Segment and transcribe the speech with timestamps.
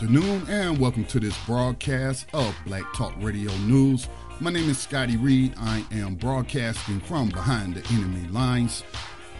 [0.00, 4.08] Afternoon and welcome to this broadcast of Black Talk Radio News.
[4.38, 5.54] My name is Scotty Reed.
[5.58, 8.84] I am broadcasting from behind the enemy lines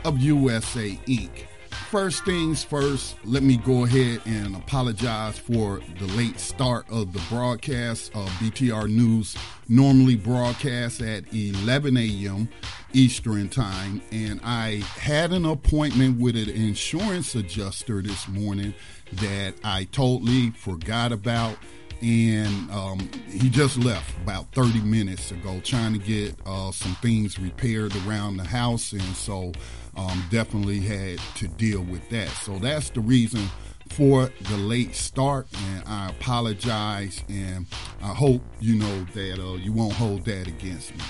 [0.05, 1.47] of USA Inc.
[1.91, 7.23] First things first, let me go ahead and apologize for the late start of the
[7.29, 8.11] broadcast.
[8.17, 9.37] Uh, BTR News
[9.69, 12.49] normally broadcasts at 11 a.m.
[12.95, 18.75] Eastern Time, and I had an appointment with an insurance adjuster this morning
[19.13, 21.57] that I totally forgot about.
[22.01, 27.39] And um, he just left about 30 minutes ago trying to get uh, some things
[27.41, 28.93] repaired around the house.
[28.93, 29.53] And so
[29.97, 32.29] um, definitely had to deal with that.
[32.29, 33.49] So that's the reason
[33.89, 35.49] for the late start.
[35.71, 37.25] And I apologize.
[37.29, 37.67] And
[38.01, 41.03] I hope you know that uh, you won't hold that against me.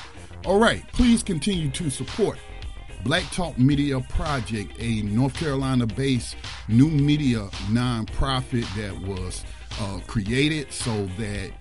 [0.46, 2.38] All right, please continue to support
[3.04, 6.36] Black Talk Media Project, a North Carolina based
[6.68, 9.44] new media nonprofit that was
[9.80, 11.52] uh, created so that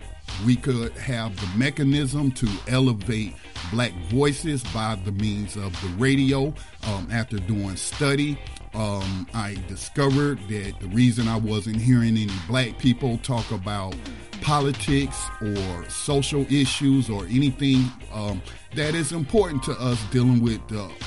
[0.46, 3.34] we could have the mechanism to elevate
[3.72, 6.54] black voices by the means of the radio.
[6.84, 8.38] Um, after doing study,
[8.74, 13.96] um, I discovered that the reason I wasn't hearing any black people talk about
[14.42, 18.42] politics or social issues or anything um,
[18.76, 20.62] that is important to us dealing with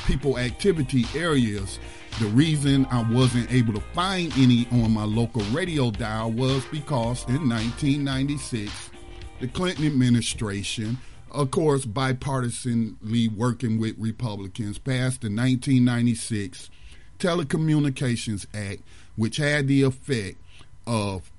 [0.06, 1.78] people activity areas.
[2.18, 7.24] The reason I wasn't able to find any on my local radio dial was because
[7.28, 8.90] in 1996,
[9.40, 10.98] the Clinton administration,
[11.30, 16.68] of course, bipartisanly working with Republicans, passed the 1996
[17.20, 18.82] Telecommunications Act,
[19.16, 20.36] which had the effect
[20.86, 21.30] of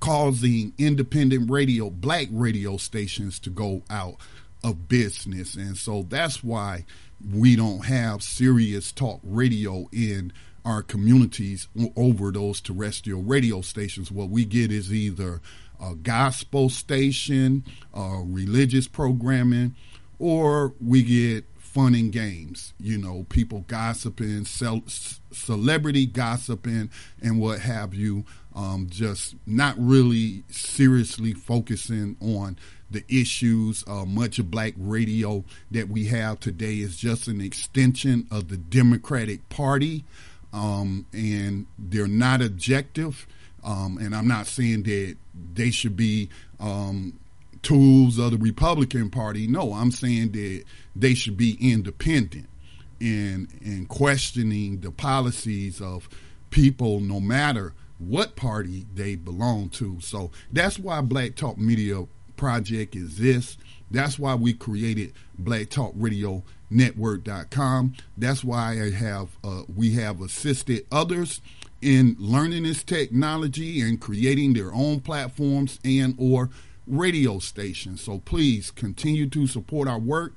[0.00, 4.16] causing independent radio, black radio stations to go out
[4.64, 5.54] of business.
[5.54, 6.84] And so that's why
[7.32, 10.32] we don't have serious talk radio in
[10.64, 14.10] our communities over those terrestrial radio stations.
[14.10, 15.40] What we get is either
[15.80, 17.64] a gospel station,
[17.94, 19.76] uh, religious programming,
[20.18, 21.44] or we get
[21.76, 22.72] fun and games.
[22.80, 24.84] You know, people gossiping, cel-
[25.30, 28.24] celebrity gossiping, and what have you.
[28.54, 32.56] Um, just not really seriously focusing on
[32.90, 33.84] the issues.
[33.86, 38.56] Uh, much of black radio that we have today is just an extension of the
[38.56, 40.06] Democratic Party,
[40.54, 43.26] um, and they're not objective.
[43.62, 45.16] Um, and I'm not saying that
[45.52, 47.18] they should be um,
[47.62, 49.46] tools of the Republican Party.
[49.46, 52.48] No, I'm saying that they should be independent
[53.00, 56.08] in in questioning the policies of
[56.50, 60.00] people, no matter what party they belong to.
[60.00, 62.04] So that's why Black Talk Media
[62.36, 63.56] Project exists.
[63.90, 67.94] That's why we created Black Talk Radio Network.com.
[68.16, 71.40] That's why I have uh, we have assisted others
[71.80, 76.50] in learning this technology and creating their own platforms and or
[76.86, 78.00] radio stations.
[78.00, 80.34] So please continue to support our work.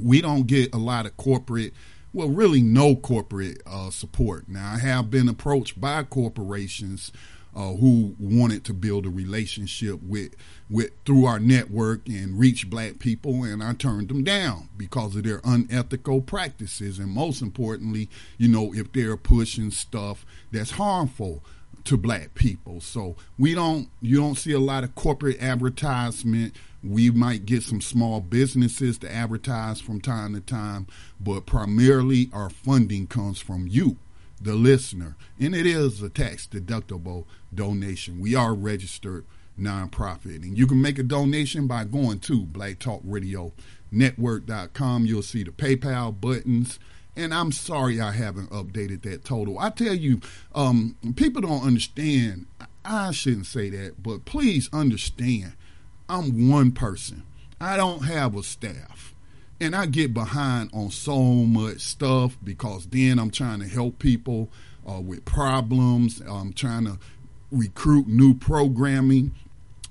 [0.00, 1.72] We don't get a lot of corporate
[2.14, 4.48] well, really no corporate uh, support.
[4.48, 7.10] Now, I have been approached by corporations
[7.56, 10.34] uh, who wanted to build a relationship with
[10.70, 15.24] with through our network and reach black people, and I turned them down because of
[15.24, 18.08] their unethical practices, and most importantly,
[18.38, 21.42] you know, if they're pushing stuff that's harmful
[21.84, 22.80] to black people.
[22.80, 26.54] So we don't you don't see a lot of corporate advertisement.
[26.82, 30.86] We might get some small businesses to advertise from time to time,
[31.18, 33.96] but primarily our funding comes from you,
[34.40, 35.16] the listener.
[35.40, 38.20] And it is a tax deductible donation.
[38.20, 39.24] We are registered
[39.58, 40.42] nonprofit.
[40.42, 42.44] And you can make a donation by going to
[43.94, 45.06] blacktalkradionetwork.com.
[45.06, 46.78] You'll see the PayPal buttons.
[47.16, 49.58] And I'm sorry I haven't updated that total.
[49.58, 50.20] I tell you,
[50.54, 52.46] um, people don't understand.
[52.84, 55.52] I shouldn't say that, but please understand.
[56.08, 57.22] I'm one person.
[57.60, 59.14] I don't have a staff.
[59.60, 64.50] And I get behind on so much stuff because then I'm trying to help people
[64.86, 66.20] uh, with problems.
[66.20, 66.98] I'm trying to
[67.52, 69.34] recruit new programming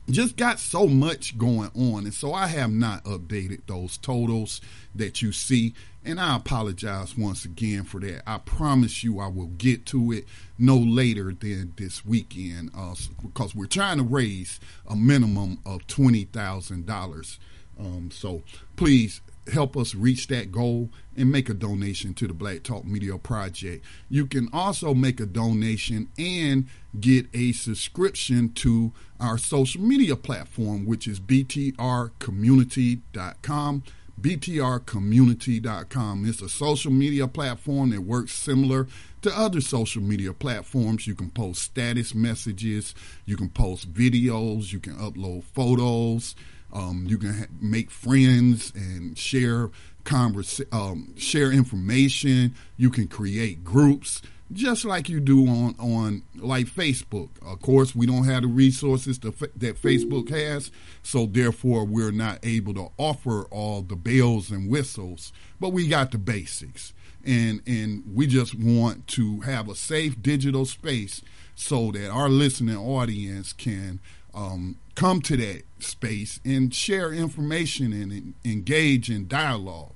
[0.10, 2.04] just got so much going on.
[2.04, 4.62] And so I have not updated those totals
[4.94, 5.74] that you see.
[6.06, 8.24] And I apologize once again for that.
[8.28, 10.26] I promise you I will get to it
[10.58, 17.38] no later than this weekend uh, because we're trying to raise a minimum of $20,000.
[17.80, 18.44] Um, so
[18.76, 23.18] please help us reach that goal and make a donation to the Black Talk Media
[23.18, 23.86] Project.
[24.10, 26.68] You can also make a donation and
[27.00, 33.84] get a subscription to our social media platform, which is btrcommunity.com.
[34.22, 36.26] BTRcommunity.com.
[36.26, 38.88] It's a social media platform that works similar
[39.24, 41.08] to other social media platforms.
[41.08, 42.94] You can post status messages,
[43.26, 46.36] you can post videos, you can upload photos,
[46.74, 49.70] um, you can ha- make friends and share
[50.04, 52.56] converse, um, share information.
[52.76, 54.22] You can create groups
[54.54, 57.30] just like you do on on like Facebook.
[57.46, 60.72] Of course, we don't have the resources to, that Facebook has,
[61.02, 65.34] so therefore we're not able to offer all the bells and whistles.
[65.60, 66.94] But we got the basics,
[67.26, 71.22] and and we just want to have a safe digital space
[71.56, 74.00] so that our listening audience can
[74.34, 79.92] um, come to that space and share information and, and engage in dialogue.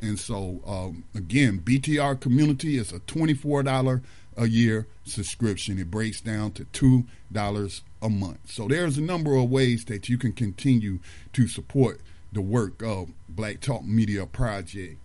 [0.00, 4.02] And so, um, again, BTR Community is a $24
[4.36, 5.78] a year subscription.
[5.78, 8.50] It breaks down to $2 a month.
[8.50, 10.98] So there's a number of ways that you can continue
[11.32, 12.00] to support
[12.32, 14.98] the work of Black Talk Media Project,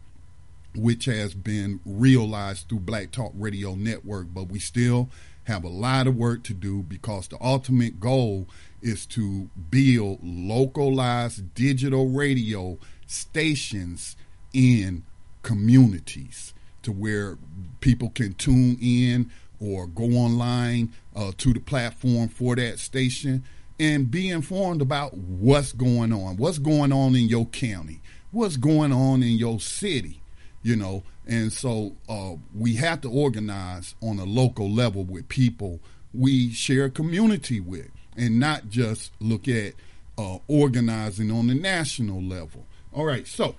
[0.75, 4.27] which has been realized through Black Talk Radio Network.
[4.33, 5.09] But we still
[5.45, 8.47] have a lot of work to do because the ultimate goal
[8.81, 14.15] is to build localized digital radio stations
[14.53, 15.03] in
[15.43, 17.37] communities to where
[17.79, 19.29] people can tune in
[19.59, 23.43] or go online uh, to the platform for that station
[23.79, 28.01] and be informed about what's going on, what's going on in your county,
[28.31, 30.21] what's going on in your city,
[30.63, 31.03] you know.
[31.27, 35.79] And so uh, we have to organize on a local level with people
[36.13, 39.73] we share community with and not just look at
[40.17, 42.65] uh, organizing on the national level.
[42.93, 43.55] All right, so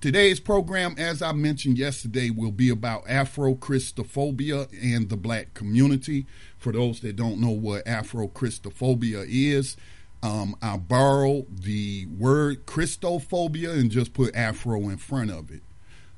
[0.00, 6.26] today's program, as I mentioned yesterday, will be about Afro Christophobia and the black community.
[6.58, 9.76] For those that don't know what Afro Christophobia is,
[10.22, 15.62] um, I borrowed the word Christophobia and just put Afro in front of it.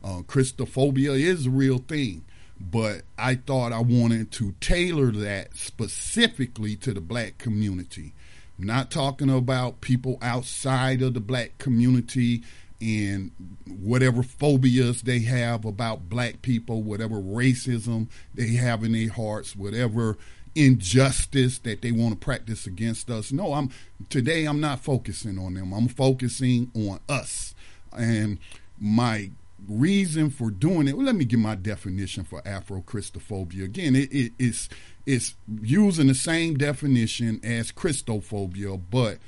[0.03, 2.25] Uh, Christophobia is a real thing
[2.61, 8.15] but I thought I wanted to tailor that specifically to the black community.
[8.59, 12.43] I'm not talking about people outside of the black community
[12.81, 13.31] and
[13.67, 20.17] whatever phobias they have about black people, whatever racism they have in their hearts, whatever
[20.55, 23.31] injustice that they want to practice against us.
[23.31, 23.71] No, I'm
[24.09, 25.73] today I'm not focusing on them.
[25.73, 27.55] I'm focusing on us.
[27.97, 28.39] And
[28.79, 29.31] my
[29.69, 30.97] reason for doing it.
[30.97, 33.65] Well, let me give my definition for Afro-Christophobia.
[33.65, 34.69] Again, it, it, it's
[35.07, 39.19] it's using the same definition as Christophobia, but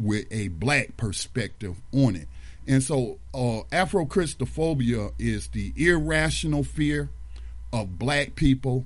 [0.00, 2.28] with a black perspective on it.
[2.66, 7.10] And so, uh, Afro-Christophobia is the irrational fear
[7.72, 8.84] of black people.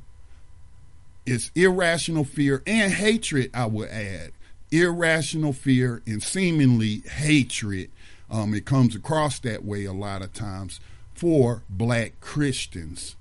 [1.25, 3.51] It's irrational fear and hatred.
[3.55, 4.33] I would add
[4.71, 7.91] irrational fear and seemingly hatred.
[8.31, 10.81] Um, it comes across that way a lot of times
[11.23, 13.15] for black Christians.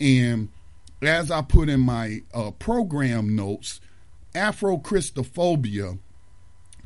[0.00, 0.48] And
[1.02, 3.80] as I put in my uh, program notes,
[4.32, 5.98] Afro Christophobia,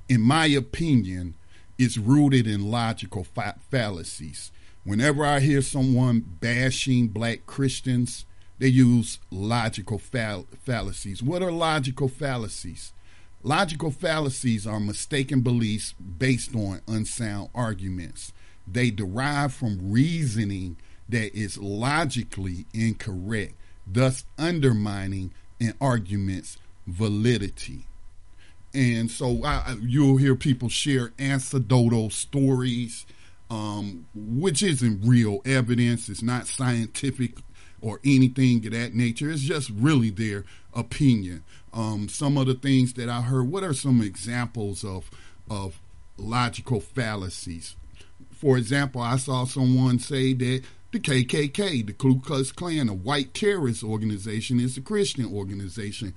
[0.09, 1.35] in my opinion,
[1.77, 4.51] is rooted in logical fa- fallacies.
[4.83, 8.25] Whenever I hear someone bashing black Christians,
[8.59, 11.23] they use logical fall- fallacies.
[11.23, 12.95] What are logical fallacies?
[13.43, 18.33] Logical fallacies are mistaken beliefs based on unsound arguments
[18.67, 20.77] they derive from reasoning
[21.09, 23.55] that is logically incorrect,
[23.87, 27.87] thus undermining an argument's validity.
[28.75, 33.05] And so I, you'll hear people share anecdotal stories,
[33.51, 36.09] um, which isn't real evidence.
[36.09, 37.39] It's not scientific
[37.83, 39.31] or anything of that nature.
[39.31, 41.45] It's just really their opinion.
[41.75, 43.51] Um, some of the things that I heard.
[43.51, 45.11] What are some examples of
[45.51, 45.81] of
[46.17, 47.77] logical fallacies?
[48.43, 53.35] For example, I saw someone say that the KKK, the Ku Klux Klan, a white
[53.35, 56.13] terrorist organization, is a Christian organization.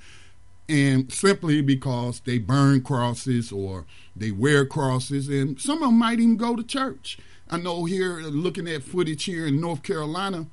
[0.68, 6.20] And simply because they burn crosses or they wear crosses, and some of them might
[6.20, 7.20] even go to church.
[7.48, 10.48] I know here, looking at footage here in North Carolina,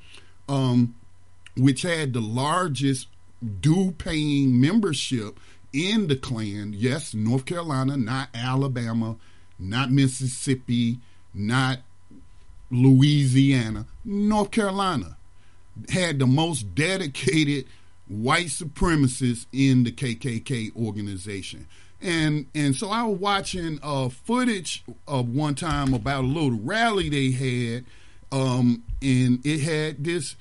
[0.50, 0.94] um,
[1.56, 3.08] which had the largest
[3.62, 5.40] due paying membership
[5.72, 6.74] in the Klan.
[6.76, 9.16] Yes, North Carolina, not Alabama,
[9.58, 11.00] not Mississippi,
[11.34, 11.78] not
[12.70, 15.16] Louisiana, North Carolina
[15.90, 17.66] had the most dedicated
[18.08, 21.66] white supremacists in the KKK organization.
[22.00, 27.08] And and so I was watching uh, footage of one time about a little rally
[27.08, 27.84] they had,
[28.32, 30.34] um, and it had this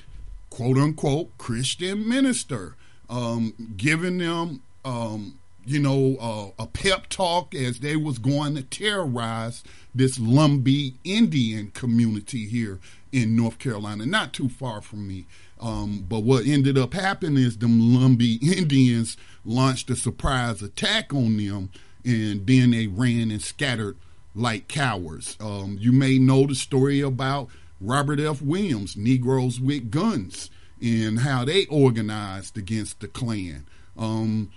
[0.50, 2.76] quote unquote Christian minister
[3.10, 8.64] um, giving them um, you know, uh, a pep talk as they was going to
[8.64, 9.64] terrorize
[9.94, 12.80] this Lumbee Indian community here
[13.12, 15.26] in North Carolina, not too far from me.
[15.60, 21.38] Um, but what ended up happening is them Lumbee Indians launched a surprise attack on
[21.38, 21.70] them,
[22.04, 23.98] and then they ran and scattered
[24.34, 25.38] like cowards.
[25.40, 27.50] Um, you may know the story about
[27.80, 28.42] Robert F.
[28.42, 30.50] Williams, Negroes with Guns,
[30.82, 33.66] and how they organized against the Klan.
[33.98, 34.52] Um,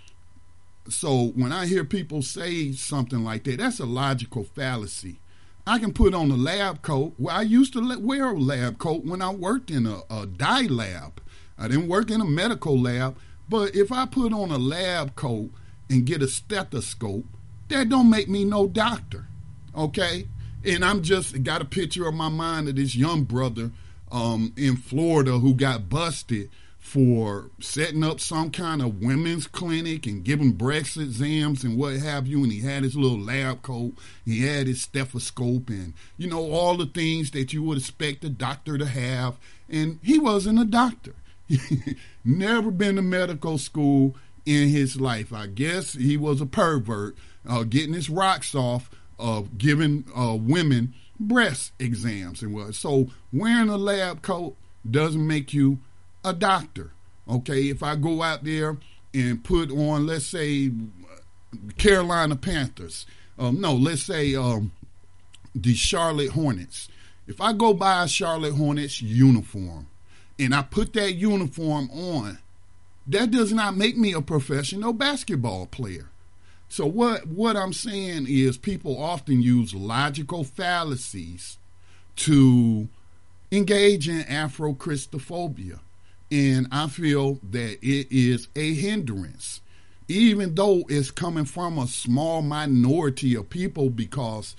[0.88, 5.18] so when I hear people say something like that, that's a logical fallacy.
[5.66, 7.14] I can put on a lab coat.
[7.18, 10.66] Well, I used to wear a lab coat when I worked in a, a dye
[10.68, 11.22] lab.
[11.58, 13.16] I didn't work in a medical lab,
[13.48, 15.50] but if I put on a lab coat
[15.88, 17.24] and get a stethoscope,
[17.68, 19.26] that don't make me no doctor.
[19.74, 20.28] Okay?
[20.64, 23.70] And I'm just got a picture of my mind of this young brother
[24.12, 26.50] um, in Florida who got busted
[26.84, 32.26] for setting up some kind of women's clinic and giving breast exams and what have
[32.26, 32.42] you.
[32.42, 36.76] And he had his little lab coat, he had his stethoscope, and you know, all
[36.76, 39.38] the things that you would expect a doctor to have.
[39.66, 41.14] And he wasn't a doctor,
[42.24, 44.14] never been to medical school
[44.44, 45.32] in his life.
[45.32, 47.16] I guess he was a pervert,
[47.48, 52.74] uh, getting his rocks off of giving uh, women breast exams and what.
[52.74, 54.56] So wearing a lab coat
[54.88, 55.78] doesn't make you
[56.24, 56.90] a doctor.
[57.28, 58.76] Okay, if I go out there
[59.12, 60.70] and put on, let's say,
[61.78, 63.06] Carolina Panthers,
[63.38, 64.72] um, no, let's say um,
[65.54, 66.88] the Charlotte Hornets.
[67.26, 69.86] If I go buy a Charlotte Hornets uniform
[70.38, 72.38] and I put that uniform on,
[73.06, 76.08] that does not make me a professional basketball player.
[76.68, 81.58] So what what I'm saying is people often use logical fallacies
[82.16, 82.88] to
[83.52, 85.80] engage in Afro-Christophobia.
[86.34, 89.60] And I feel that it is a hindrance,
[90.08, 94.56] even though it's coming from a small minority of people because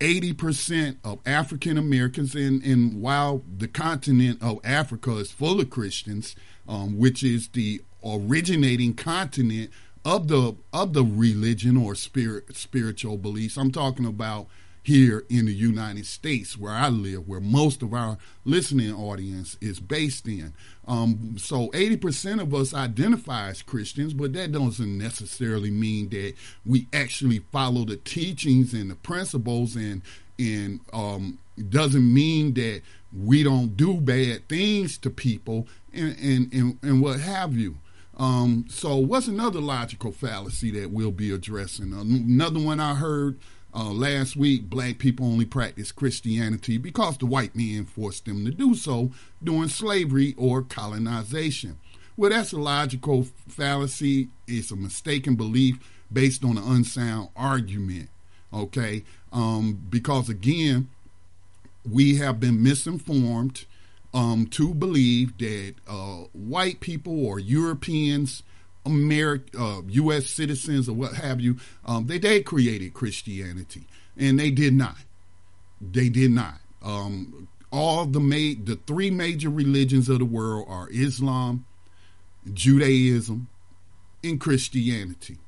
[0.00, 6.34] 80% of African Americans, and, and while the continent of Africa is full of Christians,
[6.66, 9.70] um, which is the originating continent
[10.02, 14.46] of the of the religion or spirit spiritual beliefs, I'm talking about
[14.86, 19.80] here in the United States where I live, where most of our listening audience is
[19.80, 20.52] based in.
[20.86, 26.86] Um, so 80% of us identify as Christians, but that doesn't necessarily mean that we
[26.92, 30.02] actually follow the teachings and the principles and
[30.38, 31.38] and um,
[31.68, 37.18] doesn't mean that we don't do bad things to people and and, and, and what
[37.18, 37.78] have you.
[38.18, 41.92] Um, so what's another logical fallacy that we'll be addressing?
[41.92, 43.40] Another one I heard
[43.76, 48.50] uh, last week, black people only practice Christianity because the white men forced them to
[48.50, 49.10] do so
[49.44, 51.78] during slavery or colonization.
[52.16, 54.28] Well, that's a logical fallacy.
[54.48, 55.76] It's a mistaken belief
[56.10, 58.08] based on an unsound argument.
[58.50, 60.88] Okay, um, because again,
[61.84, 63.66] we have been misinformed
[64.14, 68.42] um, to believe that uh, white people or Europeans
[68.86, 70.26] American, uh, U.S.
[70.26, 73.84] citizens or what have you, um, they they created Christianity,
[74.16, 74.96] and they did not.
[75.80, 76.60] They did not.
[76.82, 81.66] Um, all the ma- the three major religions of the world are Islam,
[82.52, 83.48] Judaism,
[84.22, 85.38] and Christianity.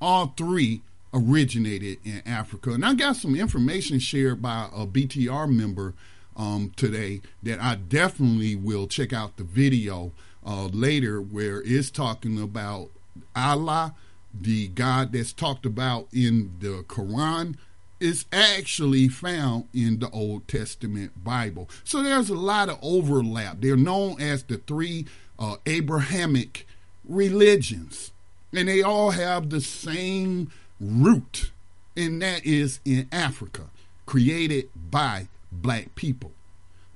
[0.00, 0.82] All three
[1.14, 5.94] originated in Africa, and I got some information shared by a BTR member
[6.36, 10.12] um, today that I definitely will check out the video
[10.48, 12.88] uh, later where it's talking about
[13.36, 13.94] Allah,
[14.32, 17.56] the God that's talked about in the Quran,
[18.00, 21.68] is actually found in the Old Testament Bible.
[21.84, 23.60] So there's a lot of overlap.
[23.60, 25.04] They're known as the three
[25.38, 26.66] uh, Abrahamic
[27.04, 28.12] religions,
[28.54, 30.50] and they all have the same
[30.80, 31.50] root,
[31.94, 33.64] and that is in Africa,
[34.06, 36.32] created by black people.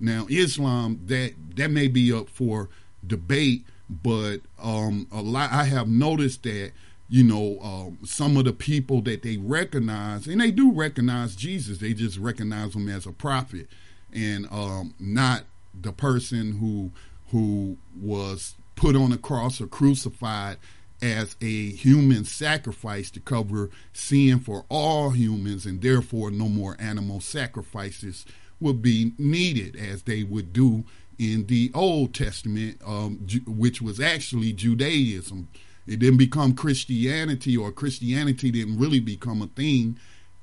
[0.01, 2.69] Now, Islam that that may be up for
[3.07, 6.73] debate, but um, a lot I have noticed that
[7.09, 11.79] you know um, some of the people that they recognize, and they do recognize Jesus,
[11.79, 13.69] they just recognize him as a prophet
[14.13, 15.45] and um, not
[15.79, 16.91] the person who
[17.31, 20.59] who was put on a cross or crucified
[21.01, 27.21] as a human sacrifice to cover sin for all humans, and therefore no more animal
[27.21, 28.25] sacrifices
[28.61, 30.85] would be needed as they would do
[31.23, 35.47] in the Old Testament, um, which was actually Judaism.
[35.87, 39.99] It didn't become Christianity, or Christianity didn't really become a thing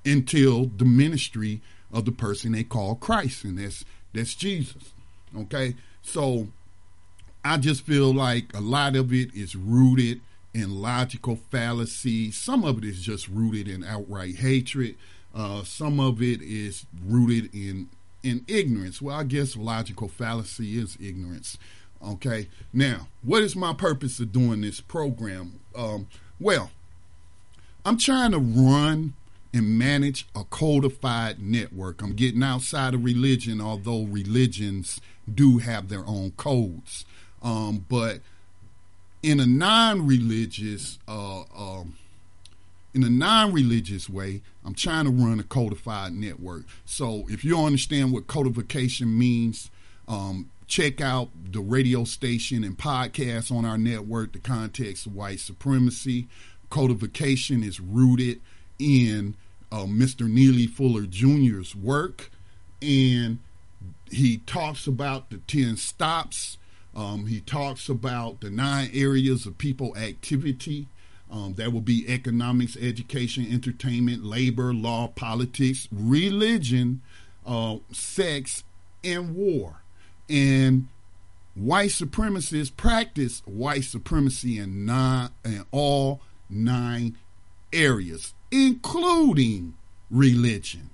[0.06, 1.60] until the ministry
[1.92, 3.84] of the person they call Christ, and that's
[4.14, 4.94] that's Jesus.
[5.38, 6.48] Okay, so
[7.44, 10.22] I just feel like a lot of it is rooted
[10.54, 12.32] in logical fallacy.
[12.32, 14.96] Some of it is just rooted in outright hatred.
[15.36, 17.90] Uh, some of it is rooted in
[18.24, 19.02] in ignorance.
[19.02, 21.58] Well, I guess logical fallacy is ignorance.
[22.06, 22.48] Okay.
[22.72, 25.60] Now, what is my purpose of doing this program?
[25.76, 26.08] Um,
[26.40, 26.72] well,
[27.86, 29.14] I'm trying to run
[29.54, 32.02] and manage a codified network.
[32.02, 35.02] I'm getting outside of religion, although religions
[35.34, 37.06] do have their own codes.
[37.42, 38.20] Um, but
[39.24, 41.96] in a non-religious, uh, um,
[42.94, 46.66] in a non-religious way, I'm trying to run a codified network.
[46.86, 49.70] So if you understand what codification means,
[50.08, 55.40] um, check out the radio station and podcasts on our network, The Context of White
[55.40, 56.28] Supremacy.
[56.70, 58.42] Codification is rooted
[58.78, 59.36] in
[59.72, 60.30] uh, Mr.
[60.30, 62.32] Neely Fuller Jr.'s work,
[62.82, 63.40] and
[64.10, 66.58] he talks about the 10 stops.
[66.96, 70.88] Um, he talks about the nine areas of people activity.
[71.32, 77.02] Um, that will be economics, education, entertainment, labor, law, politics, religion,
[77.46, 78.64] uh, sex,
[79.04, 79.84] and war.
[80.28, 80.88] And
[81.54, 87.16] white supremacists practice white supremacy in, nine, in all nine
[87.72, 89.76] areas, including
[90.10, 90.90] religion.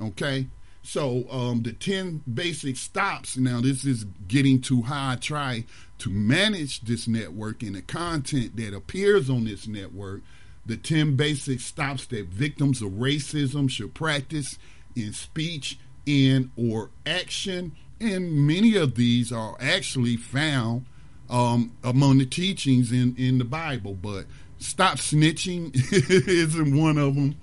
[0.00, 0.48] Okay?
[0.88, 5.12] So um, the 10 basic stops, now this is getting too high.
[5.12, 5.64] I try
[5.98, 10.22] to manage this network and the content that appears on this network.
[10.64, 14.58] The 10 basic stops that victims of racism should practice
[14.96, 17.72] in speech, in or action.
[18.00, 20.86] And many of these are actually found
[21.28, 23.92] um, among the teachings in, in the Bible.
[23.92, 24.24] But
[24.58, 25.70] Stop snitching
[26.28, 27.36] isn't one of them,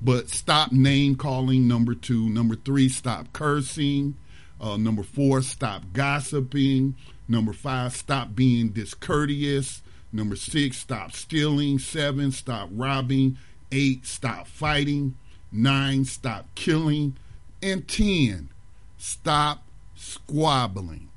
[0.00, 2.28] but stop name calling, number two.
[2.28, 4.16] Number three, stop cursing.
[4.60, 6.94] Uh, number four, stop gossiping.
[7.28, 9.82] Number five, stop being discourteous.
[10.12, 11.78] Number six, stop stealing.
[11.78, 13.38] Seven, stop robbing.
[13.70, 15.16] Eight, stop fighting.
[15.52, 17.16] Nine, stop killing.
[17.62, 18.50] And 10,
[18.96, 21.08] stop squabbling.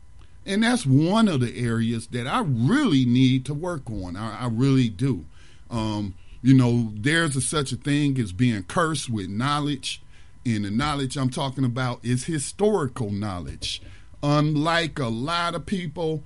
[0.46, 4.16] And that's one of the areas that I really need to work on.
[4.16, 5.26] I, I really do.
[5.70, 10.02] Um, you know, there's a, such a thing as being cursed with knowledge,
[10.46, 13.82] and the knowledge I'm talking about is historical knowledge.
[14.24, 16.24] Unlike a lot of people,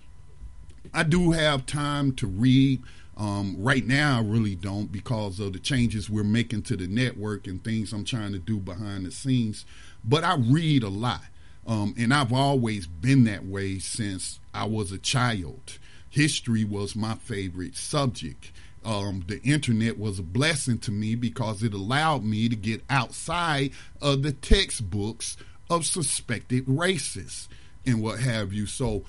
[0.93, 2.81] I do have time to read.
[3.17, 7.47] Um, right now, I really don't because of the changes we're making to the network
[7.47, 9.65] and things I'm trying to do behind the scenes.
[10.03, 11.21] But I read a lot.
[11.67, 15.79] Um, and I've always been that way since I was a child.
[16.09, 18.51] History was my favorite subject
[18.85, 23.71] um, the internet was a blessing to me because it allowed me to get outside
[24.01, 25.35] of the textbooks
[25.69, 27.47] of suspected racists
[27.85, 28.67] and what have you.
[28.67, 29.03] So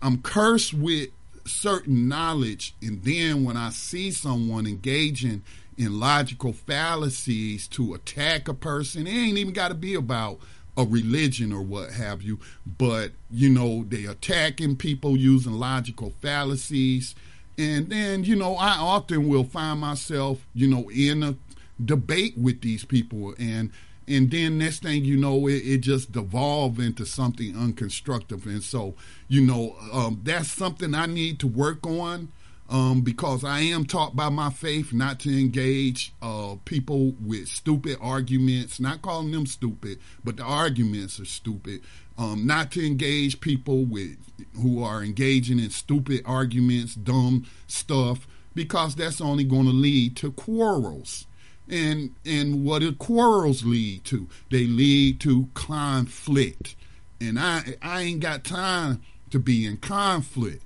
[0.00, 1.10] I'm cursed with
[1.44, 5.42] certain knowledge, and then when I see someone engaging
[5.76, 10.38] in logical fallacies to attack a person, it ain't even got to be about
[10.76, 12.38] a religion or what have you,
[12.78, 17.14] but you know, they attacking people using logical fallacies
[17.60, 21.36] and then, you know, I often will find myself, you know, in a
[21.84, 23.34] debate with these people.
[23.38, 23.70] And
[24.08, 28.46] and then next thing you know it, it just devolve into something unconstructive.
[28.46, 28.94] And so
[29.28, 32.28] you know um, that's something i need to work on
[32.70, 37.96] um, because i am taught by my faith not to engage uh, people with stupid
[38.00, 41.80] arguments not calling them stupid but the arguments are stupid
[42.20, 44.18] um, not to engage people with
[44.60, 50.32] who are engaging in stupid arguments, dumb stuff, because that's only going to lead to
[50.32, 51.26] quarrels.
[51.68, 54.28] And and what do quarrels lead to?
[54.50, 56.74] They lead to conflict.
[57.20, 60.62] And I I ain't got time to be in conflict.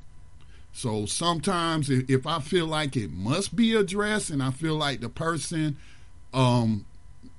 [0.74, 5.08] So sometimes if I feel like it must be addressed and I feel like the
[5.08, 5.76] person
[6.34, 6.84] um,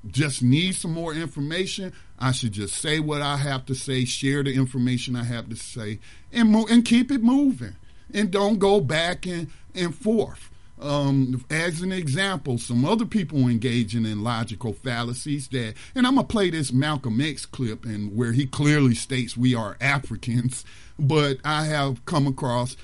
[0.10, 4.42] just needs some more information, I should just say what I have to say, share
[4.42, 6.00] the information I have to say,
[6.32, 7.76] and mo- and keep it moving,
[8.14, 10.50] and don't go back and, and forth.
[10.80, 16.26] Um, as an example, some other people engaging in logical fallacies that, and I'm gonna
[16.28, 20.64] play this Malcolm X clip, and where he clearly states we are Africans,
[21.00, 22.78] but I have come across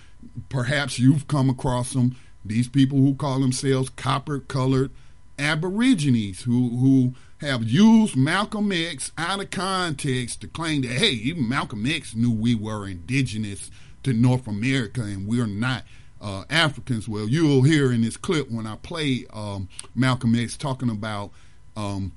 [0.50, 2.16] perhaps you've come across them.
[2.44, 4.92] These people who call themselves copper-colored
[5.40, 11.50] Aborigines, who who have used Malcolm X out of context to claim that hey, even
[11.50, 13.72] Malcolm X knew we were indigenous
[14.04, 15.84] to North America and we're not
[16.22, 17.08] uh, Africans.
[17.08, 21.32] Well, you'll hear in this clip when I play um, Malcolm X talking about
[21.76, 22.12] um,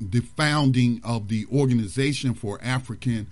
[0.00, 3.28] the founding of the Organization for African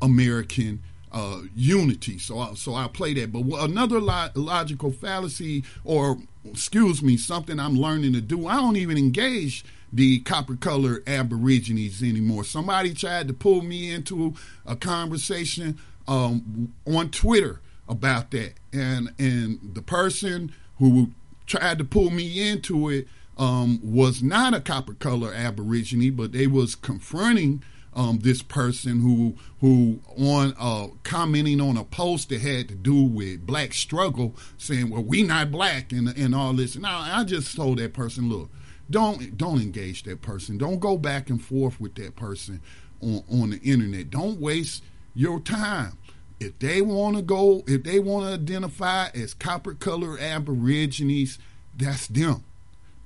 [0.00, 2.18] American uh, unity.
[2.18, 3.32] So, I, so I'll play that.
[3.32, 8.46] But another lo- logical fallacy, or excuse me, something I'm learning to do.
[8.46, 12.44] I don't even engage the copper colored Aborigines anymore.
[12.44, 19.58] Somebody tried to pull me into a conversation um, on Twitter about that, and and
[19.74, 21.10] the person who
[21.46, 26.46] tried to pull me into it um, was not a copper color Aborigine, but they
[26.46, 27.62] was confronting
[27.94, 33.02] um, this person who who on uh, commenting on a post that had to do
[33.02, 36.76] with black struggle, saying, "Well, we not black," and and all this.
[36.76, 38.50] Now I just told that person, look,
[38.90, 40.58] don't don't engage that person.
[40.58, 42.60] Don't go back and forth with that person
[43.02, 44.10] on on the internet.
[44.10, 44.82] Don't waste
[45.14, 45.98] your time.
[46.38, 51.38] If they want to go, if they want to identify as copper colored Aborigines,
[51.76, 52.44] that's them.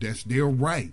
[0.01, 0.93] That's their right.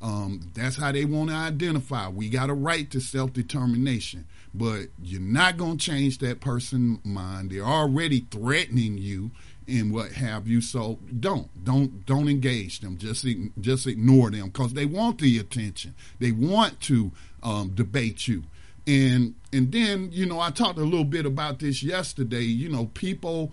[0.00, 2.08] Um, that's how they want to identify.
[2.08, 7.04] We got a right to self determination, but you're not going to change that person's
[7.04, 7.50] mind.
[7.50, 9.32] They're already threatening you
[9.68, 10.60] and what have you.
[10.60, 12.96] So don't don't don't engage them.
[12.96, 13.26] Just
[13.60, 15.94] just ignore them because they want the attention.
[16.18, 18.44] They want to um, debate you.
[18.86, 22.42] And and then you know I talked a little bit about this yesterday.
[22.42, 23.52] You know people.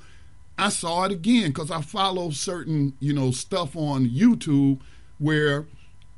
[0.58, 4.80] I saw it again because I follow certain you know stuff on YouTube
[5.18, 5.66] where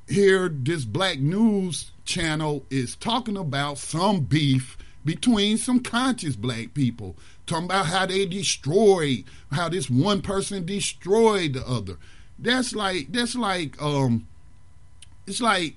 [0.07, 7.15] here this black news channel is talking about some beef between some conscious black people
[7.45, 11.97] talking about how they destroyed how this one person destroyed the other.
[12.39, 14.27] That's like that's like um
[15.25, 15.75] it's like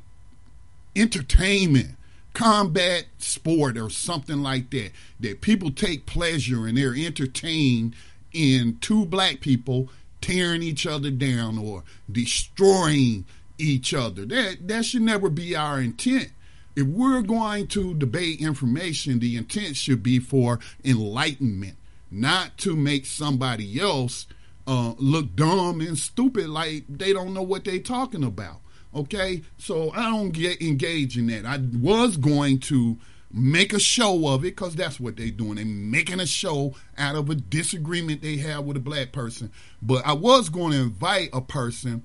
[0.94, 1.96] entertainment
[2.34, 7.94] combat sport or something like that that people take pleasure and they're entertained
[8.32, 9.88] in two black people
[10.20, 13.24] tearing each other down or destroying
[13.60, 14.24] each other.
[14.26, 16.30] That that should never be our intent.
[16.76, 21.76] If we're going to debate information, the intent should be for enlightenment,
[22.10, 24.26] not to make somebody else
[24.66, 28.60] uh, look dumb and stupid like they don't know what they're talking about.
[28.94, 31.46] Okay, so I don't get engaged in that.
[31.46, 32.98] I was going to
[33.32, 35.56] make a show of it because that's what they're doing.
[35.56, 39.52] They're making a show out of a disagreement they have with a black person.
[39.80, 42.02] But I was going to invite a person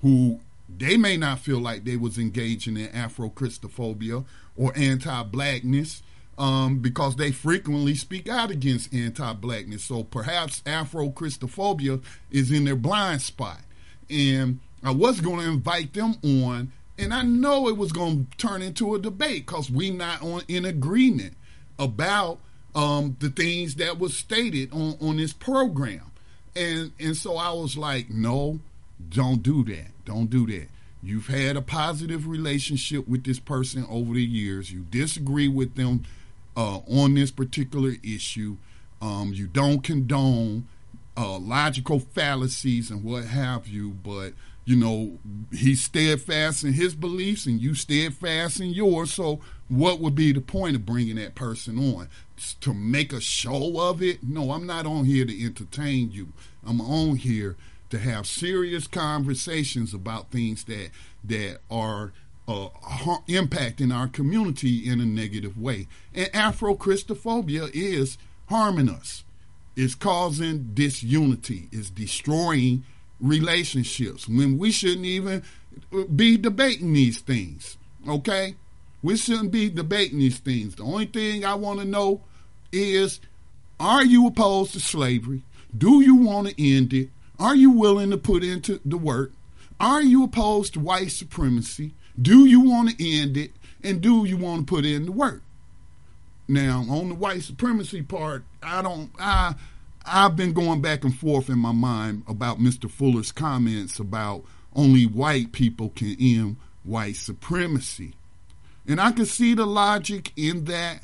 [0.00, 4.24] who they may not feel like they was engaging in Afro-Christophobia
[4.56, 6.02] or anti-blackness
[6.38, 9.84] um, because they frequently speak out against anti-blackness.
[9.84, 13.60] So perhaps Afro-Christophobia is in their blind spot.
[14.10, 18.36] And I was going to invite them on, and I know it was going to
[18.36, 21.36] turn into a debate because we not on in agreement
[21.78, 22.38] about
[22.74, 26.10] um, the things that was stated on, on this program.
[26.56, 28.60] And and so I was like, no,
[29.08, 29.93] don't do that.
[30.04, 30.68] Don't do that.
[31.02, 34.72] You've had a positive relationship with this person over the years.
[34.72, 36.04] You disagree with them
[36.56, 38.56] uh, on this particular issue.
[39.02, 40.66] Um, you don't condone
[41.16, 44.32] uh, logical fallacies and what have you, but
[44.64, 45.18] you know
[45.52, 49.12] he's steadfast in his beliefs and you steadfast in yours.
[49.12, 52.08] So, what would be the point of bringing that person on
[52.60, 54.22] to make a show of it?
[54.22, 56.28] No, I'm not on here to entertain you.
[56.66, 57.56] I'm on here
[57.94, 60.90] to have serious conversations about things that
[61.24, 62.12] that are
[62.46, 62.68] uh,
[63.28, 65.86] impacting our community in a negative way.
[66.14, 69.24] And Afro-Christophobia is harming us.
[69.76, 71.68] It's causing disunity.
[71.72, 72.84] It's destroying
[73.20, 75.42] relationships when we shouldn't even
[76.14, 77.78] be debating these things.
[78.06, 78.56] Okay?
[79.02, 80.74] We shouldn't be debating these things.
[80.74, 82.20] The only thing I want to know
[82.72, 83.20] is
[83.80, 85.42] are you opposed to slavery?
[85.76, 87.08] Do you want to end it?
[87.38, 89.32] Are you willing to put into the work?
[89.80, 91.94] Are you opposed to white supremacy?
[92.20, 93.52] Do you want to end it?
[93.82, 95.42] And do you want to put in the work?
[96.46, 99.54] Now, on the white supremacy part, I don't I
[100.06, 102.90] I've been going back and forth in my mind about Mr.
[102.90, 104.44] Fuller's comments about
[104.76, 108.14] only white people can end white supremacy.
[108.86, 111.00] And I can see the logic in that,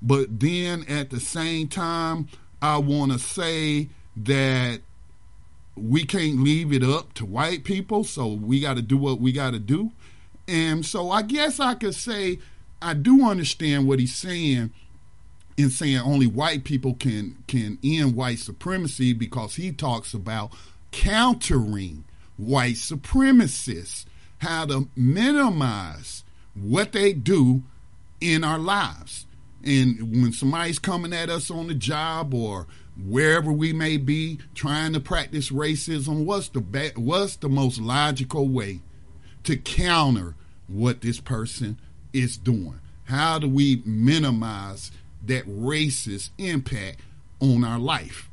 [0.00, 2.28] but then at the same time,
[2.62, 4.80] I want to say that
[5.82, 9.32] we can't leave it up to white people, so we got to do what we
[9.32, 9.92] got to do.
[10.46, 12.38] And so I guess I could say
[12.80, 14.72] I do understand what he's saying
[15.56, 20.52] in saying only white people can can end white supremacy because he talks about
[20.92, 22.04] countering
[22.36, 24.06] white supremacists,
[24.38, 27.62] how to minimize what they do
[28.20, 29.26] in our lives.
[29.64, 32.66] And when somebody's coming at us on the job or
[33.06, 38.48] wherever we may be trying to practice racism, what's the be- what's the most logical
[38.48, 38.80] way
[39.44, 40.34] to counter
[40.66, 41.78] what this person
[42.12, 42.80] is doing?
[43.04, 44.90] How do we minimize
[45.24, 47.00] that racist impact
[47.40, 48.28] on our life?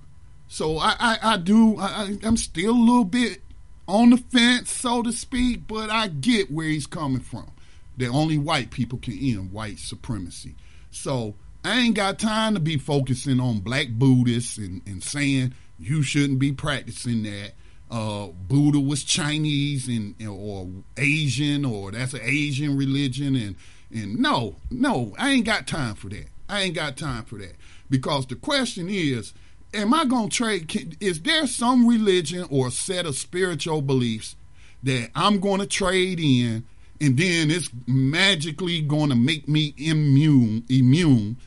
[0.48, 3.42] So I, I, I do I, I'm still a little bit
[3.88, 7.52] on the fence, so to speak, but I get where he's coming from.
[7.98, 10.56] That only white people can end white supremacy.
[10.92, 16.04] So I ain't got time to be focusing on black Buddhists and, and saying you
[16.04, 17.54] shouldn't be practicing that.
[17.90, 23.56] Uh, Buddha was Chinese and or Asian or that's an Asian religion and
[23.92, 26.28] and no no I ain't got time for that.
[26.48, 27.56] I ain't got time for that
[27.90, 29.34] because the question is
[29.74, 30.68] am I to trade?
[30.68, 34.36] Can, is there some religion or set of spiritual beliefs
[34.84, 36.64] that I'm going to trade in,
[37.02, 41.38] and then it's magically going to make me immune immune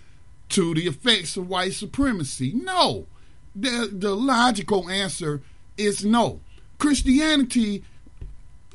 [0.51, 2.53] to the effects of white supremacy?
[2.55, 3.07] No.
[3.55, 5.43] The the logical answer
[5.77, 6.41] is no.
[6.79, 7.85] Christianity,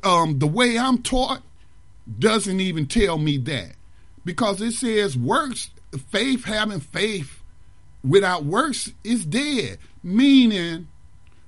[0.02, 1.42] um, the way I'm taught,
[2.18, 3.72] doesn't even tell me that
[4.24, 7.42] because it says works faith having faith
[8.02, 9.78] without works is dead.
[10.02, 10.88] Meaning,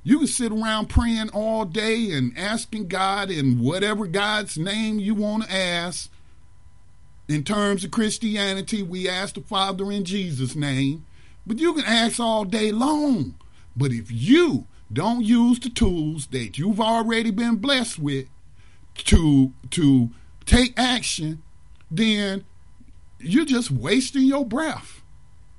[0.02, 5.14] you can sit around praying all day and asking God in whatever God's name you
[5.14, 6.10] want to ask.
[7.28, 11.04] In terms of Christianity, we ask the Father in Jesus' name.
[11.46, 13.34] But you can ask all day long.
[13.76, 18.26] But if you don't use the tools that you've already been blessed with
[18.94, 20.10] to to
[20.44, 21.42] take action,
[21.90, 22.44] then
[23.18, 25.02] you're just wasting your breath.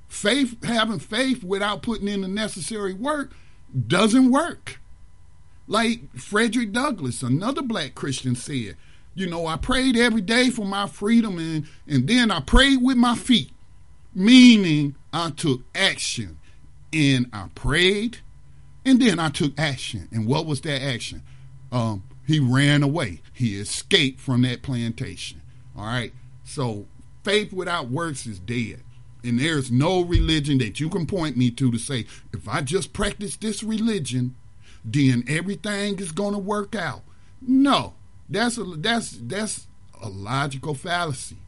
[0.08, 3.32] Faith, having faith without putting in the necessary work
[3.86, 4.80] doesn't work.
[5.66, 8.76] Like Frederick Douglass, another black Christian said,
[9.18, 12.96] you know, I prayed every day for my freedom and, and then I prayed with
[12.96, 13.50] my feet,
[14.14, 16.38] meaning I took action.
[16.92, 18.18] And I prayed
[18.86, 20.08] and then I took action.
[20.12, 21.22] And what was that action?
[21.72, 23.20] Um, he ran away.
[23.32, 25.42] He escaped from that plantation.
[25.76, 26.12] All right.
[26.44, 26.86] So
[27.24, 28.82] faith without works is dead.
[29.24, 32.92] And there's no religion that you can point me to to say, if I just
[32.92, 34.36] practice this religion,
[34.84, 37.02] then everything is going to work out.
[37.42, 37.94] No,
[38.28, 39.66] that's a that's that's
[40.02, 41.38] a logical fallacy.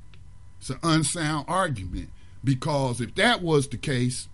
[0.58, 2.10] It's an unsound argument
[2.42, 4.28] because if that was the case,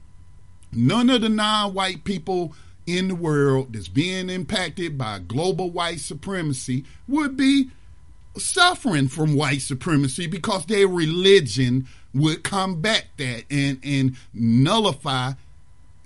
[0.72, 2.54] none of the non-white people
[2.87, 7.70] in the world that's being impacted by global white supremacy would be
[8.37, 15.32] suffering from white supremacy because their religion would combat that and and nullify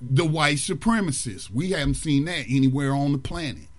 [0.00, 1.50] the white supremacists.
[1.50, 3.69] We haven't seen that anywhere on the planet.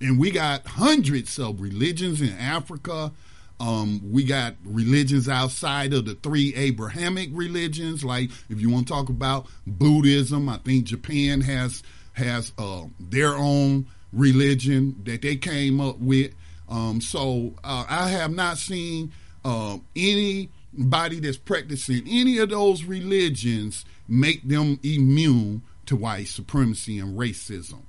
[0.00, 3.12] And we got hundreds of religions in Africa.
[3.60, 8.04] Um, we got religions outside of the three Abrahamic religions.
[8.04, 11.82] Like if you want to talk about Buddhism, I think Japan has
[12.12, 16.32] has uh, their own religion that they came up with.
[16.68, 19.12] Um, so uh, I have not seen
[19.44, 27.18] uh, anybody that's practicing any of those religions make them immune to white supremacy and
[27.18, 27.82] racism.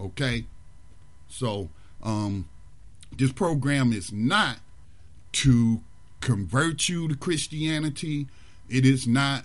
[0.00, 0.46] Okay?
[1.36, 1.68] So
[2.02, 2.48] um,
[3.14, 4.58] this program is not
[5.32, 5.82] to
[6.22, 8.26] convert you to Christianity.
[8.70, 9.44] It is not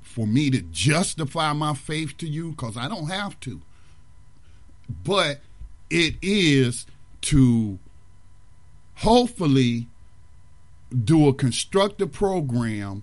[0.00, 3.60] for me to justify my faith to you because I don't have to.
[4.88, 5.40] But
[5.90, 6.86] it is
[7.22, 7.78] to
[8.96, 9.88] hopefully
[11.04, 13.02] do a constructive program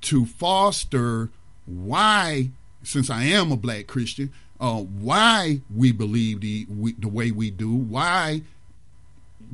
[0.00, 1.30] to foster
[1.64, 2.50] why,
[2.82, 7.50] since I am a black Christian, uh, why we believe the we, the way we
[7.50, 8.42] do, why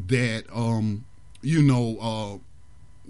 [0.06, 1.04] that um,
[1.42, 1.98] you know.
[2.00, 2.38] Uh,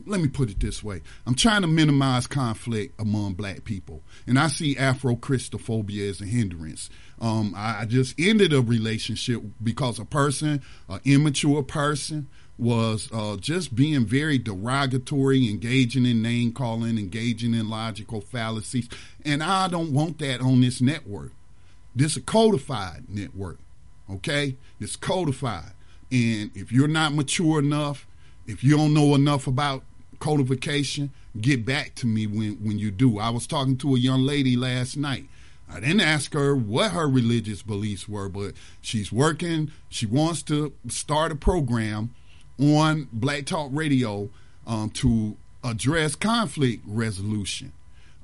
[0.06, 4.38] let me put it this way: I'm trying to minimize conflict among black people, and
[4.38, 6.90] I see Afro Christophobia as a hindrance.
[7.20, 12.26] Um, I, I just ended a relationship because a person, an immature person,
[12.58, 18.88] was uh, just being very derogatory, engaging in name calling, engaging in logical fallacies.
[19.24, 21.32] And I don't want that on this network.
[21.94, 23.58] This is a codified network,
[24.10, 24.56] okay?
[24.80, 25.72] It's codified.
[26.10, 28.06] And if you're not mature enough,
[28.46, 29.82] if you don't know enough about
[30.18, 33.18] codification, get back to me when, when you do.
[33.18, 35.26] I was talking to a young lady last night.
[35.68, 39.70] I didn't ask her what her religious beliefs were, but she's working.
[39.88, 42.14] She wants to start a program
[42.60, 44.28] on Black Talk Radio
[44.66, 47.72] um, to address conflict resolution.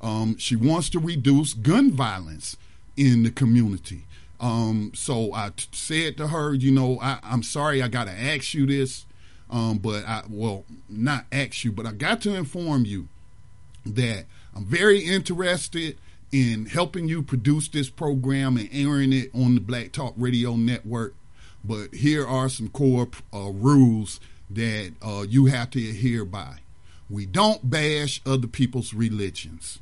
[0.01, 2.57] Um, she wants to reduce gun violence
[3.01, 4.05] in the community.
[4.41, 8.13] Um, so I t- said to her, you know, I, am sorry I got to
[8.13, 9.07] ask you this,
[9.49, 13.09] um, but I, well, not ask you, but I got to inform you
[13.87, 15.97] that I'm very interested
[16.31, 21.15] in helping you produce this program and airing it on the Black Talk Radio Network.
[21.65, 26.59] But here are some core uh, rules that uh, you have to adhere by.
[27.09, 29.81] We don't bash other people's religions.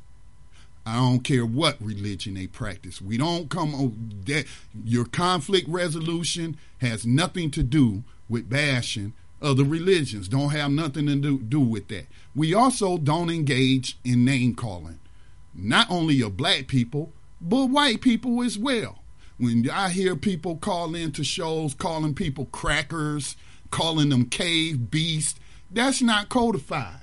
[0.85, 3.01] I don't care what religion they practice.
[3.01, 4.45] We don't come on that
[4.83, 10.27] your conflict resolution has nothing to do with bashing other religions.
[10.27, 12.07] Don't have nothing to do, do with that.
[12.35, 14.99] We also don't engage in name calling.
[15.53, 17.11] Not only of black people,
[17.41, 18.99] but white people as well.
[19.37, 23.37] When I hear people call into shows calling people crackers,
[23.71, 25.39] calling them cave beasts,
[25.71, 27.01] that's not codified.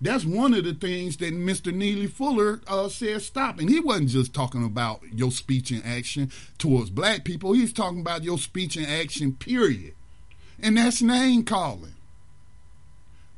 [0.00, 1.74] That's one of the things that Mr.
[1.74, 3.58] Neely Fuller uh, said stop.
[3.58, 7.52] And he wasn't just talking about your speech and action towards black people.
[7.52, 9.94] He's talking about your speech and action, period.
[10.60, 11.94] And that's name calling.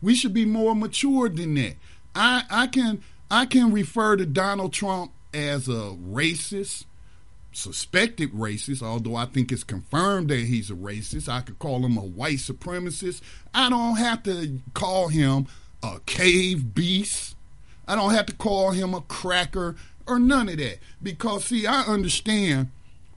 [0.03, 1.77] We should be more mature than that.
[2.15, 6.85] I, I can I can refer to Donald Trump as a racist,
[7.53, 11.29] suspected racist, although I think it's confirmed that he's a racist.
[11.29, 13.21] I could call him a white supremacist.
[13.55, 15.47] I don't have to call him
[15.83, 17.37] a cave beast.
[17.87, 20.79] I don't have to call him a cracker or none of that.
[21.03, 22.71] Because, see, I understand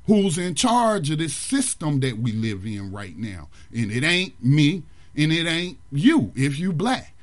[0.05, 3.49] who's in charge of this system that we live in right now.
[3.73, 4.83] And it ain't me
[5.15, 7.13] and it ain't you if you black.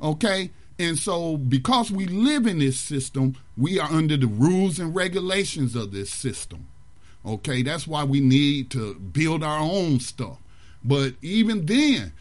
[0.00, 0.50] Okay?
[0.78, 5.74] And so, because we live in this system, we are under the rules and regulations
[5.74, 6.66] of this system.
[7.24, 10.38] Okay, that's why we need to build our own stuff.
[10.84, 12.12] But even then,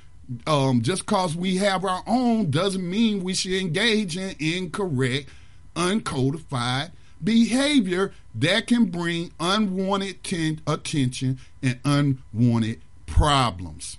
[0.47, 5.29] um, just because we have our own doesn't mean we should engage in incorrect,
[5.75, 6.91] uncodified
[7.23, 13.97] behavior that can bring unwanted ten- attention and unwanted problems.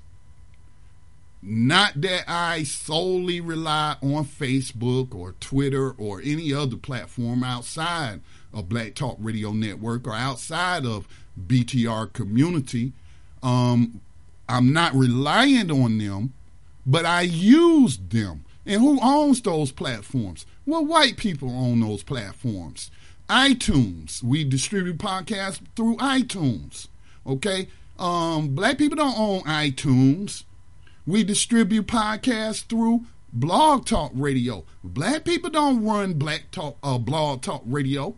[1.43, 8.21] Not that I solely rely on Facebook or Twitter or any other platform outside
[8.53, 11.07] of Black Talk Radio Network or outside of
[11.47, 12.93] BTR community.
[13.43, 14.01] Um,
[14.48, 16.32] I'm not reliant on them,
[16.85, 18.44] but I use them.
[18.64, 20.46] And who owns those platforms?
[20.64, 22.90] Well, white people own those platforms.
[23.28, 24.22] iTunes.
[24.22, 26.88] We distribute podcasts through iTunes.
[27.26, 27.68] Okay?
[27.98, 30.44] Um, black people don't own iTunes.
[31.06, 34.64] We distribute podcasts through Blog Talk Radio.
[34.82, 38.16] Black people don't run Black Talk uh, Blog Talk Radio.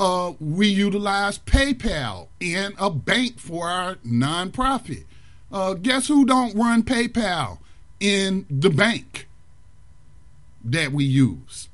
[0.00, 5.04] Uh, we utilize PayPal and a bank for our nonprofit.
[5.52, 7.58] Uh, guess who don't run PayPal
[8.00, 9.28] in the bank
[10.64, 11.68] that we use?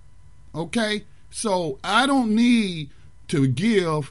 [0.53, 2.91] Okay, so I don't need
[3.29, 4.11] to give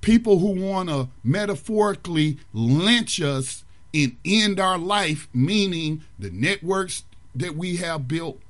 [0.00, 7.02] people who want to metaphorically lynch us and end our life, meaning the networks
[7.34, 8.40] that we have built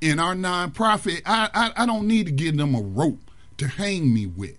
[0.00, 4.12] in our nonprofit, I, I, I don't need to give them a rope to hang
[4.12, 4.58] me with.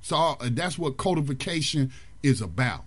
[0.00, 2.84] So uh, that's what codification is about.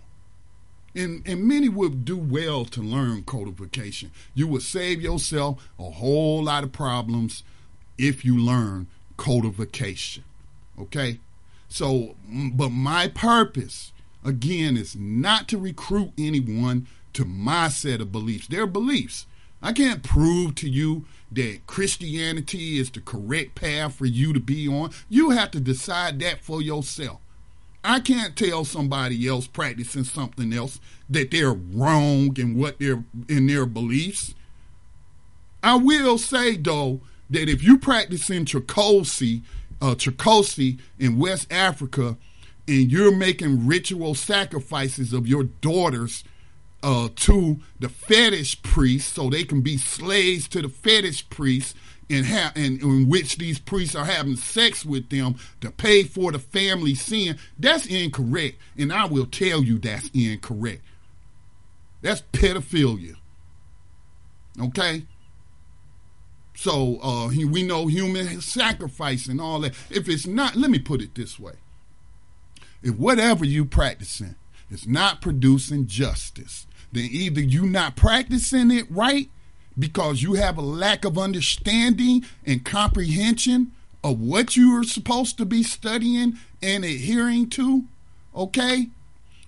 [0.95, 4.11] And, and many would do well to learn codification.
[4.33, 7.43] You would save yourself a whole lot of problems
[7.97, 10.23] if you learn codification.
[10.79, 11.19] Okay?
[11.69, 12.15] So,
[12.53, 13.91] but my purpose
[14.27, 18.47] again, is not to recruit anyone to my set of beliefs.
[18.47, 19.25] Their beliefs.
[19.61, 24.67] I can't prove to you that Christianity is the correct path for you to be
[24.67, 24.91] on.
[25.09, 27.19] You have to decide that for yourself.
[27.83, 30.79] I can't tell somebody else practicing something else
[31.09, 34.35] that they're wrong in what they're in their beliefs.
[35.63, 39.41] I will say though that if you practice in Trokosi,
[39.81, 42.17] uh, Trokosi in West Africa,
[42.67, 46.23] and you're making ritual sacrifices of your daughters
[46.87, 51.75] uh, to the fetish priests so they can be slaves to the fetish priests
[52.07, 56.31] in, ha- in, in which these priests are having sex with them to pay for
[56.31, 58.57] the family sin, that's incorrect.
[58.77, 60.81] And I will tell you that's incorrect.
[62.01, 63.15] That's pedophilia.
[64.57, 65.03] Okay?
[66.55, 69.75] So uh, we know human sacrifice and all that.
[69.89, 71.55] If it's not, let me put it this way.
[72.81, 74.35] If whatever you practicing
[74.71, 79.29] is not producing justice, then either you not practicing it right
[79.77, 83.71] because you have a lack of understanding and comprehension
[84.03, 87.83] of what you are supposed to be studying and adhering to,
[88.35, 88.87] okay?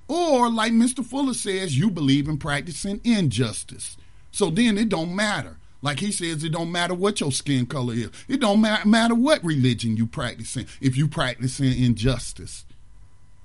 [0.08, 1.06] Or like Mr.
[1.06, 3.98] Fuller says, you believe in practicing injustice.
[4.32, 5.58] So then it don't matter.
[5.82, 8.10] Like he says, it don't matter what your skin color is.
[8.28, 12.66] It don't ma- matter what religion you practicing if you practicing injustice.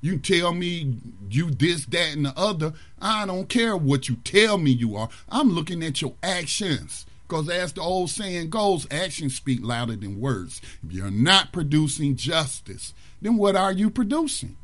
[0.05, 0.99] You tell me
[1.31, 2.75] you this, that, and the other.
[3.01, 5.09] I don't care what you tell me you are.
[5.31, 7.07] I'm looking at your actions.
[7.27, 10.61] Because as the old saying goes, actions speak louder than words.
[10.87, 12.93] If you're not producing justice,
[13.23, 14.59] then what are you producing?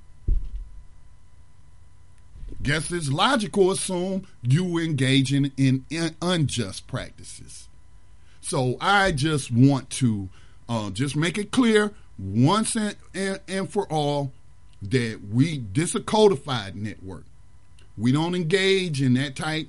[2.62, 7.66] Guess it's logical to assume you engaging in, in unjust practices.
[8.42, 10.28] So I just want to
[10.68, 14.32] uh, just make it clear once and, and, and for all
[14.82, 17.24] that we this a codified network.
[17.98, 19.68] We don't engage in that type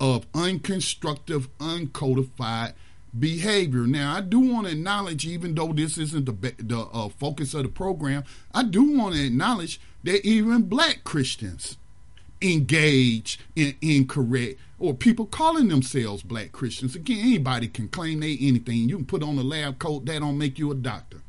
[0.00, 2.74] of unconstructive, uncodified
[3.18, 3.86] behavior.
[3.86, 7.64] Now, I do want to acknowledge, even though this isn't the the uh, focus of
[7.64, 11.76] the program, I do want to acknowledge that even Black Christians
[12.42, 16.94] engage in incorrect or people calling themselves Black Christians.
[16.94, 18.88] Again, anybody can claim they anything.
[18.88, 21.22] You can put on a lab coat that don't make you a doctor.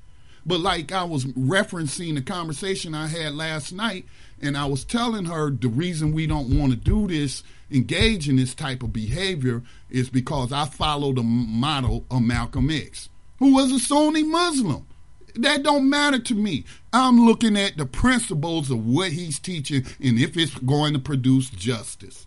[0.45, 4.05] But like I was referencing the conversation I had last night,
[4.41, 8.35] and I was telling her the reason we don't want to do this, engage in
[8.35, 13.71] this type of behavior, is because I follow the model of Malcolm X, who was
[13.71, 14.85] a Sunni Muslim.
[15.35, 16.63] That don't matter to me.
[16.93, 21.49] I'm looking at the principles of what he's teaching and if it's going to produce
[21.49, 22.24] justice.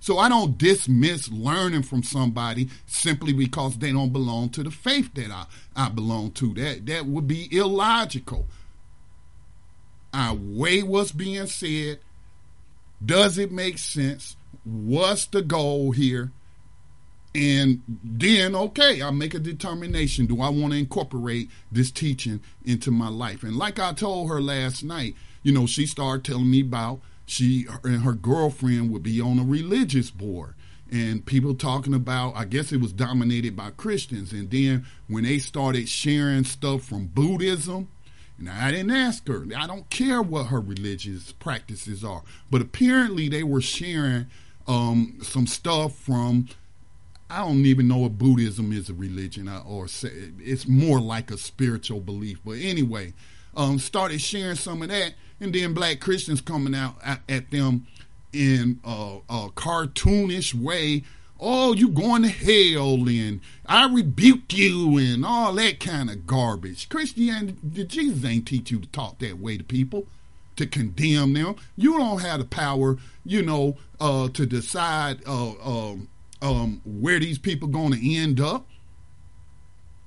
[0.00, 5.12] So I don't dismiss learning from somebody simply because they don't belong to the faith
[5.14, 5.44] that I,
[5.76, 6.54] I belong to.
[6.54, 8.46] That that would be illogical.
[10.12, 12.00] I weigh what's being said.
[13.04, 14.36] Does it make sense?
[14.64, 16.32] What's the goal here?
[17.34, 20.26] And then, okay, I make a determination.
[20.26, 23.44] Do I want to incorporate this teaching into my life?
[23.44, 27.66] And like I told her last night, you know, she started telling me about she
[27.84, 30.54] and her girlfriend would be on a religious board.
[30.92, 34.32] And people talking about i guess it was dominated by christians.
[34.32, 37.88] And then when they started sharing stuff from buddhism
[38.38, 39.46] and i didn't ask her.
[39.56, 42.22] I don't care what her religious practices are.
[42.50, 44.26] But apparently they were sharing
[44.66, 46.48] um, some stuff from
[47.30, 51.38] I don't even know if Buddhism is a religion uh, or it's more like a
[51.38, 52.40] spiritual belief.
[52.44, 53.14] But anyway,
[53.56, 57.86] um, started sharing some of that, and then black Christians coming out at, them
[58.32, 61.02] in a, a, cartoonish way.
[61.42, 66.88] Oh, you going to hell, and I rebuke you, and all that kind of garbage.
[66.90, 70.06] Christianity, Jesus ain't teach you to talk that way to people,
[70.56, 71.56] to condemn them.
[71.76, 76.08] You don't have the power, you know, uh, to decide uh, um,
[76.42, 78.66] um, where these people going to end up.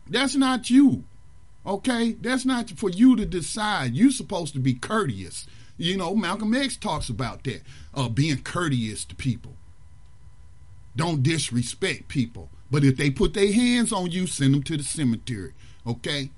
[0.07, 1.03] That's not you.
[1.65, 3.95] Okay, that's not for you to decide.
[3.95, 5.47] You're supposed to be courteous.
[5.77, 7.61] You know, Malcolm X talks about that,
[7.93, 9.55] uh, being courteous to people.
[10.95, 12.49] Don't disrespect people.
[12.69, 15.53] But if they put their hands on you, send them to the cemetery.
[15.87, 16.31] Okay?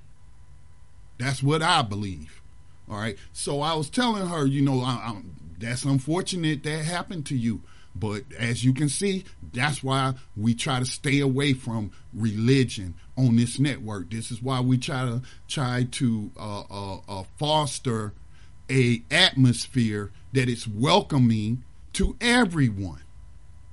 [1.17, 2.41] That's what I believe.
[2.89, 3.17] All right.
[3.34, 5.21] So I was telling her, you know, I, I,
[5.57, 7.61] that's unfortunate that happened to you.
[7.95, 9.23] But as you can see,
[9.53, 14.09] that's why we try to stay away from religion on this network.
[14.09, 18.13] This is why we try to try to uh, uh, uh, foster
[18.70, 21.63] a atmosphere that is welcoming
[21.93, 23.01] to everyone.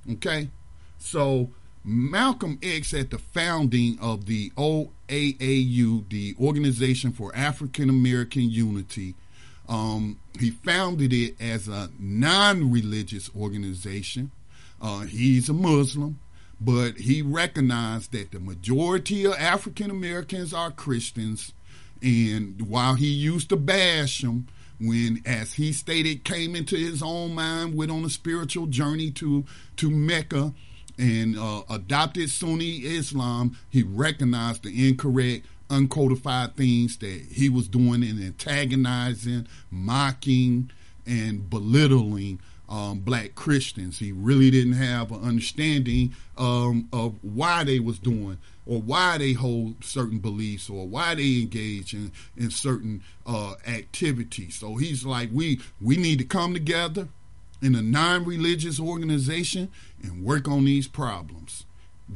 [0.09, 0.49] Okay,
[0.97, 1.49] so
[1.83, 9.15] Malcolm X at the founding of the OAAU, the Organization for African American Unity,
[9.67, 14.31] um, he founded it as a non-religious organization.
[14.81, 16.19] Uh, he's a Muslim,
[16.59, 21.53] but he recognized that the majority of African Americans are Christians.
[22.01, 24.47] And while he used to bash them,
[24.79, 29.45] when, as he stated, came into his own mind, went on a spiritual journey to
[29.77, 30.53] to Mecca
[30.97, 38.03] and uh, adopted Sunni Islam, he recognized the incorrect uncodified things that he was doing
[38.03, 40.69] and antagonizing, mocking,
[41.05, 42.39] and belittling
[42.73, 43.99] um, black Christians.
[43.99, 49.33] He really didn't have an understanding um, of why they was doing or why they
[49.33, 54.55] hold certain beliefs or why they engage in, in certain uh, activities.
[54.55, 57.09] So he's like, we we need to come together
[57.61, 59.69] in a non-religious organization
[60.01, 61.65] and work on these problems.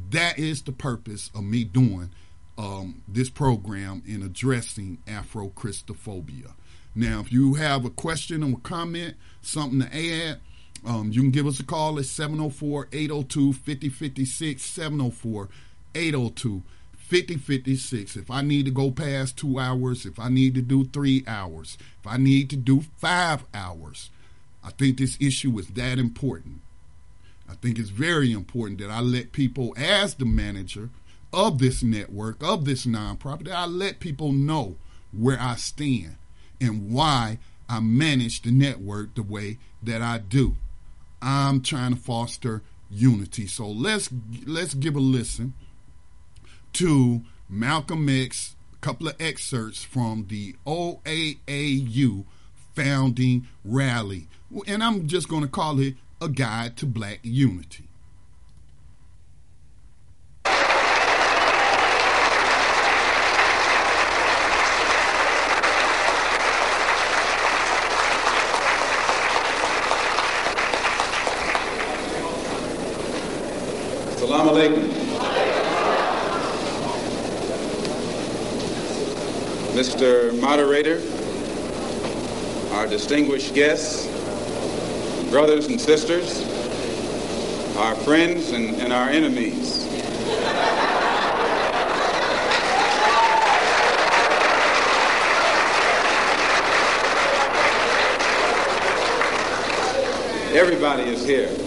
[0.10, 2.10] That is the purpose of me doing
[2.58, 6.54] um, this program in addressing Afro Christophobia.
[6.96, 10.40] Now, if you have a question or comment, something to add,
[10.88, 14.64] um, you can give us a call at 704 802 5056.
[14.64, 15.50] 704
[15.94, 16.64] 802
[16.98, 18.16] 5056.
[18.16, 21.78] If I need to go past two hours, if I need to do three hours,
[22.00, 24.10] if I need to do five hours,
[24.64, 26.62] I think this issue is that important.
[27.50, 30.90] I think it's very important that I let people, as the manager
[31.34, 34.76] of this network, of this nonprofit, that I let people know
[35.12, 36.16] where I stand
[36.62, 40.56] and why I manage the network the way that I do.
[41.22, 43.48] I'm trying to foster unity.
[43.48, 44.10] So let's
[44.46, 45.54] let's give a listen
[46.74, 52.26] to Malcolm X, a couple of excerpts from the OAAU
[52.76, 54.28] founding rally.
[54.68, 57.86] And I'm just going to call it a guide to black unity.
[74.68, 75.08] Alaikum.
[79.74, 80.40] Mr.
[80.40, 81.02] Moderator,
[82.76, 84.08] our distinguished guests,
[85.30, 86.42] brothers and sisters,
[87.78, 89.86] our friends and, and our enemies.
[100.54, 101.67] Everybody is here.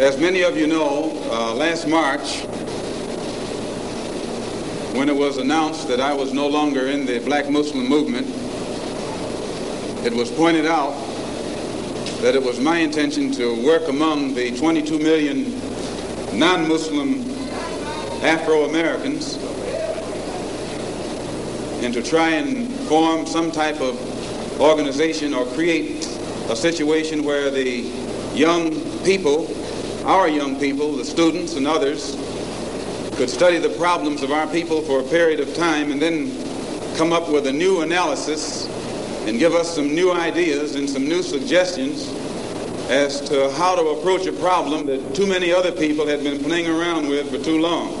[0.00, 2.40] As many of you know, uh, last March,
[4.96, 8.26] when it was announced that I was no longer in the black Muslim movement,
[10.02, 10.92] it was pointed out
[12.22, 15.52] that it was my intention to work among the 22 million
[16.32, 17.20] non-Muslim
[18.24, 19.36] Afro-Americans
[21.84, 24.00] and to try and form some type of
[24.62, 26.06] organization or create
[26.48, 27.80] a situation where the
[28.32, 28.70] young
[29.04, 29.46] people,
[30.04, 32.16] our young people, the students and others,
[33.16, 36.30] could study the problems of our people for a period of time and then
[36.96, 38.66] come up with a new analysis
[39.26, 42.08] and give us some new ideas and some new suggestions
[42.88, 46.66] as to how to approach a problem that too many other people had been playing
[46.66, 47.92] around with for too long.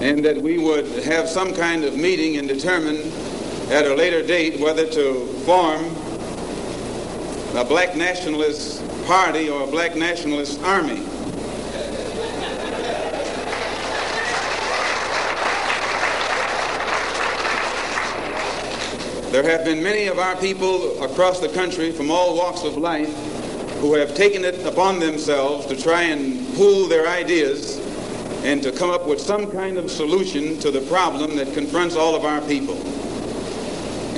[0.00, 2.96] And that we would have some kind of meeting and determine
[3.70, 5.84] at a later date whether to form
[7.54, 10.96] a black nationalist party or a black nationalist army.
[19.32, 23.08] There have been many of our people across the country from all walks of life
[23.80, 27.78] who have taken it upon themselves to try and pool their ideas
[28.44, 32.14] and to come up with some kind of solution to the problem that confronts all
[32.14, 32.76] of our people.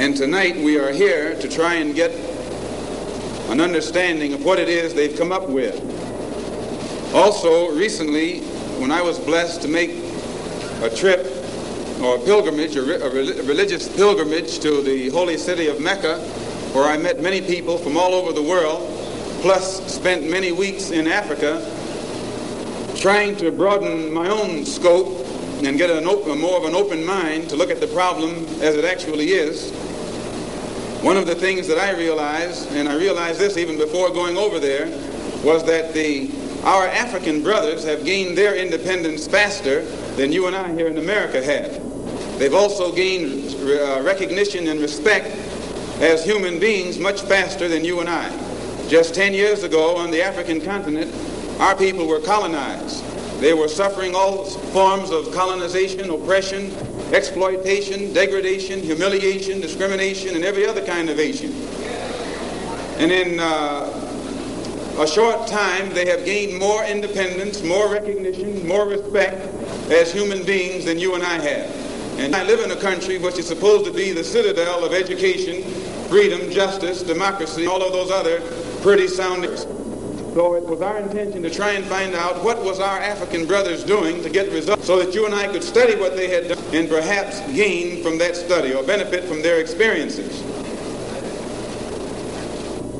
[0.00, 2.29] And tonight we are here to try and get
[3.50, 5.74] an understanding of what it is they've come up with.
[7.12, 8.40] Also, recently,
[8.78, 9.90] when I was blessed to make
[10.82, 11.26] a trip
[12.00, 12.82] or a pilgrimage, a,
[13.42, 16.20] religious pilgrimage to the holy city of Mecca,
[16.72, 18.88] where I met many people from all over the world,
[19.42, 21.60] plus spent many weeks in Africa
[22.96, 25.26] trying to broaden my own scope
[25.64, 28.84] and get an more of an open mind to look at the problem as it
[28.84, 29.72] actually is.
[31.02, 34.60] One of the things that I realized, and I realized this even before going over
[34.60, 34.86] there,
[35.42, 36.30] was that the
[36.62, 39.82] our African brothers have gained their independence faster
[40.16, 42.38] than you and I here in America have.
[42.38, 45.34] They've also gained uh, recognition and respect
[46.02, 48.28] as human beings much faster than you and I.
[48.88, 51.14] Just 10 years ago on the African continent,
[51.60, 53.02] our people were colonized.
[53.40, 56.70] They were suffering all forms of colonization, oppression,
[57.12, 61.52] exploitation, degradation, humiliation, discrimination, and every other kind of Asian.
[62.98, 69.36] And in uh, a short time, they have gained more independence, more recognition, more respect
[69.90, 72.18] as human beings than you and I have.
[72.18, 75.62] And I live in a country which is supposed to be the citadel of education,
[76.08, 78.40] freedom, justice, democracy, all of those other
[78.82, 79.64] pretty soundings.
[80.34, 83.82] So it was our intention to try and find out what was our African brothers
[83.82, 86.64] doing to get results so that you and I could study what they had done
[86.72, 90.40] and perhaps gain from that study or benefit from their experiences.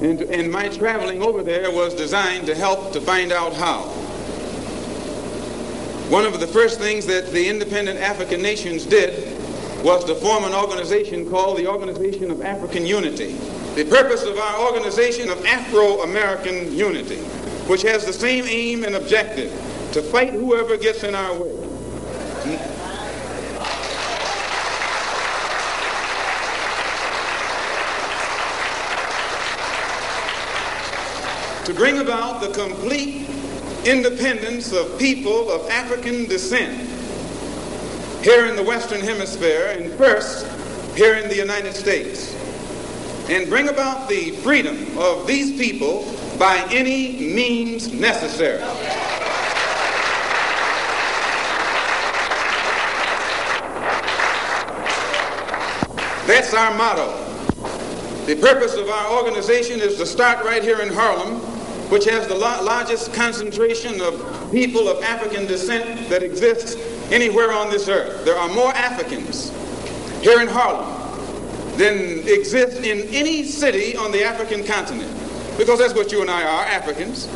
[0.02, 3.82] And, and my traveling over there was designed to help to find out how.
[6.10, 9.38] One of the first things that the independent African nations did
[9.84, 13.38] was to form an organization called the Organization of African Unity.
[13.80, 17.16] The purpose of our organization of Afro-American Unity,
[17.66, 19.50] which has the same aim and objective,
[19.92, 21.50] to fight whoever gets in our way.
[31.64, 33.30] To bring about the complete
[33.86, 36.86] independence of people of African descent
[38.22, 40.46] here in the Western Hemisphere and first
[40.98, 42.36] here in the United States
[43.30, 46.02] and bring about the freedom of these people
[46.36, 48.58] by any means necessary.
[56.26, 57.16] That's our motto.
[58.26, 61.36] The purpose of our organization is to start right here in Harlem,
[61.88, 66.74] which has the largest concentration of people of African descent that exists
[67.12, 68.24] anywhere on this earth.
[68.24, 69.52] There are more Africans
[70.20, 70.99] here in Harlem
[71.80, 75.10] than exist in any city on the African continent.
[75.56, 77.26] Because that's what you and I are, Africans.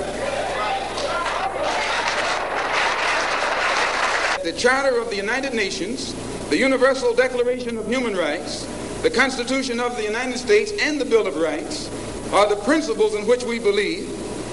[4.45, 6.15] The Charter of the United Nations,
[6.51, 8.67] the Universal Declaration of Human Rights,
[9.01, 11.89] the Constitution of the United States, and the Bill of Rights
[12.31, 14.11] are the principles in which we believe,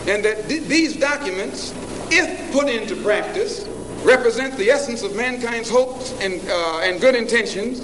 [0.08, 1.74] and that th- these documents,
[2.10, 3.68] if put into practice,
[4.04, 7.82] represent the essence of mankind's hopes and, uh, and good intentions,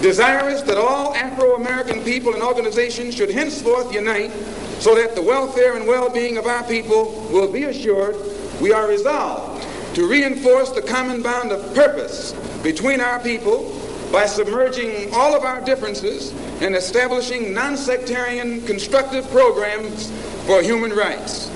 [0.00, 4.32] desirous that all Afro-American people and organizations should henceforth unite
[4.78, 8.16] so that the welfare and well-being of our people will be assured,
[8.60, 12.32] we are resolved to reinforce the common bond of purpose
[12.62, 13.74] between our people
[14.12, 16.32] by submerging all of our differences
[16.62, 20.10] and establishing non-sectarian constructive programs
[20.46, 21.50] for human rights.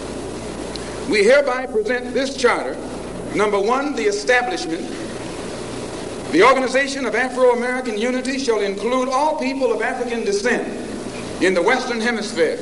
[1.09, 2.76] We hereby present this charter
[3.34, 4.82] Number one, the establishment.
[6.32, 10.66] The Organization of Afro-American Unity shall include all people of African descent
[11.42, 12.58] in the Western Hemisphere.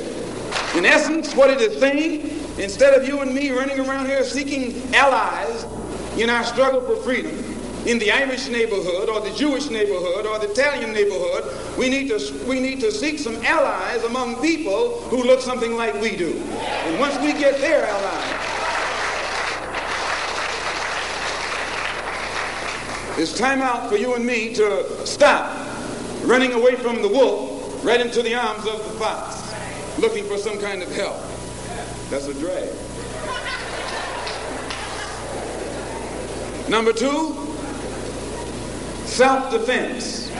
[0.74, 2.22] In essence, what it is saying,
[2.58, 5.64] instead of you and me running around here seeking allies
[6.18, 7.30] in our struggle for freedom,
[7.86, 12.44] in the Irish neighborhood or the Jewish neighborhood or the Italian neighborhood, we need to,
[12.48, 16.32] we need to seek some allies among people who look something like we do.
[16.32, 18.59] And once we get their allies,
[23.20, 25.54] It's time out for you and me to stop
[26.22, 29.52] running away from the wolf right into the arms of the fox,
[29.98, 31.20] looking for some kind of help.
[32.08, 32.70] That's a drag.
[36.70, 37.36] Number two,
[39.04, 40.30] self-defense.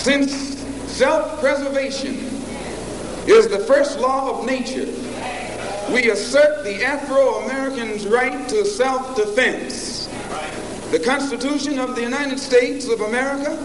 [0.00, 0.54] Since
[0.92, 2.33] self-preservation
[3.26, 4.86] is the first law of nature.
[5.92, 10.08] We assert the Afro-American's right to self-defense.
[10.90, 13.56] The Constitution of the United States of America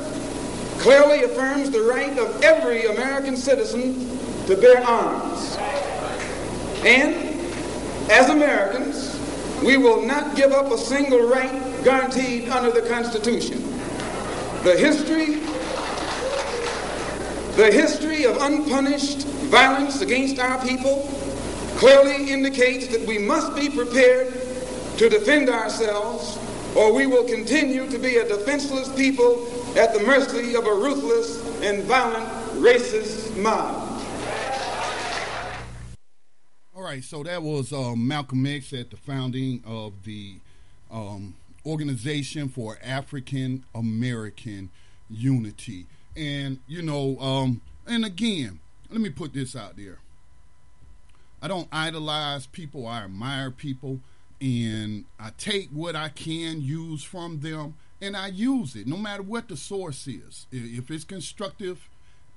[0.80, 5.57] clearly affirms the right of every American citizen to bear arms.
[6.86, 7.16] And
[8.10, 9.20] as Americans,
[9.64, 13.62] we will not give up a single right guaranteed under the Constitution.
[14.64, 15.41] The history
[17.60, 21.01] the history of unpunished violence against our people
[21.76, 24.32] clearly indicates that we must be prepared
[24.95, 26.39] to defend ourselves
[26.78, 29.45] or we will continue to be a defenseless people
[29.78, 32.30] at the mercy of a ruthless and violent
[32.64, 34.01] racist mob.
[36.74, 40.36] All right, so that was uh, Malcolm X at the founding of the
[40.89, 41.36] um,
[41.66, 44.70] Organization for African American
[45.10, 45.88] Unity.
[46.16, 49.99] And, you know, um, and again, let me put this out there.
[51.41, 53.99] I don't idolize people, I admire people,
[54.41, 59.24] and I take what I can use from them and I use it no matter
[59.24, 60.47] what the source is.
[60.51, 61.89] If it's constructive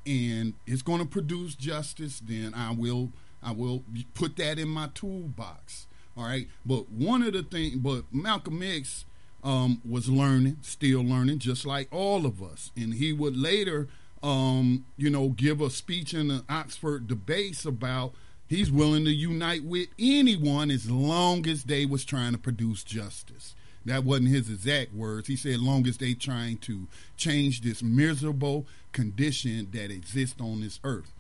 [0.05, 3.11] and it's going to produce justice, then I will
[3.43, 3.83] I will
[4.15, 5.87] put that in my toolbox.
[6.17, 6.49] All right.
[6.65, 9.05] But one of the things, but Malcolm X
[9.43, 13.89] um, was learning, still learning, just like all of us, and he would later
[14.23, 18.15] um, you know, give a speech in the Oxford debates about
[18.49, 23.55] he's willing to unite with anyone as long as they was trying to produce justice.
[23.85, 25.27] That wasn't his exact words.
[25.27, 26.87] He said, long as they trying to
[27.17, 31.13] change this miserable condition that exists on this earth.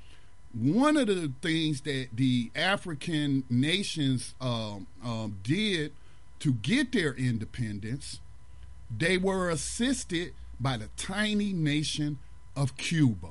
[0.54, 5.92] One of the things that the African nations um, um, did
[6.42, 8.18] to get their independence,
[8.90, 12.18] they were assisted by the tiny nation
[12.56, 13.28] of Cuba,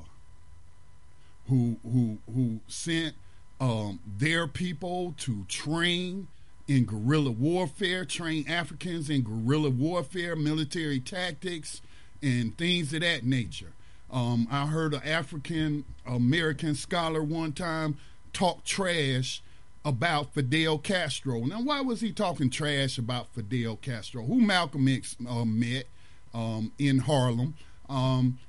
[1.49, 3.15] who who who sent
[3.59, 6.29] um, their people to train
[6.69, 11.81] in guerrilla warfare, train Africans in guerrilla warfare, military tactics,
[12.21, 13.73] and things of that nature.
[14.09, 17.97] Um, I heard an African American scholar one time
[18.31, 19.43] talk trash
[19.83, 21.39] about Fidel Castro.
[21.39, 25.85] Now, why was he talking trash about Fidel Castro, who Malcolm X uh, met
[26.33, 27.55] um, in Harlem?
[27.89, 28.39] Um,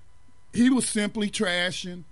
[0.52, 2.04] he was simply trashing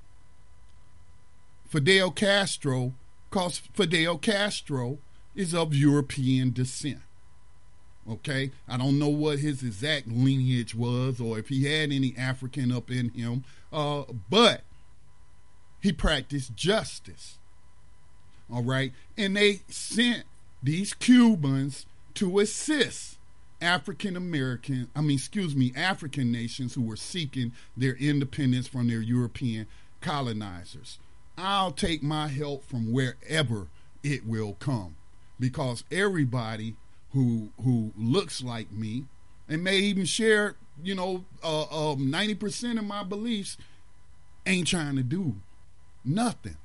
[1.69, 2.95] Fidel Castro
[3.29, 4.99] because Fidel Castro
[5.35, 7.01] is of European descent.
[8.11, 12.73] Okay, I don't know what his exact lineage was or if he had any African
[12.73, 14.63] up in him, uh, but
[15.81, 17.39] he practiced justice.
[18.53, 20.25] All right, and they sent
[20.63, 23.19] these Cubans to assist
[23.61, 29.01] African American, I mean, excuse me, African nations who were seeking their independence from their
[29.01, 29.67] European
[30.01, 30.99] colonizers.
[31.37, 33.69] I'll take my help from wherever
[34.03, 34.97] it will come
[35.39, 36.77] because everybody
[37.13, 39.05] who who looks like me
[39.49, 43.57] and may even share, you know, uh, um, 90% of my beliefs
[44.47, 45.37] ain't trying to do
[46.05, 46.57] nothing.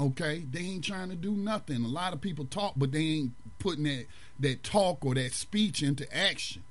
[0.00, 0.44] Okay?
[0.50, 1.84] They ain't trying to do nothing.
[1.84, 4.06] A lot of people talk, but they ain't putting that,
[4.40, 6.62] that talk or that speech into action.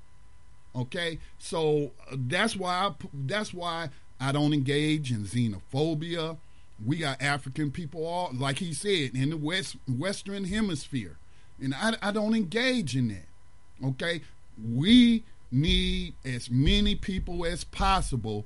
[0.75, 1.19] Okay?
[1.37, 6.37] So uh, that's why I, that's why I don't engage in xenophobia.
[6.85, 11.17] We got African people all like he said in the west western hemisphere
[11.61, 13.87] and I, I don't engage in that.
[13.87, 14.21] Okay?
[14.61, 18.45] We need as many people as possible,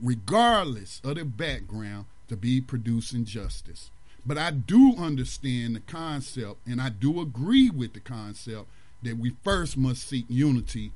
[0.00, 3.90] regardless of their background, to be producing justice.
[4.26, 8.66] But I do understand the concept, and I do agree with the concept
[9.02, 10.92] that we first must seek unity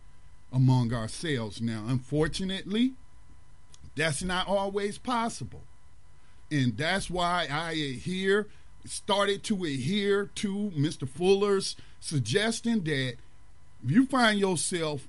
[0.53, 1.61] among ourselves.
[1.61, 2.95] Now, unfortunately,
[3.95, 5.63] that's not always possible.
[6.51, 8.49] And that's why I adhere
[8.85, 11.09] started to adhere to Mr.
[11.09, 13.17] Fuller's suggestion that
[13.85, 15.07] if you find yourself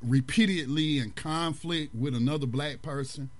[0.00, 3.30] repeatedly in conflict with another black person,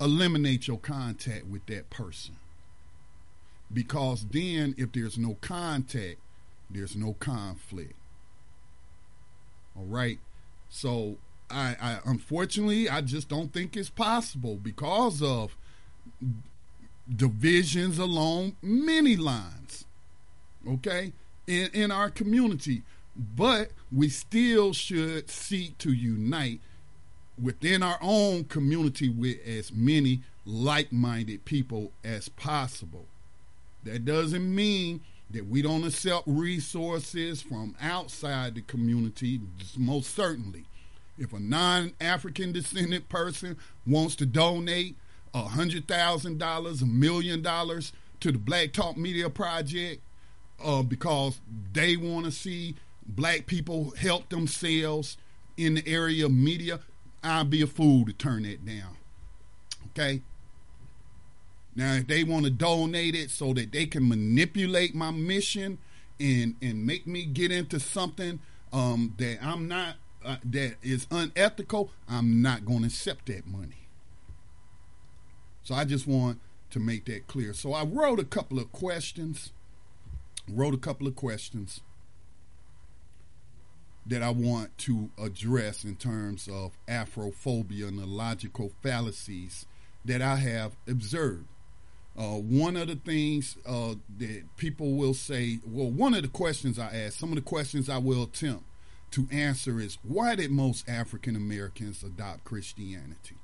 [0.00, 2.36] eliminate your contact with that person.
[3.72, 6.18] Because then, if there's no contact,
[6.70, 7.94] there's no conflict.
[9.76, 10.18] All right.
[10.68, 11.16] So,
[11.50, 15.56] I, I unfortunately, I just don't think it's possible because of
[17.14, 19.84] divisions along many lines,
[20.68, 21.12] okay,
[21.46, 22.82] in, in our community.
[23.14, 26.60] But we still should seek to unite
[27.40, 33.06] within our own community with as many like minded people as possible.
[33.84, 39.40] That doesn't mean that we don't accept resources from outside the community,
[39.76, 40.64] most certainly.
[41.18, 43.56] If a non African descendant person
[43.86, 44.96] wants to donate,
[45.34, 50.02] a hundred thousand dollars, a million dollars to the Black Talk Media Project
[50.62, 51.40] uh, because
[51.72, 52.76] they want to see
[53.06, 55.16] black people help themselves
[55.56, 56.80] in the area of media,
[57.22, 58.96] I'd be a fool to turn that down.
[59.88, 60.22] Okay.
[61.74, 65.78] Now, if they want to donate it so that they can manipulate my mission
[66.20, 68.40] and and make me get into something
[68.72, 73.88] um, that I'm not uh, that is unethical, I'm not going to accept that money.
[75.62, 77.54] So I just want to make that clear.
[77.54, 79.52] So I wrote a couple of questions,
[80.48, 81.80] wrote a couple of questions
[84.06, 89.66] that I want to address in terms of Afrophobia and the logical fallacies
[90.04, 91.46] that I have observed.
[92.18, 96.78] Uh, one of the things uh, that people will say, well, one of the questions
[96.78, 98.64] I ask, some of the questions I will attempt
[99.12, 103.36] to answer is why did most African Americans adopt Christianity?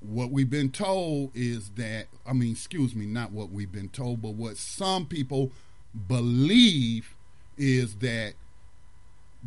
[0.00, 4.22] what we've been told is that I mean, excuse me, not what we've been told,
[4.22, 5.52] but what some people
[6.06, 7.14] believe
[7.56, 8.34] is that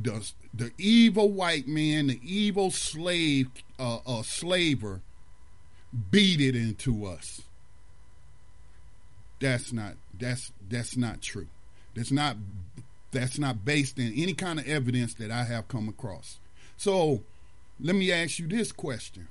[0.01, 3.49] the the evil white man, the evil slave,
[3.79, 5.01] uh, uh, slaver,
[6.11, 7.41] beat it into us.
[9.39, 11.47] That's not that's that's not true.
[11.95, 12.37] That's not
[13.11, 16.39] that's not based in any kind of evidence that I have come across.
[16.77, 17.23] So,
[17.79, 19.27] let me ask you this question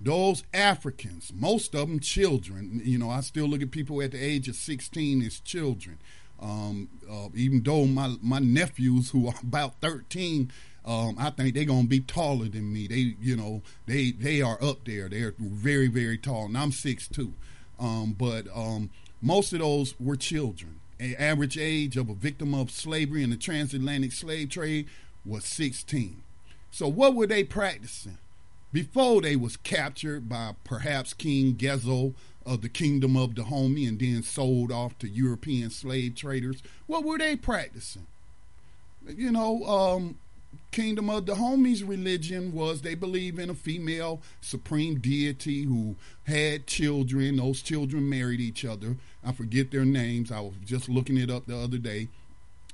[0.00, 4.22] those Africans, most of them children, you know, I still look at people at the
[4.22, 5.98] age of 16 as children.
[6.40, 10.50] Um, uh, even though my, my nephews who are about 13,
[10.84, 12.86] um, I think they're gonna be taller than me.
[12.86, 15.08] They, you know, they they are up there.
[15.08, 17.32] They're very very tall, and I'm six two.
[17.80, 18.90] Um, but um,
[19.22, 24.12] most of those were children, average age of a victim of slavery in the transatlantic
[24.12, 24.88] slave trade
[25.24, 26.22] was 16.
[26.70, 28.18] So what were they practicing?
[28.72, 32.14] Before they was captured by perhaps King Ghezo
[32.46, 37.18] of the kingdom of Dahomey and then sold off to European slave traders, what were
[37.18, 38.06] they practicing?
[39.06, 40.18] You know, um,
[40.70, 47.36] kingdom of Dahomey's religion was they believe in a female supreme deity who had children.
[47.36, 48.96] Those children married each other.
[49.24, 50.32] I forget their names.
[50.32, 52.08] I was just looking it up the other day.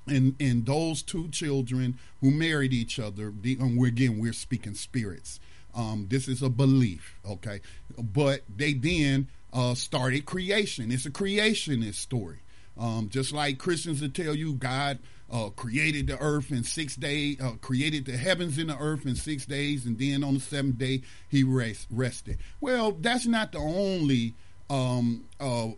[0.06, 5.38] And and those two children who married each other, the, we're, again we're speaking spirits.
[5.74, 7.60] Um, this is a belief, okay?
[7.96, 10.90] But they then uh, started creation.
[10.90, 12.38] It's a creationist story.
[12.78, 14.98] Um, just like Christians will tell you, God
[15.30, 19.14] uh, created the earth in six days, uh, created the heavens and the earth in
[19.14, 22.38] six days, and then on the seventh day he rest, rested.
[22.61, 24.34] Well, that's not the only
[24.68, 25.68] um, uh,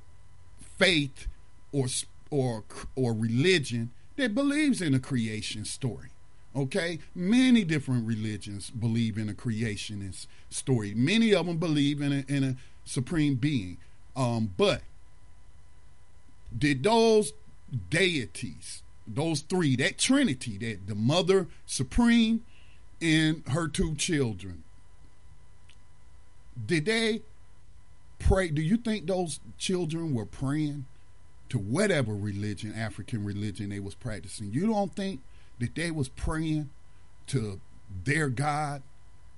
[0.79, 1.27] faith
[1.73, 1.87] or
[2.31, 2.65] or
[2.97, 6.09] or religion that believes in a creation story.
[6.55, 10.93] Okay, many different religions believe in a creationist story.
[10.95, 13.79] Many of them believe in a, in a supreme being.
[14.17, 14.83] Um, but
[16.57, 17.33] did those
[17.91, 22.45] deities, those three, that trinity, that the mother supreme
[23.01, 24.63] and her two children,
[26.67, 27.23] did they
[28.19, 28.49] pray?
[28.49, 30.87] Do you think those children were praying
[31.49, 34.53] to whatever religion, African religion they was practicing?
[34.53, 35.21] You don't think
[35.59, 36.71] that they was praying
[37.29, 37.61] to
[38.05, 38.83] their God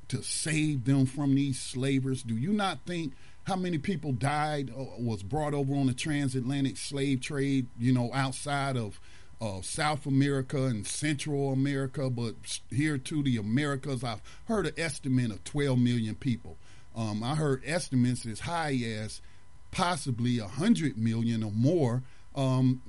[0.08, 2.22] to save them from these slavers?
[2.22, 3.14] Do you not think
[3.44, 8.76] how many people died was brought over on the transatlantic slave trade you know outside
[8.76, 9.00] of
[9.40, 12.34] uh, south america and central america but
[12.70, 16.56] here to the americas i've heard an estimate of 12 million people
[16.96, 19.20] um, i heard estimates as high as
[19.70, 22.02] possibly 100 million or more
[22.36, 22.80] um,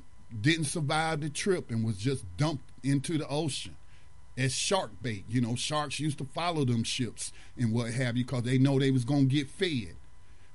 [0.42, 3.76] didn't survive the trip and was just dumped into the ocean
[4.38, 5.26] as shark bait.
[5.30, 8.80] You know, sharks used to follow them ships and what have you because they know
[8.80, 9.96] they was going to get fed.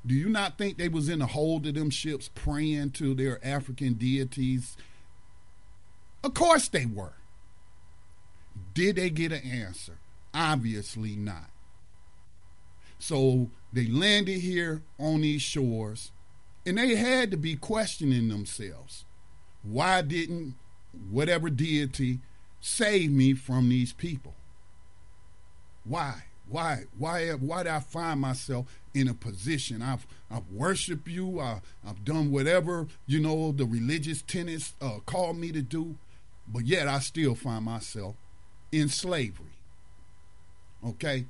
[0.06, 3.44] Do you not think they was in the hold of them ships praying to their
[3.44, 4.76] African deities?
[6.24, 7.14] Of course they were.
[8.74, 9.98] Did they get an answer?
[10.32, 11.50] Obviously not.
[12.98, 16.12] So they landed here on these shores
[16.66, 19.04] and they had to be questioning themselves.
[19.62, 20.54] Why didn't
[21.10, 22.20] whatever deity
[22.60, 24.34] save me from these people?
[25.84, 26.24] Why?
[26.50, 26.84] Why?
[26.98, 27.30] Why?
[27.30, 29.82] Why did I find myself in a position?
[29.82, 31.40] I've I've worshipped you.
[31.40, 35.96] I, I've done whatever you know the religious tenets uh, called me to do,
[36.48, 38.16] but yet I still find myself
[38.72, 39.46] in slavery.
[40.84, 41.26] Okay,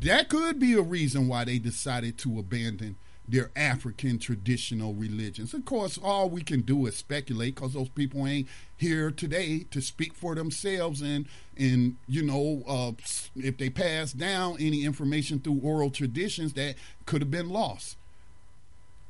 [0.00, 2.96] that could be a reason why they decided to abandon
[3.28, 5.54] their African traditional religions.
[5.54, 9.80] Of course, all we can do is speculate because those people ain't here today to
[9.80, 11.00] speak for themselves.
[11.00, 12.92] And and you know, uh,
[13.36, 16.74] if they pass down any information through oral traditions, that
[17.06, 17.96] could have been lost.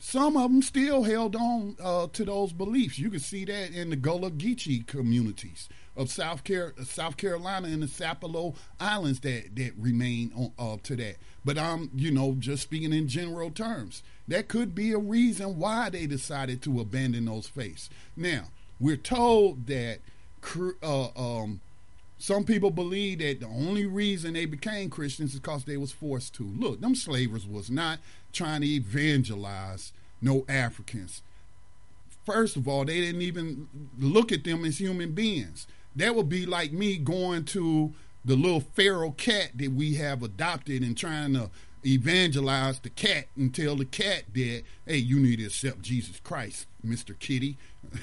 [0.05, 2.99] Some of them still held on uh, to those beliefs.
[2.99, 7.85] You can see that in the Gullah Geechee communities of South, Car- South Carolina and
[7.85, 11.17] the Sapelo Islands that, that remain on, uh, to that.
[11.45, 15.90] But I'm, you know, just speaking in general terms, that could be a reason why
[15.90, 17.90] they decided to abandon those faiths.
[18.16, 18.45] Now,
[18.78, 19.99] we're told that
[20.82, 21.61] uh, um,
[22.18, 26.34] some people believe that the only reason they became Christians is because they was forced
[26.34, 26.45] to.
[26.45, 27.99] Look, them slavers was not
[28.32, 31.22] trying to evangelize no Africans.
[32.24, 33.68] First of all, they didn't even
[33.99, 35.66] look at them as human beings.
[35.97, 37.93] That would be like me going to
[38.25, 41.51] the little feral cat that we have adopted and trying to
[41.85, 46.66] evangelize the cat and tell the cat that, hey, you need to accept Jesus Christ,
[46.87, 47.18] Mr.
[47.18, 47.57] Kitty.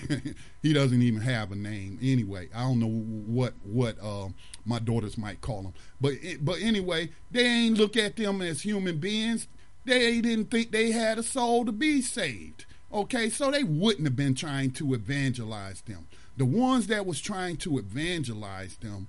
[0.62, 2.50] he doesn't even have a name anyway.
[2.54, 4.28] I don't know what what uh,
[4.66, 8.98] my daughters might call him, but but anyway, they ain't look at them as human
[8.98, 9.48] beings.
[9.86, 12.66] They didn't think they had a soul to be saved.
[12.92, 16.08] Okay, so they wouldn't have been trying to evangelize them.
[16.38, 19.08] The ones that was trying to evangelize them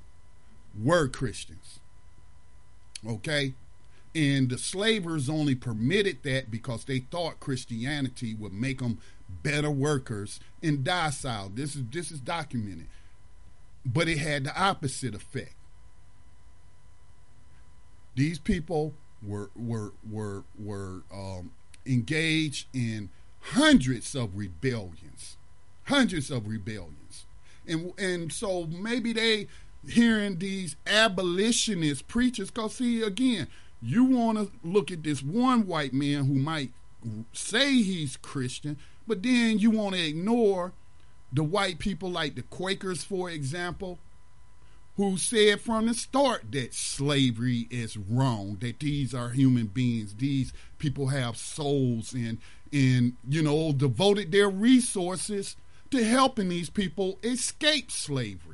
[0.79, 1.81] were Christians.
[3.07, 3.55] Okay?
[4.15, 8.99] And the slavers only permitted that because they thought Christianity would make them
[9.43, 11.51] better workers and docile.
[11.55, 12.87] This is this is documented.
[13.87, 15.55] But it had the opposite effect.
[18.17, 21.53] These people were were were were um,
[21.87, 23.11] engaged in
[23.41, 25.37] hundreds of rebellions,
[25.85, 27.27] hundreds of rebellions,
[27.67, 29.47] and and so maybe they
[29.87, 32.51] hearing these abolitionist preachers.
[32.51, 33.49] Cause see again,
[33.83, 36.71] you want to look at this one white man who might
[37.33, 40.73] say he's Christian, but then you want to ignore
[41.33, 43.99] the white people like the Quakers, for example,
[44.97, 50.53] who said from the start that slavery is wrong, that these are human beings, these
[50.79, 52.39] people have souls, and
[52.73, 55.57] and you know devoted their resources
[55.91, 58.50] to helping these people escape slavery.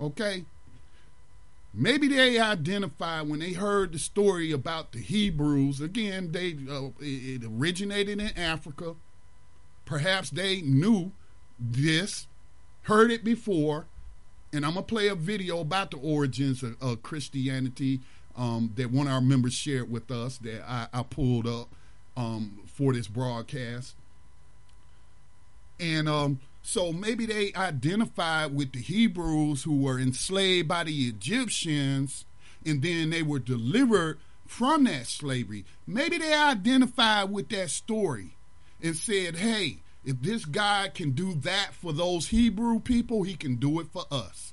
[0.00, 0.44] Okay?
[1.78, 5.80] Maybe they identified when they heard the story about the Hebrews.
[5.80, 8.94] Again, they uh, it originated in Africa.
[9.84, 11.12] Perhaps they knew
[11.60, 12.26] this,
[12.82, 13.86] heard it before,
[14.54, 18.00] and I'm gonna play a video about the origins of, of Christianity
[18.36, 21.68] um, that one of our members shared with us that I, I pulled up
[22.16, 23.94] um, for this broadcast.
[25.78, 32.24] And um, so maybe they identified with the Hebrews who were enslaved by the Egyptians
[32.64, 35.64] and then they were delivered from that slavery.
[35.86, 38.36] Maybe they identified with that story
[38.82, 43.54] and said, hey, if this God can do that for those Hebrew people, he can
[43.54, 44.52] do it for us.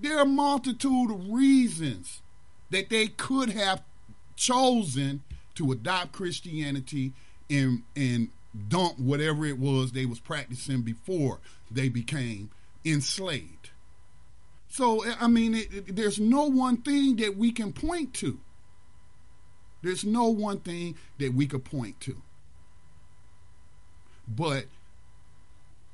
[0.00, 2.22] There are a multitude of reasons
[2.70, 3.84] that they could have
[4.34, 5.22] chosen
[5.54, 7.12] to adopt Christianity
[7.48, 8.30] and and
[8.68, 11.40] dump whatever it was they was practicing before
[11.70, 12.50] they became
[12.84, 13.70] enslaved.
[14.68, 18.40] So I mean, it, it, there's no one thing that we can point to.
[19.82, 22.20] There's no one thing that we could point to.
[24.26, 24.66] But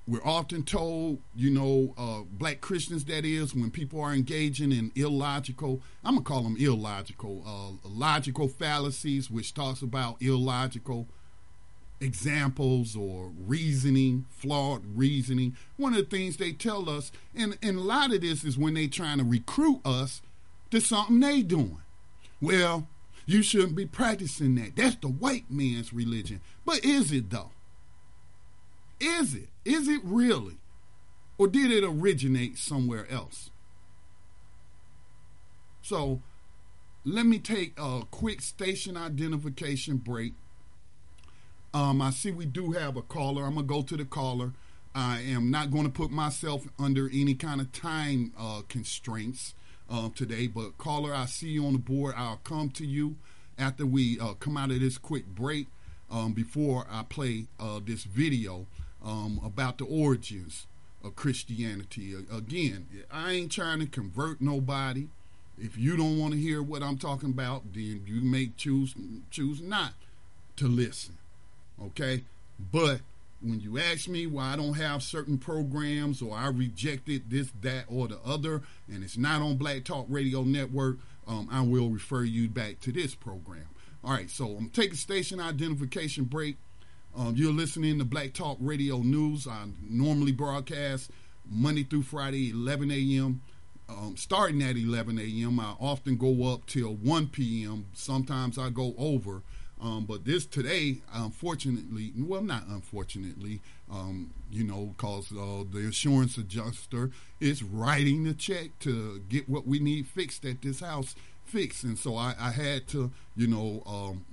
[0.06, 4.92] we're often told, you know, uh, black Christians, that is, when people are engaging in
[4.94, 11.08] illogical, I'm going to call them illogical, uh, logical fallacies, which talks about illogical
[12.04, 15.56] examples or reasoning, flawed reasoning.
[15.76, 18.74] One of the things they tell us, and, and a lot of this is when
[18.74, 20.22] they trying to recruit us
[20.70, 21.82] to something they doing.
[22.40, 22.86] Well,
[23.26, 24.76] you shouldn't be practicing that.
[24.76, 26.40] That's the white man's religion.
[26.64, 27.50] But is it though?
[29.00, 29.48] Is it?
[29.64, 30.58] Is it really?
[31.38, 33.50] Or did it originate somewhere else?
[35.82, 36.20] So
[37.04, 40.34] let me take a quick station identification break.
[41.74, 43.44] Um, I see we do have a caller.
[43.44, 44.52] I'm going to go to the caller.
[44.94, 49.54] I am not going to put myself under any kind of time uh, constraints
[49.90, 52.14] uh, today, but caller, I see you on the board.
[52.16, 53.16] I'll come to you
[53.58, 55.66] after we uh, come out of this quick break
[56.12, 58.66] um, before I play uh, this video
[59.04, 60.68] um, about the origins
[61.02, 62.14] of Christianity.
[62.32, 65.08] Again, I ain't trying to convert nobody.
[65.58, 68.94] If you don't want to hear what I'm talking about, then you may choose
[69.30, 69.94] choose not
[70.56, 71.18] to listen.
[71.82, 72.24] Okay?
[72.72, 73.00] But
[73.40, 77.84] when you ask me why I don't have certain programs or I rejected this, that,
[77.88, 82.24] or the other, and it's not on Black Talk Radio Network, um, I will refer
[82.24, 83.66] you back to this program.
[84.02, 86.56] All right, so I'm taking station identification break.
[87.16, 89.46] Um, you're listening to Black Talk Radio News.
[89.46, 91.10] I normally broadcast
[91.48, 93.40] Monday through Friday, 11 a.m.
[93.88, 95.60] Um, starting at 11 a.m.
[95.60, 97.86] I often go up till 1 p.m.
[97.92, 99.42] Sometimes I go over.
[99.80, 103.60] Um, but this today, unfortunately, well, not unfortunately,
[103.90, 107.10] um, you know, because uh, the insurance adjuster
[107.40, 111.14] is writing the check to get what we need fixed at this house
[111.44, 111.84] fixed.
[111.84, 114.24] And so I, I had to, you know, um,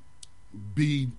[0.75, 1.09] be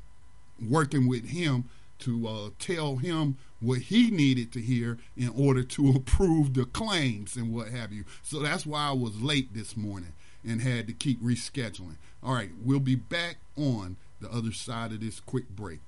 [0.61, 1.65] working with him
[2.01, 7.37] to uh, tell him what he needed to hear in order to approve the claims
[7.37, 8.05] and what have you.
[8.23, 10.13] So that's why I was late this morning
[10.45, 11.97] and had to keep rescheduling.
[12.23, 15.81] All right, we'll be back on the other side of this quick break.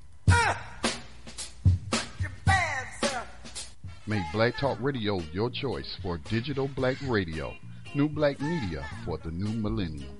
[4.06, 7.54] Make Black Talk Radio your choice for digital black radio.
[7.94, 10.10] New black media for the new millennium.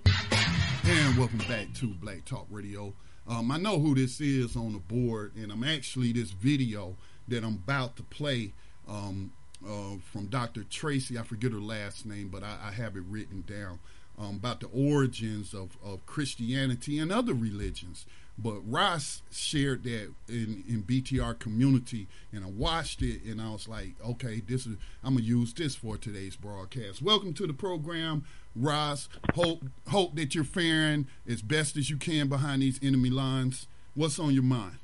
[0.85, 2.95] And welcome back to Black Talk Radio.
[3.27, 6.97] Um, I know who this is on the board, and I'm actually this video
[7.29, 8.53] that I'm about to play
[8.89, 9.33] um,
[9.67, 10.63] uh, from Dr.
[10.65, 11.19] Tracy.
[11.19, 13.81] I forget her last name, but I, I have it written down
[14.19, 18.07] um, about the origins of, of Christianity and other religions.
[18.37, 23.69] But Ross shared that in, in BTR community, and I watched it, and I was
[23.69, 27.01] like, okay, this is I'm gonna use this for today's broadcast.
[27.01, 28.25] Welcome to the program,
[28.57, 29.09] Ross.
[29.35, 33.69] Hope hope that you're faring as best as you can behind these enemy lines.
[33.95, 34.79] What's on your mind?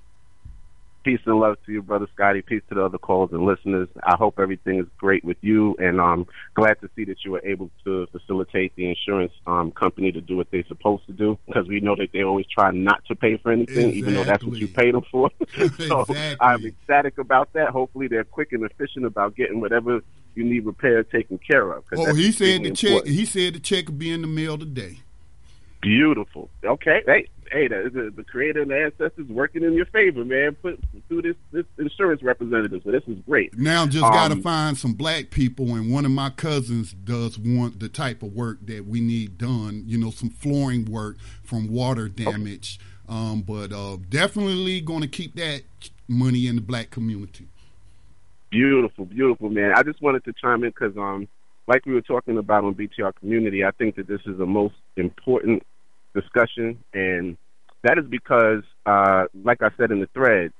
[1.02, 2.42] Peace and love to you, brother Scotty.
[2.42, 3.88] Peace to the other callers and listeners.
[4.02, 7.42] I hope everything is great with you, and I'm glad to see that you were
[7.42, 11.38] able to facilitate the insurance um, company to do what they're supposed to do.
[11.46, 13.98] Because we know that they always try not to pay for anything, exactly.
[13.98, 15.30] even though that's what you paid them for.
[15.56, 16.36] so exactly.
[16.38, 17.70] I'm ecstatic about that.
[17.70, 20.02] Hopefully, they're quick and efficient about getting whatever
[20.34, 21.84] you need repaired taken care of.
[21.94, 23.06] Oh, he said the check.
[23.06, 24.98] He said the check will be in the mail today.
[25.80, 26.50] Beautiful.
[26.64, 27.02] Okay.
[27.06, 30.54] Hey, hey, the, the, the creator and the ancestors working in your favor, man.
[30.56, 30.78] Put
[31.08, 32.82] through this this insurance representative.
[32.84, 33.58] So this is great.
[33.58, 37.38] Now just um, got to find some black people, and one of my cousins does
[37.38, 39.84] want the type of work that we need done.
[39.86, 42.78] You know, some flooring work from water damage.
[42.80, 42.86] Okay.
[43.10, 45.62] Um, but uh, definitely going to keep that
[46.06, 47.48] money in the black community.
[48.50, 49.72] Beautiful, beautiful, man.
[49.74, 51.26] I just wanted to chime in because, um,
[51.70, 54.74] like we were talking about on BTR Community, I think that this is the most
[54.96, 55.62] important
[56.16, 57.36] discussion, and
[57.84, 60.52] that is because, uh, like I said in the thread,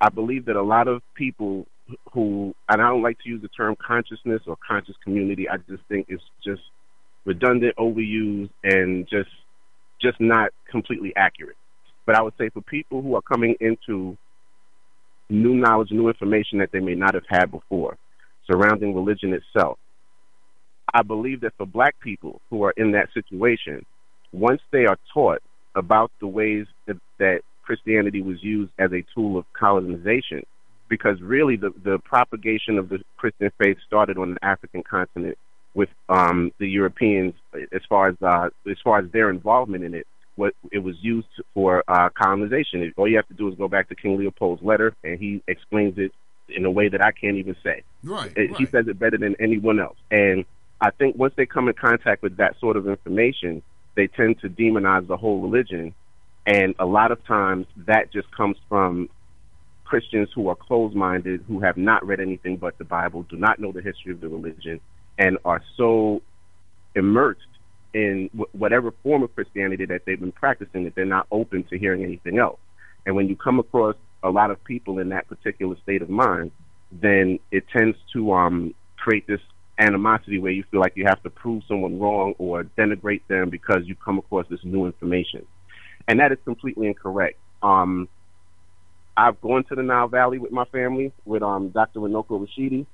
[0.00, 1.66] I believe that a lot of people
[2.12, 5.48] who, and I don't like to use the term consciousness or conscious community.
[5.48, 6.62] I just think it's just
[7.24, 9.30] redundant, overused, and just
[10.00, 11.56] just not completely accurate.
[12.06, 14.16] But I would say for people who are coming into
[15.28, 17.96] new knowledge, new information that they may not have had before
[18.46, 19.78] surrounding religion itself,
[20.94, 23.84] I believe that for black people who are in that situation,
[24.32, 25.42] once they are taught
[25.74, 30.44] about the ways that, that Christianity was used as a tool of colonization,
[30.88, 35.36] because really the, the propagation of the Christian faith started on the African continent
[35.74, 37.34] with um, the Europeans
[37.72, 41.28] as far as uh, as far as their involvement in it what it was used
[41.54, 42.92] for uh, colonization.
[42.96, 45.98] All you have to do is go back to King Leopold's letter, and he explains
[45.98, 46.12] it
[46.48, 47.82] in a way that I can't even say.
[48.02, 48.56] Right, it, right.
[48.58, 49.96] He says it better than anyone else.
[50.10, 50.44] And
[50.80, 53.62] I think once they come in contact with that sort of information,
[53.96, 55.94] they tend to demonize the whole religion.
[56.46, 59.08] And a lot of times that just comes from
[59.84, 63.58] Christians who are closed minded, who have not read anything but the Bible, do not
[63.58, 64.80] know the history of the religion,
[65.18, 66.22] and are so
[66.94, 67.40] immersed
[67.92, 71.78] in w- whatever form of Christianity that they've been practicing that they're not open to
[71.78, 72.58] hearing anything else.
[73.06, 76.50] And when you come across a lot of people in that particular state of mind,
[76.90, 79.40] then it tends to um, create this
[79.78, 83.82] animosity where you feel like you have to prove someone wrong or denigrate them because
[83.84, 85.44] you come across this new information.
[86.06, 87.38] And that is completely incorrect.
[87.62, 88.08] Um,
[89.16, 92.00] I've gone to the Nile Valley with my family, with um, Dr.
[92.00, 92.86] Runoko Rashidi,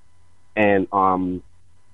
[0.56, 1.42] and um,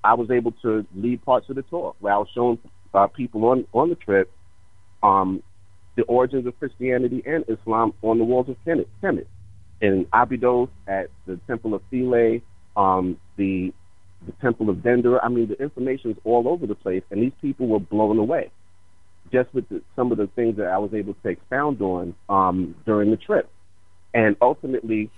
[0.02, 2.58] I was able to lead parts of the tour where I was showing
[2.92, 4.30] uh, people on on the trip
[5.02, 5.42] um,
[5.96, 9.26] the origins of Christianity and Islam on the walls of Kemet.
[9.80, 12.42] in Abydos at the Temple of Philae,
[12.76, 13.72] um, the
[14.26, 15.20] the Temple of Dendera.
[15.22, 18.50] I mean, the information is all over the place, and these people were blown away
[19.32, 22.74] just with the, some of the things that I was able to expound on um,
[22.84, 23.50] during the trip.
[24.14, 25.10] And ultimately,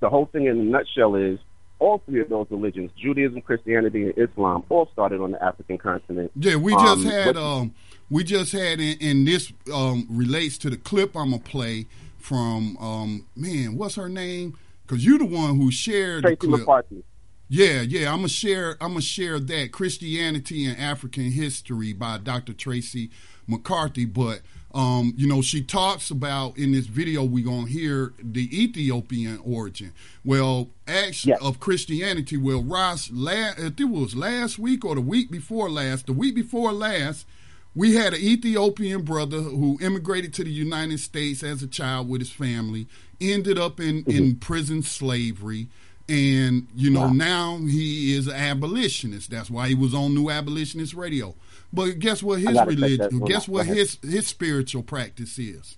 [0.00, 1.38] the whole thing in a nutshell is
[1.78, 6.32] all three of those religions, Judaism, Christianity, and Islam, all started on the African continent.
[6.34, 7.74] Yeah, we just um, had um,
[8.10, 11.86] we just had, and this um, relates to the clip I'm gonna play
[12.18, 14.58] from um, man, what's her name?
[14.86, 16.60] Because you're the one who shared Tracy the clip.
[16.60, 17.04] McCarthy.
[17.48, 18.76] Yeah, yeah, I'm gonna share.
[18.80, 22.52] I'm gonna share that Christianity and African History by Dr.
[22.52, 23.10] Tracy
[23.46, 24.04] McCarthy.
[24.04, 24.42] But
[24.74, 29.94] um, you know, she talks about in this video we're gonna hear the Ethiopian origin.
[30.24, 31.42] Well, actually, yes.
[31.42, 32.36] of Christianity.
[32.36, 36.72] Well, Ross, last, it was last week or the week before last, the week before
[36.72, 37.26] last,
[37.74, 42.20] we had an Ethiopian brother who immigrated to the United States as a child with
[42.20, 42.88] his family,
[43.22, 44.10] ended up in mm-hmm.
[44.10, 45.68] in prison slavery
[46.08, 49.30] and you know now he is an abolitionist.
[49.30, 51.34] That's why he was on New Abolitionist Radio.
[51.72, 53.20] But guess what his religion?
[53.20, 55.76] Guess what his his spiritual practice is?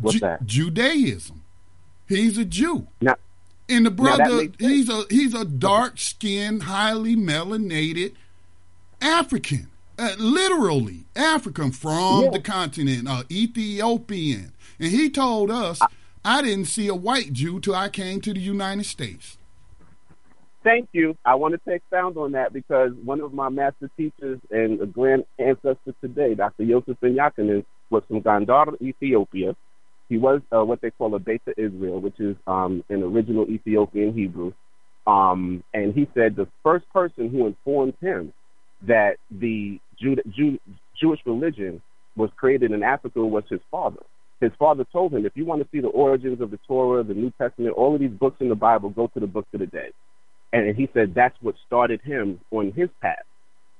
[0.00, 0.46] What's Ju- that?
[0.46, 1.44] Judaism.
[2.08, 2.86] He's a Jew.
[3.00, 3.16] Now,
[3.68, 8.14] and the brother, he's a he's a dark skinned, highly melanated
[9.02, 9.68] African,
[9.98, 12.30] uh, literally African from yeah.
[12.30, 14.52] the continent, uh, Ethiopian.
[14.80, 15.88] And he told us I,
[16.24, 19.38] I didn't see a white Jew till I came to the United States.
[20.64, 21.16] Thank you.
[21.24, 24.86] I wanted to take expound on that because one of my master teachers and a
[24.86, 26.64] grand ancestor today, Dr.
[26.64, 29.56] Yosef ben-Jochannan, was from Gondar, Ethiopia.
[30.08, 34.12] He was uh, what they call a Beta Israel, which is um, an original Ethiopian
[34.12, 34.52] Hebrew.
[35.06, 38.32] Um, and he said the first person who informed him
[38.86, 40.60] that the Jew- Jew-
[41.00, 41.80] Jewish religion
[42.16, 44.02] was created in Africa was his father
[44.40, 47.14] his father told him, if you want to see the origins of the Torah, the
[47.14, 49.66] New Testament, all of these books in the Bible, go to the Book of the
[49.66, 49.92] Dead.
[50.52, 53.24] And he said that's what started him on his path.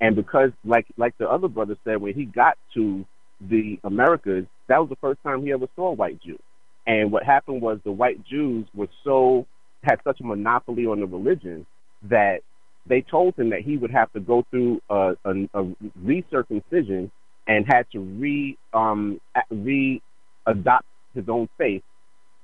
[0.01, 3.05] And because, like like the other brother said, when he got to
[3.41, 6.39] the Americas, that was the first time he ever saw a white Jew.
[6.87, 9.47] And what happened was the white Jews were so
[9.83, 11.67] had such a monopoly on the religion
[12.03, 12.41] that
[12.87, 15.65] they told him that he would have to go through a, a, a
[16.03, 17.11] recircumcision
[17.47, 19.21] and had to re um,
[19.51, 20.03] re
[20.49, 21.83] adopt his own faith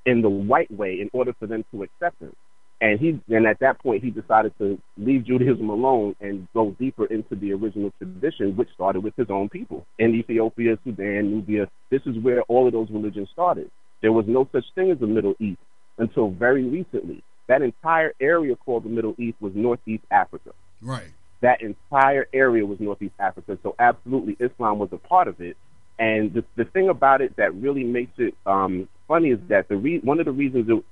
[0.06, 2.34] in the white way in order for them to accept him.
[2.80, 7.06] And he and at that point he decided to leave Judaism alone and go deeper
[7.06, 11.68] into the original tradition, which started with his own people in Ethiopia, Sudan, Nubia.
[11.90, 13.70] This is where all of those religions started.
[14.02, 15.60] There was no such thing as the Middle East
[15.98, 17.22] until very recently.
[17.46, 20.50] That entire area called the Middle East was Northeast Africa.
[20.82, 21.12] Right.
[21.40, 23.56] That entire area was Northeast Africa.
[23.62, 25.56] So absolutely, Islam was a part of it.
[25.98, 29.76] And the, the thing about it that really makes it um, funny is that the
[29.76, 30.84] re- one of the reasons it,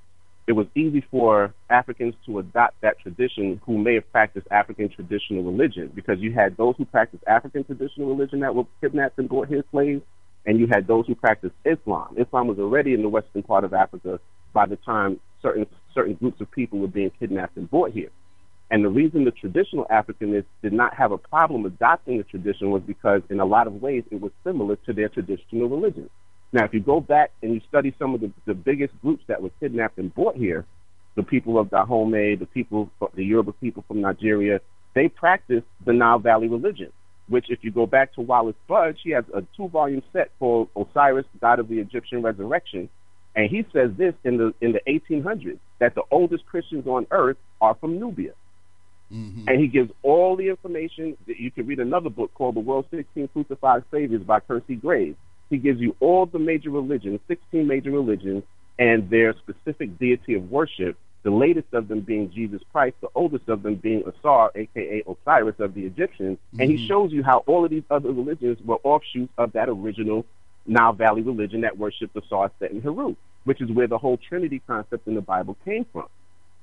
[0.46, 5.42] it was easy for Africans to adopt that tradition who may have practiced African traditional
[5.42, 9.48] religion because you had those who practiced African traditional religion that were kidnapped and brought
[9.48, 10.02] here slaves,
[10.46, 12.16] and you had those who practiced Islam.
[12.18, 14.20] Islam was already in the western part of Africa
[14.52, 18.10] by the time certain certain groups of people were being kidnapped and brought here.
[18.72, 22.82] And the reason the traditional Africanists did not have a problem adopting the tradition was
[22.86, 26.08] because, in a lot of ways, it was similar to their traditional religion.
[26.54, 29.42] Now, if you go back and you study some of the, the biggest groups that
[29.42, 30.64] were kidnapped and brought here,
[31.16, 34.62] the people of Dahomey, the people, the Yoruba people from Nigeria,
[34.94, 36.90] they practiced the Nile Valley religion.
[37.28, 41.26] Which, if you go back to Wallis Budge, he has a two-volume set called Osiris,
[41.42, 42.88] God of the Egyptian Resurrection,
[43.36, 47.36] and he says this in the in the 1800s that the oldest Christians on earth
[47.60, 48.32] are from Nubia.
[49.12, 49.48] Mm-hmm.
[49.48, 51.16] And he gives all the information.
[51.26, 55.16] That you can read another book called The World's 16 Crucified Saviors by Kersey Graves.
[55.50, 58.42] He gives you all the major religions, 16 major religions,
[58.78, 60.96] and their specific deity of worship.
[61.24, 65.54] The latest of them being Jesus Christ, the oldest of them being Asar, aka Osiris
[65.60, 66.38] of the Egyptians.
[66.38, 66.60] Mm-hmm.
[66.60, 66.88] And he mm-hmm.
[66.88, 70.24] shows you how all of these other religions were offshoots of that original
[70.66, 73.14] Nile Valley religion that worshipped Asar, Set, and Heru,
[73.44, 76.06] which is where the whole Trinity concept in the Bible came from.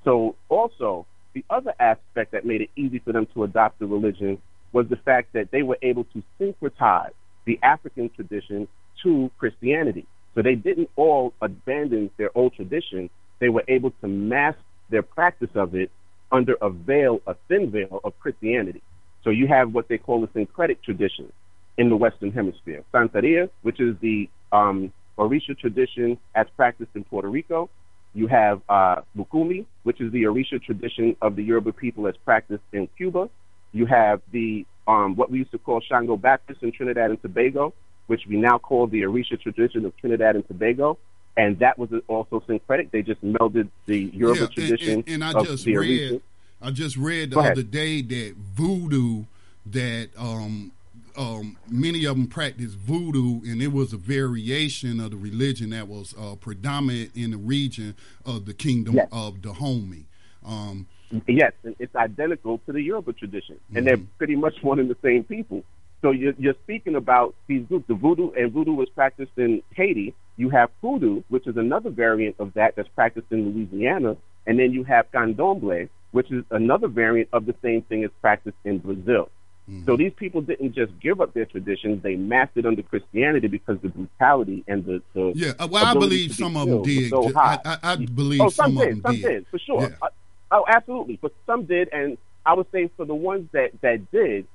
[0.03, 4.41] So also, the other aspect that made it easy for them to adopt the religion
[4.71, 7.11] was the fact that they were able to syncretize
[7.45, 8.67] the African tradition
[9.03, 10.05] to Christianity.
[10.35, 13.09] So they didn't all abandon their old tradition.
[13.39, 15.91] They were able to mask their practice of it
[16.31, 18.81] under a veil, a thin veil of Christianity.
[19.23, 21.31] So you have what they call the syncretic tradition
[21.77, 22.83] in the Western Hemisphere.
[22.93, 27.69] Santeria, which is the um, Orisha tradition as practiced in Puerto Rico,
[28.13, 32.61] you have uh, Lukumi, which is the Orisha tradition of the Yoruba people as practiced
[32.73, 33.27] in Cuba.
[33.71, 37.73] You have the um, what we used to call Shango Baptist in Trinidad and Tobago,
[38.05, 40.99] which we now call the Orisha tradition of Trinidad and Tobago.
[41.35, 42.91] And that was also syncretic.
[42.91, 46.21] They just melded the Yoruba yeah, tradition and, and, and I just read, Orisha.
[46.61, 49.23] I just read the other day that voodoo
[49.65, 50.71] that um,
[51.19, 55.89] um, many of them practiced voodoo, and it was a variation of the religion that
[55.89, 57.93] was uh, predominant in the region
[58.25, 59.09] of the kingdom yes.
[59.11, 60.05] of Dahomey.
[60.45, 60.87] Um,
[61.27, 63.85] yes, and it's identical to the Yoruba tradition, and mm-hmm.
[63.85, 65.63] they're pretty much one and the same people.
[66.01, 67.85] So you're, you're, speaking about these groups.
[67.89, 70.13] The voodoo and voodoo was practiced in Haiti.
[70.37, 74.15] You have hoodoo, which is another variant of that that's practiced in Louisiana,
[74.47, 78.55] and then you have candomblé, which is another variant of the same thing that's practiced
[78.63, 79.29] in Brazil.
[79.69, 79.85] Mm-hmm.
[79.85, 83.89] So these people didn't just give up their traditions; they mastered under Christianity because the
[83.89, 85.51] brutality and the, the yeah.
[85.59, 87.11] Uh, well, I believe some of them did.
[87.11, 89.47] So I, I, I, believe oh, some, some did, of them some did.
[89.47, 89.81] for sure.
[89.81, 89.95] Yeah.
[90.01, 90.09] Uh,
[90.51, 91.19] oh, absolutely.
[91.21, 92.17] But some did, and
[92.47, 94.47] I would say for the ones that that did,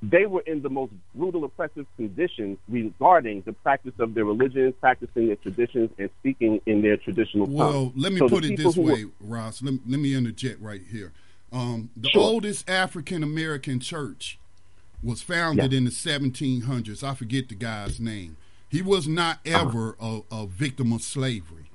[0.00, 5.26] they were in the most brutal, oppressive conditions regarding the practice of their religion, practicing
[5.26, 7.56] their traditions, and speaking in their traditional tongue.
[7.56, 9.60] Well, let me so put it this way, were, Ross.
[9.60, 11.12] Let, let me interject right here.
[11.54, 12.20] Um, the sure.
[12.20, 14.38] oldest African American church
[15.04, 15.78] was founded yeah.
[15.78, 17.04] in the 1700s.
[17.04, 18.36] I forget the guy's name.
[18.68, 19.68] He was not uh-huh.
[19.68, 20.22] ever uh-huh.
[20.32, 21.70] a, a, victim of slavery.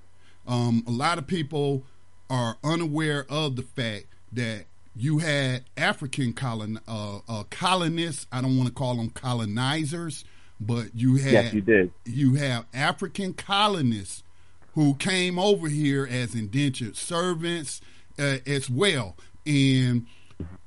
[0.46, 1.84] Um, a lot of people
[2.30, 4.66] are unaware of the fact that
[4.96, 8.28] you had African colon, uh, uh, colonists.
[8.34, 10.26] I don't want to call them colonizers,
[10.60, 11.92] but you had yes, you did.
[12.04, 14.24] You have African colonists
[14.74, 17.80] who came over here as indentured servants
[18.20, 19.16] uh, as well
[19.50, 20.06] and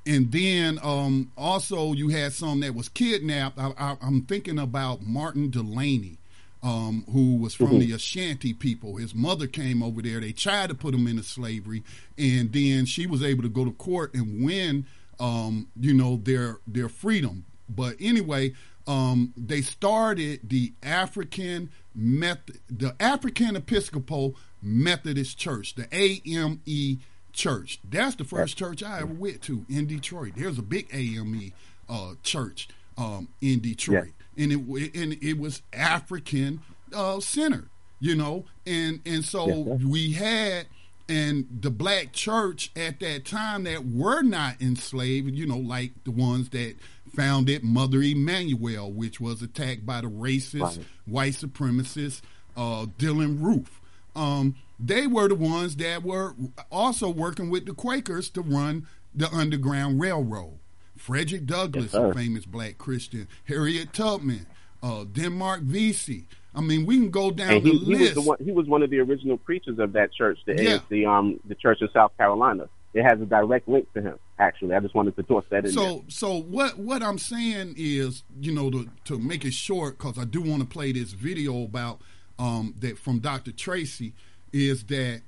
[0.05, 3.57] and then um, also you had some that was kidnapped.
[3.57, 6.17] I, am thinking about Martin Delany,
[6.61, 7.79] um, who was from mm-hmm.
[7.79, 8.97] the Ashanti people.
[8.97, 10.19] His mother came over there.
[10.19, 11.83] They tried to put him into slavery,
[12.17, 14.85] and then she was able to go to court and win,
[15.19, 17.45] um, you know, their their freedom.
[17.69, 18.53] But anyway,
[18.85, 26.99] um, they started the African method, the African Episcopal Methodist Church, the AME
[27.33, 27.79] church.
[27.89, 30.33] That's the first church I ever went to in Detroit.
[30.37, 31.51] There's a big AME
[31.89, 34.43] uh, church um, in Detroit, yeah.
[34.43, 36.61] and it and it was African
[36.93, 37.69] uh, centered,
[37.99, 39.87] you know, and and so yeah.
[39.87, 40.67] we had
[41.09, 46.11] and the black church at that time that were not enslaved, you know, like the
[46.11, 46.75] ones that
[47.13, 50.79] founded Mother Emanuel, which was attacked by the racist right.
[51.05, 52.21] white supremacist
[52.55, 53.81] uh, Dylann Roof.
[54.15, 56.35] Um, they were the ones that were
[56.71, 60.59] also working with the Quakers to run the Underground Railroad.
[60.97, 64.45] Frederick Douglass, Yes, a famous black Christian, Harriet Tubman,
[64.81, 66.25] uh, Denmark Vesey.
[66.55, 68.13] I mean, we can go down And the he, he was list.
[68.15, 68.37] the one.
[68.43, 70.79] He was one of the original preachers of that church, the Yeah.
[70.89, 72.69] the um the Church of South Carolina.
[72.93, 74.19] It has a direct link to him.
[74.37, 75.73] Actually, I just wanted to toss that in there.
[75.73, 80.19] So, so what what I'm saying is, you know, to to make it short, because
[80.19, 82.01] I do want to play this video about
[82.43, 83.51] um, that from Dr.
[83.51, 84.13] Tracy,
[84.51, 85.21] is that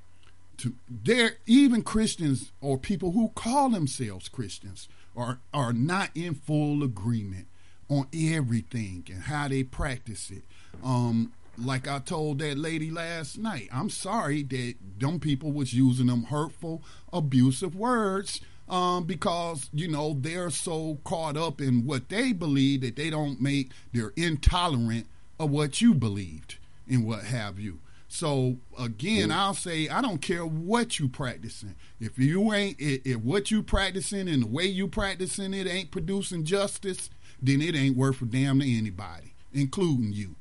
[0.57, 6.83] to there even Christians or people who call themselves Christians are are not in full
[6.83, 7.47] agreement
[7.89, 10.43] on everything and how they practice it.
[10.83, 16.07] Um, like I told that lady last night, I'm sorry that them people was using
[16.07, 16.83] them hurtful,
[17.13, 22.97] abusive words um, because you know they're so caught up in what they believe that
[22.97, 25.07] they don't make they're intolerant
[25.39, 26.57] of what you believed
[26.89, 27.79] and what have you.
[28.07, 31.75] So again, I'll say I don't care what you practicing.
[31.99, 35.91] If you ain't, if, if what you practicing and the way you practicing it ain't
[35.91, 37.09] producing justice,
[37.41, 40.35] then it ain't worth a damn to anybody, including you.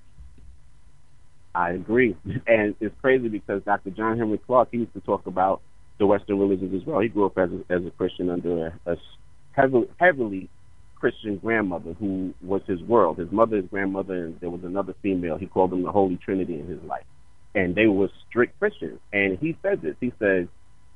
[1.54, 2.16] I agree,
[2.46, 3.90] and it's crazy because Dr.
[3.90, 5.60] John Henrik Clarke he used to talk about
[5.98, 7.00] the Western religions as well.
[7.00, 8.96] He grew up as a, as a Christian under a, a
[9.52, 10.48] heavily, heavily
[11.04, 13.18] Christian grandmother who was his world.
[13.18, 15.36] His mother, his grandmother, and there was another female.
[15.36, 17.04] He called them the Holy Trinity in his life,
[17.54, 18.98] and they were strict Christians.
[19.12, 19.96] And he said this.
[20.00, 20.48] He said,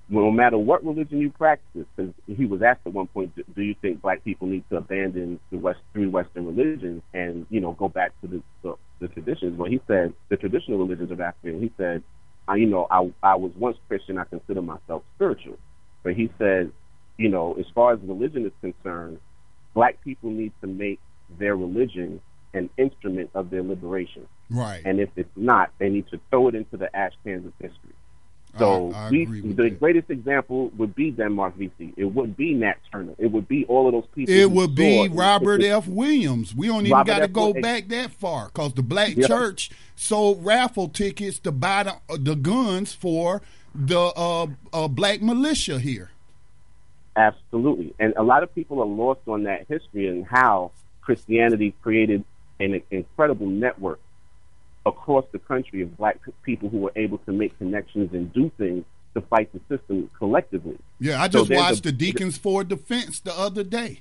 [0.08, 3.60] no matter what religion you practice, because he was asked at one point, do- do
[3.60, 7.72] you think black people need to abandon the West three Western religions and you know
[7.74, 9.58] go back to the the, the traditions?
[9.58, 11.58] Well, he said the traditional religions of Africa.
[11.60, 12.02] He said,
[12.48, 14.16] I, you know, I I was once Christian.
[14.16, 15.58] I consider myself spiritual,
[16.02, 16.72] but he said,
[17.18, 19.18] you know, as far as religion is concerned,
[19.78, 20.98] black people need to make
[21.38, 22.20] their religion
[22.54, 24.82] an instrument of their liberation, Right.
[24.84, 27.94] and if it's not, they need to throw it into the ash cans of history.
[28.58, 29.24] So I, I we,
[29.62, 31.92] the greatest example would be Denmark Vesey.
[31.96, 33.14] It would be Nat Turner.
[33.18, 34.34] It would be all of those people.
[34.34, 35.08] It would be.
[35.08, 35.86] Robert F.
[35.86, 36.56] Williams.
[36.56, 39.28] We don't even got to go back that far because the black Yeah.
[39.28, 43.42] church sold raffle tickets to buy the, uh, the guns for
[43.74, 46.10] the uh, uh, black militia here.
[47.18, 47.92] Absolutely.
[47.98, 50.70] And a lot of people are lost on that history and how
[51.00, 52.24] Christianity created
[52.60, 53.98] an incredible network
[54.86, 58.84] across the country of black people who were able to make connections and do things
[59.14, 60.78] to fight the system collectively.
[61.00, 64.00] Yeah, I just there's watched a- the Deacons for Defense the other day.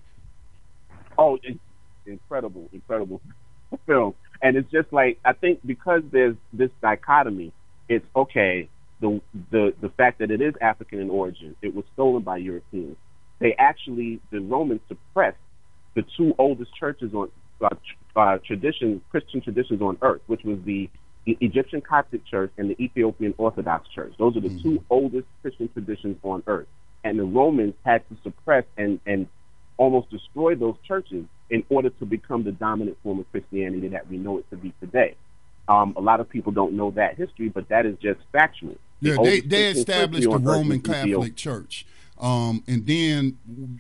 [1.18, 1.60] Oh, it's
[2.06, 3.20] incredible, incredible
[3.88, 4.14] film.
[4.44, 7.52] And it's just like I think because there's this dichotomy,
[7.90, 8.70] it's okay.
[9.00, 9.20] The
[9.50, 12.96] the the fact that it is African in origin, it was stolen by Europeans.
[13.40, 15.38] They actually the Romans suppressed
[15.96, 17.30] the two oldest churches on
[17.62, 17.70] uh,
[18.16, 20.90] uh, traditions, Christian traditions on earth, which was the,
[21.26, 24.14] the Egyptian Coptic Church and the Ethiopian Orthodox Church.
[24.18, 26.68] Those are the two oldest Christian traditions on earth.
[27.04, 29.28] And the Romans had to suppress and, and
[29.78, 34.18] almost destroy those churches in order to become the dominant form of Christianity that we
[34.18, 35.16] know it to be today.
[35.68, 38.76] Um, a lot of people don't know that history, but that is just factual.
[39.02, 40.82] The Yeah, they, they established the Roman.
[40.82, 41.86] Catholic Church.
[42.20, 43.38] Um, and then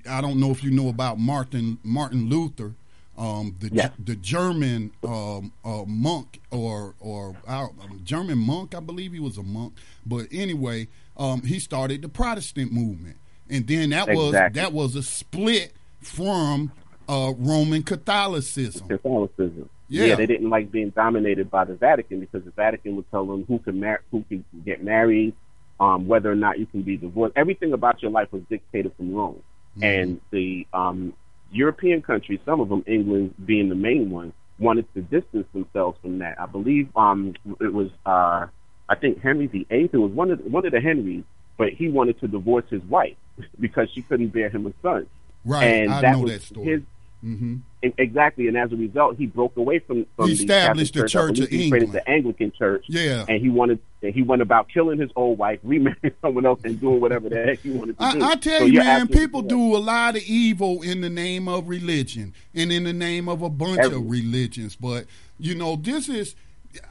[0.09, 2.73] I don't know if you know about Martin Martin Luther,
[3.17, 3.89] um, the Yeah.
[4.03, 7.67] the German um, uh, monk or or uh,
[8.03, 9.73] German monk, I believe he was a monk.
[10.05, 10.87] But anyway,
[11.17, 13.17] um, he started the Protestant movement,
[13.49, 16.71] and then that was that was a split from
[17.09, 18.87] uh, Roman Catholicism.
[18.87, 19.69] Catholicism.
[19.89, 20.15] Yeah.
[20.15, 23.57] they didn't like being dominated by the Vatican because the Vatican would tell them who
[23.59, 25.33] can mar- who can get married,
[25.79, 27.33] um, whether or not you can be divorced.
[27.35, 29.41] Everything about your life was dictated from Rome,
[29.81, 31.13] and the um,
[31.51, 36.19] European countries, some of them, England being the main one, wanted to distance themselves from
[36.19, 36.39] that.
[36.39, 38.47] I believe um, it was uh,
[38.89, 39.65] I think Henry VIII.
[39.69, 41.23] It was one of one of the Henrys,
[41.57, 43.15] but he wanted to divorce his wife
[43.59, 45.07] because she couldn't bear him a son.
[45.45, 46.67] Right, and I that know was that story.
[46.67, 46.81] His,
[47.21, 50.93] hmm E- Exactly, and as a result, he broke away from, from He the established
[50.95, 51.15] the Church.
[51.15, 52.85] I Church of created the Anglican Church.
[52.87, 53.25] Yeah.
[53.29, 56.79] and he wanted and he went about killing his old wife, remarrying someone else, and
[56.79, 58.21] doing whatever the heck he wanted to do.
[58.23, 61.47] I, I tell So you, man, people do a lot of evil in the name
[61.47, 64.75] of religion and in the name of a bunch of religions.
[64.75, 65.05] But,
[65.39, 66.35] you know, this is,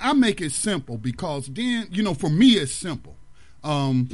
[0.01, 3.16] I make it simple because then, you know, for me, it's simple.
[3.65, 4.09] Um,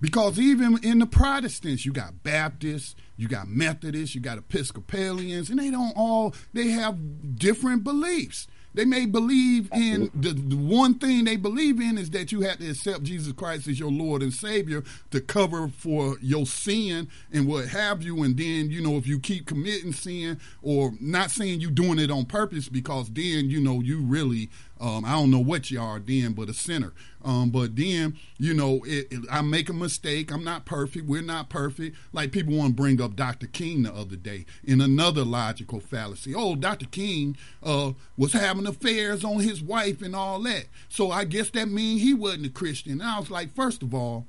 [0.00, 5.58] because even in the Protestants, you got Baptists, you got Methodists, you got Episcopalians, and
[5.58, 8.46] they don't all, they have different beliefs.
[8.74, 12.58] They may believe in the, the one thing they believe in is that you have
[12.58, 17.48] to accept Jesus Christ as your Lord and Savior to cover for your sin and
[17.48, 18.22] what have you.
[18.22, 22.10] And then, you know, if you keep committing sin or not saying you doing it
[22.10, 24.48] on purpose, because then, you know, you really
[24.80, 26.92] Um, I don't know what you are then, but a sinner.
[27.28, 30.32] Um, but then, you know, it, it, I make a mistake.
[30.32, 31.04] I'm not perfect.
[31.04, 31.94] We're not perfect.
[32.10, 33.46] Like people want to bring up Dr.
[33.46, 36.34] King the other day in another logical fallacy.
[36.34, 36.86] Oh, Dr.
[36.86, 40.68] King uh, was having affairs on his wife and all that.
[40.88, 42.92] So I guess that means he wasn't a Christian.
[42.92, 44.26] And I was like, first of all,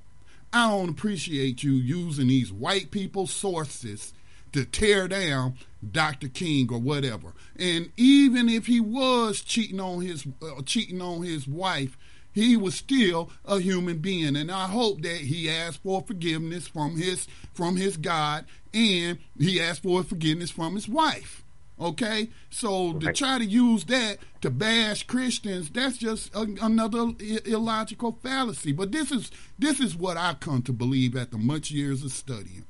[0.52, 4.14] I don't appreciate you using these white people sources
[4.52, 5.56] to tear down
[5.92, 6.28] Dr.
[6.28, 7.34] King or whatever.
[7.58, 11.98] And even if he was cheating on his uh, cheating on his wife,
[12.34, 14.36] he was still a human being.
[14.36, 19.62] And I hope that he asked for forgiveness from his from his God and he
[19.62, 21.44] asked for forgiveness from his wife.
[21.82, 27.14] Okay, so to try to use that to bash Christians, that's just a, another
[27.46, 28.74] illogical fallacy.
[28.74, 32.66] But this is this is what I come to believe after much years of studying.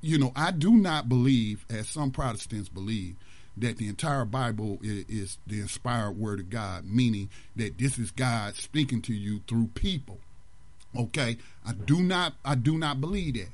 [0.00, 3.16] You know, I do not believe, as some Protestants believe,
[3.56, 8.10] that the entire Bible is, is the inspired word of God, meaning that this is
[8.10, 10.18] God speaking to you through people.
[10.96, 13.50] Okay, I do not I do not believe that.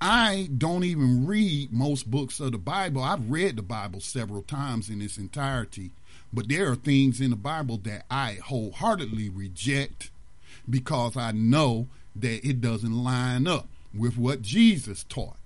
[0.00, 3.02] I don't even read most books of the Bible.
[3.02, 5.92] I've read the Bible several times in its entirety,
[6.32, 10.10] but there are things in the Bible that I wholeheartedly reject
[10.68, 15.38] because I know that it doesn't line up with what Jesus taught.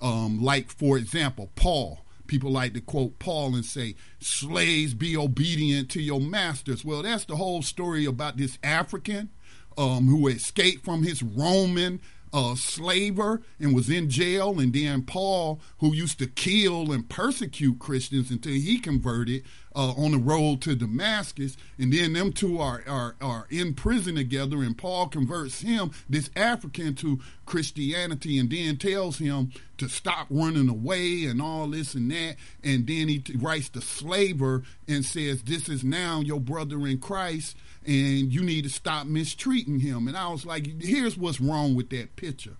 [0.00, 2.00] Um, like, for example, Paul.
[2.26, 6.84] People like to quote Paul and say, Slaves, be obedient to your masters.
[6.84, 9.30] Well, that's the whole story about this African
[9.76, 12.00] um, who escaped from his Roman
[12.34, 17.78] a slaver and was in jail, and then Paul, who used to kill and persecute
[17.78, 19.44] Christians until he converted
[19.74, 24.14] uh, on the road to Damascus, and then them two are, are are in prison
[24.14, 30.26] together, and Paul converts him, this African, to Christianity, and then tells him to stop
[30.30, 35.04] running away and all this and that, and then he t- writes the slaver and
[35.04, 37.56] says, "This is now your brother in Christ."
[37.86, 40.08] and you need to stop mistreating him.
[40.08, 42.56] And I was like, here's what's wrong with that picture.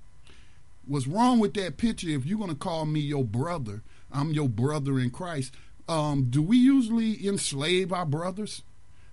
[0.86, 2.08] What's wrong with that picture?
[2.08, 3.82] If you're going to call me your brother,
[4.12, 5.54] I'm your brother in Christ.
[5.88, 8.62] Um, do we usually enslave our brothers?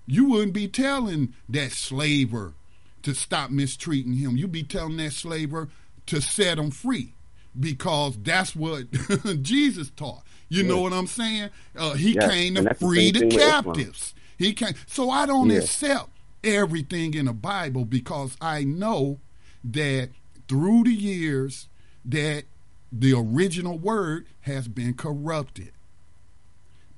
[0.06, 2.53] You wouldn't be telling that slaver
[3.03, 4.38] to stop mistreating him.
[4.38, 5.69] You'd be telling that slaver
[6.07, 7.14] to set him free
[7.60, 8.85] because that's what
[9.41, 10.23] Jesus taught.
[10.49, 11.49] You know what I'm saying?
[11.77, 14.14] Uh, he came to free the captives.
[14.38, 14.76] He can't.
[14.85, 15.60] So I don't yeah.
[15.60, 16.10] accept
[16.43, 19.19] everything in the Bible because I know
[19.64, 20.10] that
[20.49, 21.69] through the years
[22.03, 22.43] that
[22.91, 25.72] the original word has been corrupted.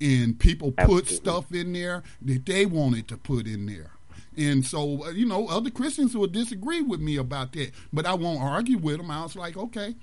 [0.01, 1.15] And people put Absolutely.
[1.15, 3.91] stuff in there that they wanted to put in there.
[4.35, 8.15] And so, uh, you know, other Christians will disagree with me about that, but I
[8.15, 9.11] won't argue with them.
[9.11, 9.95] I was like, okay,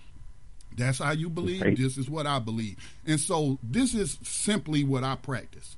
[0.77, 1.63] that's how you believe.
[1.63, 1.77] Right.
[1.77, 2.77] This is what I believe.
[3.07, 5.77] And so, this is simply what I practice.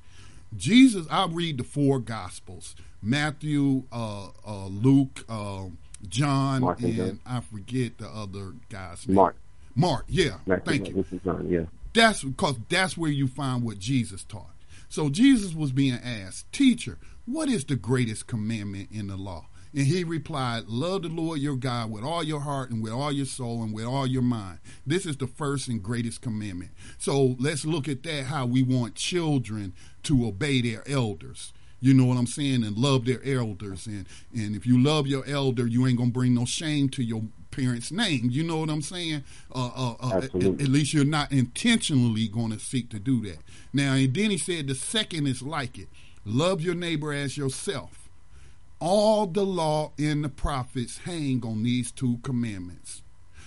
[0.55, 5.65] Jesus, I read the four Gospels Matthew, uh, uh, Luke, uh,
[6.07, 9.15] John, Mark and, and I forget the other guy's name.
[9.15, 9.35] Mark.
[9.75, 10.37] Mark, yeah.
[10.45, 11.19] Matthew, thank you.
[11.25, 11.65] John, yeah.
[11.93, 14.55] That's because that's where you find what Jesus taught.
[14.89, 19.47] So Jesus was being asked, Teacher, what is the greatest commandment in the law?
[19.75, 23.11] And he replied, Love the Lord your God with all your heart and with all
[23.11, 24.59] your soul and with all your mind.
[24.85, 26.71] This is the first and greatest commandment.
[26.99, 31.53] So let's look at that how we want children to obey their elders.
[31.79, 32.63] You know what I'm saying?
[32.63, 33.87] And love their elders.
[33.87, 37.23] And and if you love your elder, you ain't gonna bring no shame to your
[37.55, 38.29] parents' name.
[38.29, 39.23] You know what I'm saying?
[39.53, 43.39] Uh, uh, uh, at, at, least you're not intentionally going to seek to do that.
[43.71, 45.87] Now, and then he said the second is like it:
[46.25, 48.03] love your neighbor as yourself
[48.85, 53.01] all the law and the prophets hang on these two commandments.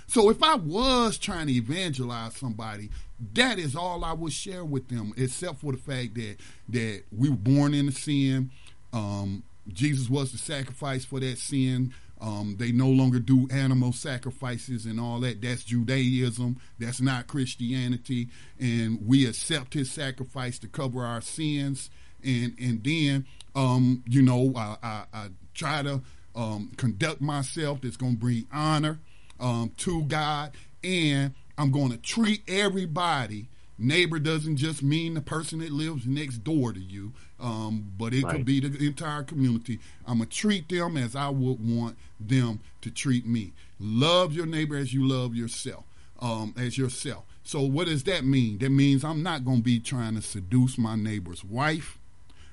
[0.07, 2.89] So if I was trying to evangelize somebody,
[3.35, 6.37] that is all I would share with them, except for the fact that
[6.71, 8.51] that we were born into sin.
[8.95, 11.93] Um, Jesus was the sacrifice for that sin.
[12.21, 15.43] Um, they no longer do animal sacrifices and all that.
[15.43, 16.59] That's Judaism.
[16.79, 18.29] That's not Christianity.
[18.59, 21.91] And we accept his sacrifice to cover our sins.
[22.25, 23.27] And and then
[23.57, 26.03] um, you know, I, I, I try to
[26.37, 29.01] um, conduct myself that's going to bring honor
[29.41, 30.53] um, to God,
[30.85, 33.49] and I'm going to treat everybody.
[33.79, 38.25] Neighbor doesn't just mean the person that lives next door to you, um, but it
[38.25, 38.37] right.
[38.37, 39.81] could be the entire community.
[40.07, 43.53] I'm going to treat them as I would want them to treat me.
[43.79, 45.85] Love your neighbor as you love yourself,
[46.21, 47.25] um, as yourself.
[47.43, 48.59] So, what does that mean?
[48.59, 51.99] That means I'm not going to be trying to seduce my neighbor's wife.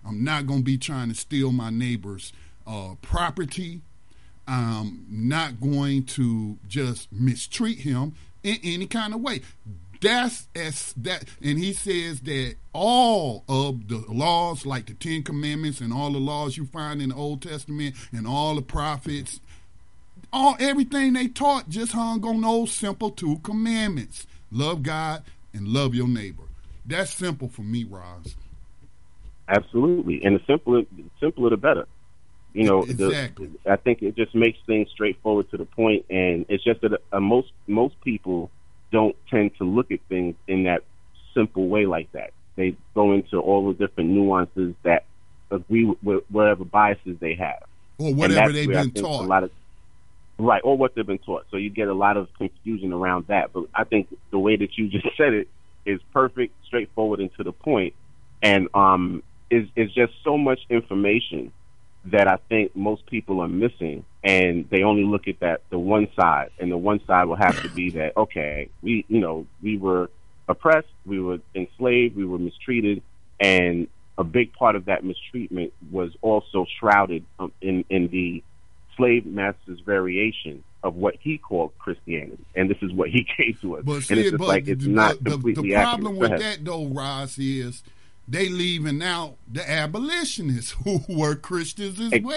[0.06, 2.34] I'm not going to be trying to steal my neighbor's
[2.68, 3.82] uh, property.
[4.46, 8.14] I'm not going to just mistreat him
[8.44, 9.42] in any kind of way.
[10.04, 15.80] That's as that, and he says that all of the laws, like the Ten Commandments
[15.80, 19.40] and all the laws you find in the Old Testament and all the prophets,
[20.34, 25.24] all everything they taught just hung on those simple two commandments: love God
[25.54, 26.44] and love your neighbor.
[26.86, 28.36] That's simple for me, Ross.
[29.48, 31.88] Absolutely, and the simpler, the simpler the better.
[32.52, 33.52] You know, exactly.
[33.64, 37.02] The, I think it just makes things straightforward to the point, and it's just that
[37.14, 38.52] uh, most most people
[38.94, 40.84] don't tend to look at things in that
[41.34, 42.32] simple way like that.
[42.56, 45.04] They go into all the different nuances that
[45.50, 47.64] agree with whatever biases they have,
[47.98, 49.26] or whatever they've been taught.
[49.26, 49.52] A lot of
[50.38, 51.48] right, or what they've been taught.
[51.50, 53.52] So you get a lot of confusion around that.
[53.52, 55.48] But I think the way that you just said it
[55.86, 57.96] is perfect, straightforward, and to the point,
[58.44, 61.52] and um, is is just so much information
[62.06, 66.08] that I think most people are missing, and they only look at that the one
[66.16, 69.78] side, and the one side will have to be that okay, we you know we
[69.78, 70.10] were
[70.48, 73.02] oppressed, we were enslaved, we were mistreated,
[73.40, 78.44] and a big part of that mistreatment was also shrouded um, in in the
[78.98, 83.78] slave master's variation of what he called Christianity, and this is what he gave to
[83.78, 83.84] us.
[83.86, 86.32] But and it's just but like it's the, not the, completely the problem accurate.
[86.32, 87.84] with that though, Ross, is
[88.28, 92.36] they leaving out the abolitionists who were Christians as well.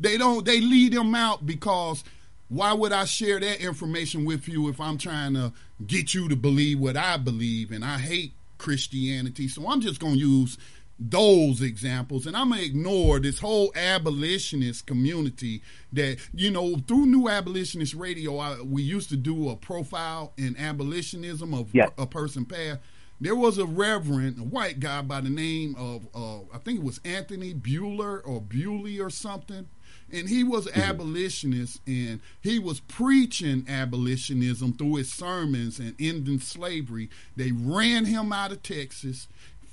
[0.00, 0.44] They don't.
[0.44, 2.04] They leave them out because
[2.48, 5.52] why would I share that information with you if I'm trying to
[5.86, 9.48] get you to believe what I believe and I hate Christianity?
[9.48, 10.58] So I'm just going to use
[10.98, 15.62] those examples and I'm going to ignore this whole abolitionist community
[15.94, 20.56] that, you know, through New Abolitionist Radio, I, we used to do a profile in
[20.58, 21.90] abolitionism of yes.
[21.96, 22.80] a person past
[23.22, 26.84] there was a reverend, a white guy by the name of, uh, I think it
[26.84, 29.68] was Anthony Bueller or Bewley or something.
[30.12, 30.90] And he was an mm-hmm.
[30.90, 37.10] abolitionist and he was preaching abolitionism through his sermons and ending slavery.
[37.36, 39.28] They ran him out of Texas,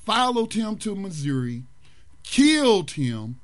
[0.06, 1.64] followed him to Missouri,
[2.22, 3.40] killed him,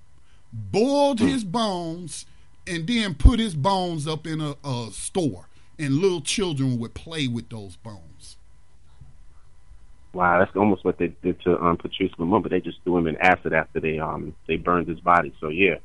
[0.54, 2.28] boiled his bones,
[2.68, 5.48] and then put his bones up in a, a store.
[5.80, 8.15] And little children would play with those bones.
[10.16, 12.50] Wow, that's almost what they did to um, Patrice Lumumba.
[12.50, 15.36] They just threw him in acid after they um they burned his body.
[15.42, 15.76] So yeah,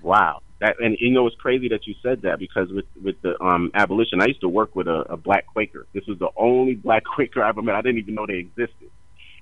[0.00, 0.42] wow.
[0.60, 3.72] That and you know it's crazy that you said that because with with the um
[3.74, 5.86] abolition, I used to work with a, a black Quaker.
[5.92, 7.74] This was the only black Quaker I ever met.
[7.74, 8.90] I didn't even know they existed,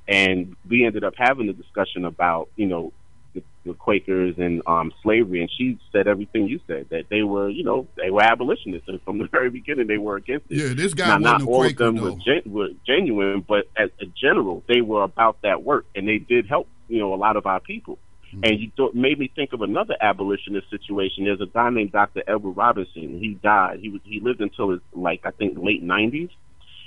[0.08, 2.94] and we ended up having a discussion about you know
[3.36, 7.48] the, the Quakers and um, slavery, and she said everything you said that they were,
[7.48, 10.56] you know, they were abolitionists, and from the very beginning they were against it.
[10.56, 13.90] Yeah, this guy now, not all Quaker, of them were, gen- were, genuine, but as
[14.00, 17.36] a general, they were about that work, and they did help, you know, a lot
[17.36, 17.98] of our people.
[18.28, 18.44] Mm-hmm.
[18.44, 21.24] And you th- made me think of another abolitionist situation.
[21.24, 22.22] There's a guy named Dr.
[22.26, 23.20] Edward Robinson.
[23.20, 23.78] He died.
[23.80, 26.30] He was he lived until his like I think late 90s,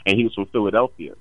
[0.05, 1.13] and he was from Philadelphia.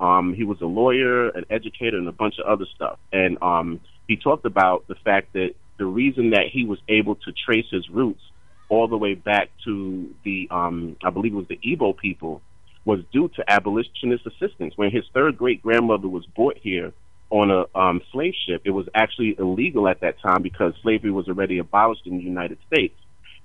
[0.00, 2.98] Um, he was a lawyer, an educator, and a bunch of other stuff.
[3.12, 7.32] And um, he talked about the fact that the reason that he was able to
[7.32, 8.20] trace his roots
[8.68, 12.42] all the way back to the, um, I believe it was the Igbo people,
[12.84, 14.74] was due to abolitionist assistance.
[14.76, 16.92] When his third great grandmother was brought here
[17.30, 21.28] on a um, slave ship, it was actually illegal at that time because slavery was
[21.28, 22.94] already abolished in the United States.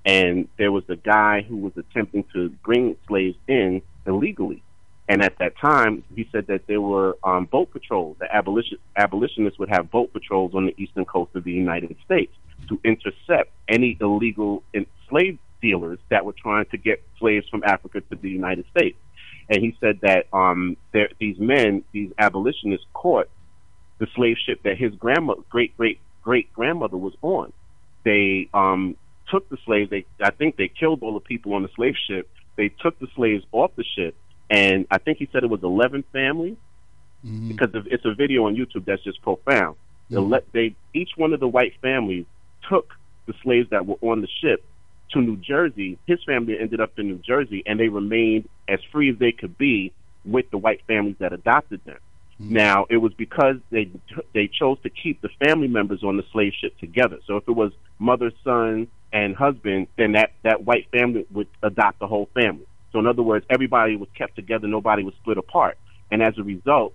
[0.06, 4.64] And there was a guy who was attempting to bring slaves in illegally.
[5.10, 8.18] And at that time, he said that there were um, boat patrols.
[8.20, 12.32] The abolition, abolitionists would have boat patrols on the eastern coast of the United States
[12.68, 14.62] to intercept any illegal
[15.10, 18.98] slave dealers that were trying to get slaves from Africa to the United States.
[19.50, 23.28] And he said that um, there, these men, these abolitionists, caught
[23.98, 27.52] the slave ship that his grandma, great great great grandmother was on.
[28.06, 28.96] They um,
[29.32, 29.90] took the slaves.
[29.90, 32.30] They, I think, they killed all the people on the slave ship.
[32.58, 34.16] They took the slaves off the ship
[34.50, 36.58] and I think he said it was 11 families
[37.26, 37.50] mm-hmm.
[37.50, 39.76] because it's a video on YouTube that's just profound.
[40.12, 40.36] Mm-hmm.
[40.54, 42.26] They each one of the white families
[42.68, 42.94] took
[43.28, 44.64] the slaves that were on the ship
[45.12, 45.98] to New Jersey.
[46.08, 49.58] His family ended up in New Jersey, and they remained as free as they could
[49.58, 49.94] be
[50.26, 51.98] with the white families that adopted them.
[52.42, 52.54] Mm-hmm.
[52.54, 53.92] Now, it was because they
[54.34, 57.20] they chose to keep the family members on the slave ship together.
[57.28, 62.00] So if it was mother, son, and husband, then that that white family would adopt
[62.00, 62.66] the whole family.
[62.92, 65.78] So in other words, everybody was kept together, nobody was split apart.
[66.12, 66.94] And as a result,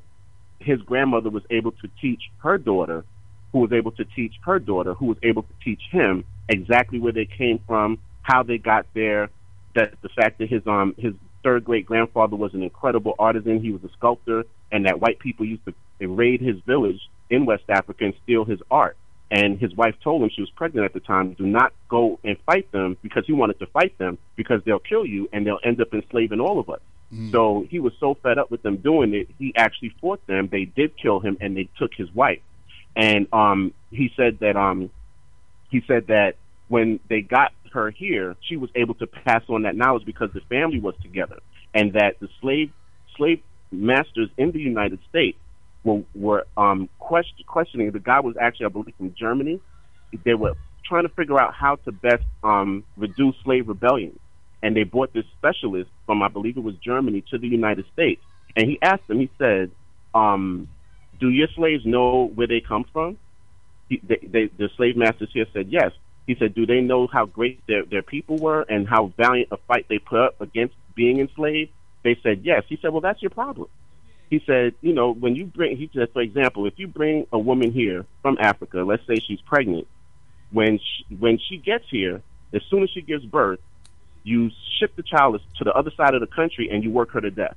[0.58, 3.04] his grandmother was able to teach her daughter,
[3.52, 7.12] who was able to teach her daughter, who was able to teach him exactly where
[7.12, 9.30] they came from, how they got there,
[9.74, 13.70] that the fact that his um his third great grandfather was an incredible artisan, he
[13.70, 15.74] was a sculptor, and that white people used to
[16.06, 17.00] raid his village
[17.30, 18.96] in West Africa and steal his art.
[19.34, 22.36] And his wife told him she was pregnant at the time, do not go and
[22.46, 25.80] fight them because he wanted to fight them because they'll kill you and they'll end
[25.80, 26.78] up enslaving all of us.
[27.12, 27.32] Mm.
[27.32, 30.48] So he was so fed up with them doing it, he actually fought them.
[30.52, 32.42] They did kill him, and they took his wife.
[32.94, 34.90] And um, he said that um,
[35.68, 36.36] he said that
[36.68, 40.42] when they got her here, she was able to pass on that knowledge because the
[40.42, 41.40] family was together,
[41.74, 42.70] and that the slave
[43.16, 43.42] slave
[43.72, 45.38] masters in the United States
[45.84, 47.90] were, were um, question, questioning.
[47.92, 49.60] The guy was actually, I believe, from Germany.
[50.24, 50.54] They were
[50.84, 54.18] trying to figure out how to best um, reduce slave rebellion,
[54.62, 58.22] and they brought this specialist from, I believe, it was Germany to the United States,
[58.56, 59.20] and he asked them.
[59.20, 59.70] He said,
[60.14, 60.68] um,
[61.20, 63.18] "Do your slaves know where they come from?"
[63.88, 65.92] He, they, they, the slave masters here said yes.
[66.26, 69.56] He said, "Do they know how great their their people were and how valiant a
[69.56, 71.70] fight they put up against being enslaved?"
[72.02, 72.62] They said yes.
[72.68, 73.68] He said, "Well, that's your problem."
[74.30, 77.38] He said, "You know, when you bring," he said, for example, if you bring a
[77.38, 79.86] woman here from Africa, let's say she's pregnant,
[80.50, 82.22] when she, when she gets here,
[82.52, 83.60] as soon as she gives birth,
[84.22, 87.20] you ship the child to the other side of the country and you work her
[87.20, 87.56] to death.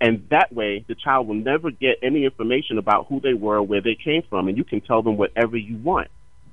[0.00, 3.80] And that way, the child will never get any information about who they were, where
[3.80, 6.08] they came from, and you can tell them whatever you want.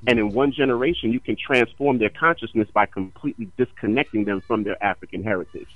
[0.07, 4.81] And in one generation, you can transform their consciousness by completely disconnecting them from their
[4.83, 5.67] African heritage.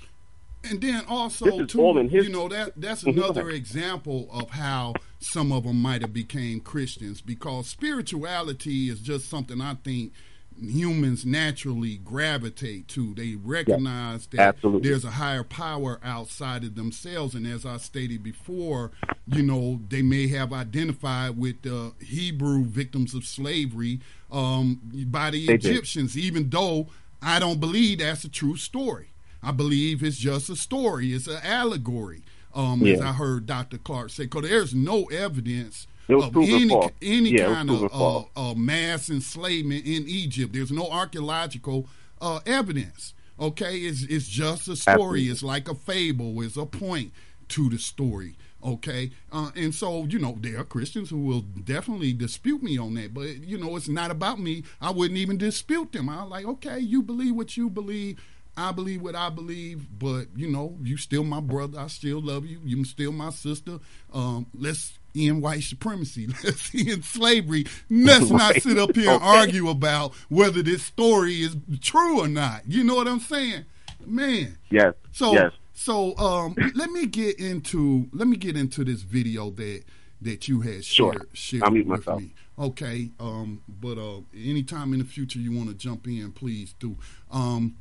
[0.69, 5.63] And then also, too, his, you know, that that's another example of how some of
[5.63, 10.13] them might have became Christians because spirituality is just something I think
[10.59, 13.13] humans naturally gravitate to.
[13.13, 14.89] They recognize that Absolutely.
[14.89, 17.35] there's a higher power outside of themselves.
[17.35, 18.91] And as I stated before,
[19.27, 23.99] you know, they may have identified with the Hebrew victims of slavery
[24.31, 26.23] um, by the they Egyptians, did.
[26.23, 26.87] even though
[27.21, 29.09] I don't believe that's a true story.
[29.41, 32.23] I believe it's just a story, it's an allegory.
[32.53, 32.95] Um, yeah.
[32.95, 33.77] As I heard Dr.
[33.77, 39.09] Clarke say, because there's no evidence of any any yeah, kind of uh, uh, mass
[39.09, 40.53] enslavement in Egypt.
[40.53, 41.87] There's no archaeological
[42.21, 43.13] uh, evidence.
[43.39, 44.95] Okay, it's it's just a story.
[44.95, 45.27] Absolutely.
[45.29, 46.41] It's like a fable.
[46.41, 47.11] It's a point
[47.49, 48.35] to the story.
[48.65, 52.95] Okay, uh, and so you know there are Christians who will definitely dispute me on
[52.95, 54.63] that, but you know it's not about me.
[54.81, 56.09] I wouldn't even dispute them.
[56.09, 58.19] I'm like, okay, you believe what you believe.
[58.57, 61.79] I believe what I believe, but you know, you still my brother.
[61.79, 62.59] I still love you.
[62.65, 63.79] You still my sister.
[64.11, 66.27] Um, let's end white supremacy.
[66.43, 67.65] Let's end slavery.
[67.89, 72.61] Let's not sit up here and argue about whether this story is true or not.
[72.67, 73.65] You know what I'm saying,
[74.05, 74.57] man?
[74.69, 74.93] Yes.
[75.11, 75.53] So, yes.
[75.73, 79.83] so um, let me get into let me get into this video that
[80.21, 81.27] that you had shared sure.
[81.33, 82.21] shared I'll with myself.
[82.21, 82.33] me.
[82.59, 83.11] Okay.
[83.19, 86.97] Um, but uh, anytime in the future you want to jump in, please do.
[87.31, 87.77] Um,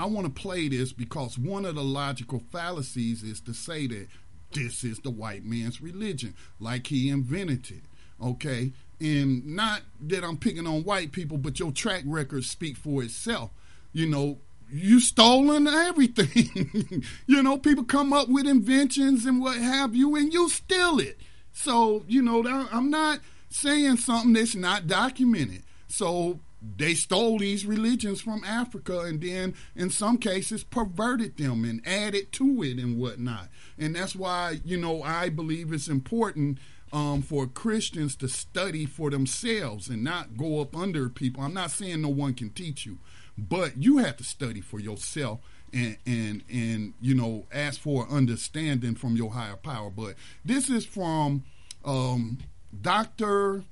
[0.00, 4.08] I want to play this because one of the logical fallacies is to say that
[4.52, 7.82] this is the white man's religion, like he invented it.
[8.24, 8.72] Okay?
[8.98, 13.50] And not that I'm picking on white people, but your track record speak for itself.
[13.92, 14.38] You know,
[14.70, 17.04] you stolen everything.
[17.26, 21.18] you know, people come up with inventions and what have you, and you steal it.
[21.52, 23.20] So, you know, I'm not
[23.50, 25.62] saying something that's not documented.
[25.88, 26.40] So
[26.76, 32.32] they stole these religions from Africa and then, in some cases, perverted them and added
[32.32, 33.48] to it and whatnot.
[33.78, 36.58] And that's why, you know, I believe it's important
[36.92, 41.42] um, for Christians to study for themselves and not go up under people.
[41.42, 42.98] I'm not saying no one can teach you,
[43.38, 45.40] but you have to study for yourself
[45.72, 49.88] and and and you know ask for understanding from your higher power.
[49.88, 50.14] But
[50.44, 51.44] this is from
[51.84, 52.38] um,
[52.82, 53.64] Dr.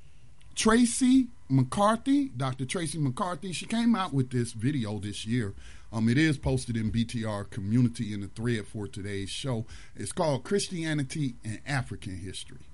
[0.54, 2.66] Tracy McCarthy, Dr.
[2.66, 5.54] Tracy McCarthy, she came out with this video this year.
[5.90, 9.64] Um, it is posted in BTR community in the thread for today's show.
[9.96, 12.67] It's called Christianity and African History.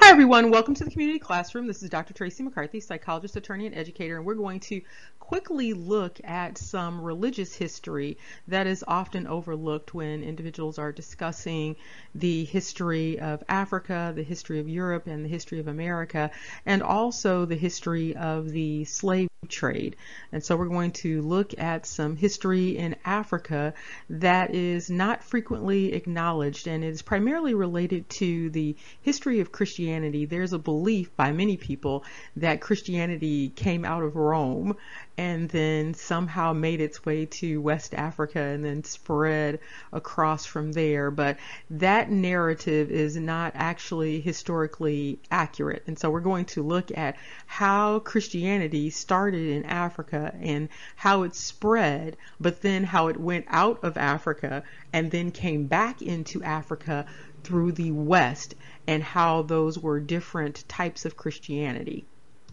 [0.00, 0.52] Hi, everyone.
[0.52, 1.66] Welcome to the Community Classroom.
[1.66, 2.14] This is Dr.
[2.14, 4.80] Tracy McCarthy, psychologist, attorney, and educator, and we're going to
[5.18, 8.16] quickly look at some religious history
[8.46, 11.74] that is often overlooked when individuals are discussing
[12.14, 16.30] the history of Africa, the history of Europe, and the history of America,
[16.64, 19.96] and also the history of the slave trade.
[20.32, 23.74] And so we're going to look at some history in Africa
[24.10, 29.87] that is not frequently acknowledged and is primarily related to the history of Christianity.
[29.88, 32.04] There's a belief by many people
[32.36, 34.76] that Christianity came out of Rome
[35.16, 39.58] and then somehow made its way to West Africa and then spread
[39.92, 41.10] across from there.
[41.10, 41.38] But
[41.70, 45.82] that narrative is not actually historically accurate.
[45.86, 47.16] And so we're going to look at
[47.46, 53.82] how Christianity started in Africa and how it spread, but then how it went out
[53.82, 54.62] of Africa
[54.92, 57.06] and then came back into Africa
[57.48, 58.54] through the West
[58.86, 62.04] and how those were different types of Christianity.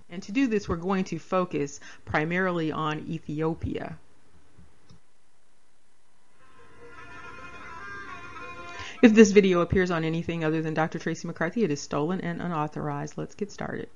[0.10, 3.98] And to do this, we're going to focus primarily on Ethiopia.
[9.02, 10.98] If this video appears on anything other than Dr.
[10.98, 13.18] Tracy McCarthy, it is stolen and unauthorized.
[13.18, 13.90] Let's get started.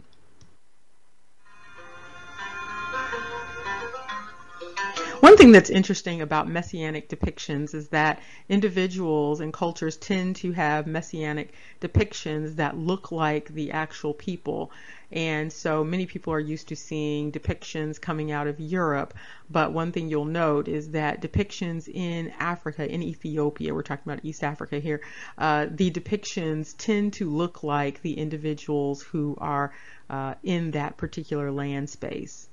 [5.40, 11.54] Thing that's interesting about messianic depictions is that individuals and cultures tend to have messianic
[11.80, 14.70] depictions that look like the actual people.
[15.14, 19.14] And so many people are used to seeing depictions coming out of Europe.
[19.50, 24.26] But one thing you'll note is that depictions in Africa, in Ethiopia, we're talking about
[24.26, 25.00] East Africa here,
[25.38, 29.72] uh, the depictions tend to look like the individuals who are
[30.10, 32.50] uh, in that particular land space.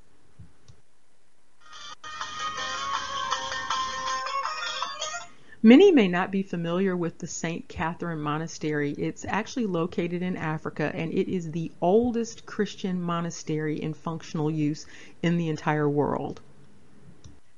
[5.62, 7.66] Many may not be familiar with the St.
[7.66, 8.92] Catherine Monastery.
[8.92, 14.86] It's actually located in Africa and it is the oldest Christian monastery in functional use
[15.22, 16.40] in the entire world.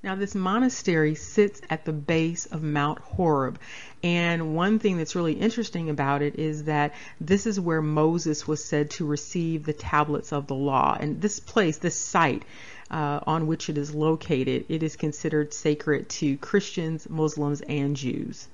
[0.01, 3.59] Now, this monastery sits at the base of Mount Horeb.
[4.01, 8.65] And one thing that's really interesting about it is that this is where Moses was
[8.65, 10.97] said to receive the tablets of the law.
[10.99, 12.45] And this place, this site,
[12.90, 18.48] uh, on which it is located, it is considered sacred to Christians, Muslims, and Jews.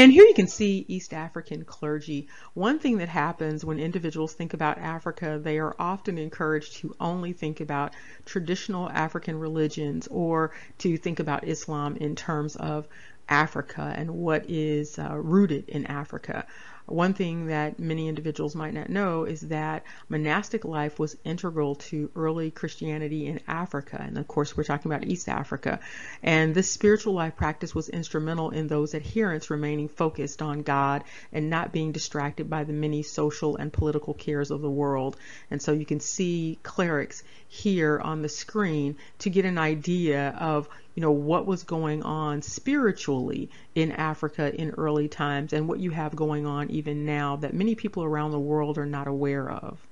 [0.00, 2.28] And here you can see East African clergy.
[2.54, 7.34] One thing that happens when individuals think about Africa, they are often encouraged to only
[7.34, 7.92] think about
[8.24, 12.88] traditional African religions or to think about Islam in terms of
[13.28, 16.46] Africa and what is uh, rooted in Africa.
[16.86, 22.10] One thing that many individuals might not know is that monastic life was integral to
[22.16, 24.02] early Christianity in Africa.
[24.04, 25.80] And of course, we're talking about East Africa.
[26.22, 31.50] And this spiritual life practice was instrumental in those adherents remaining focused on God and
[31.50, 35.16] not being distracted by the many social and political cares of the world.
[35.50, 40.68] And so you can see clerics here on the screen to get an idea of
[40.94, 45.90] you know, what was going on spiritually in Africa in early times and what you
[45.90, 49.86] have going on even now that many people around the world are not aware of.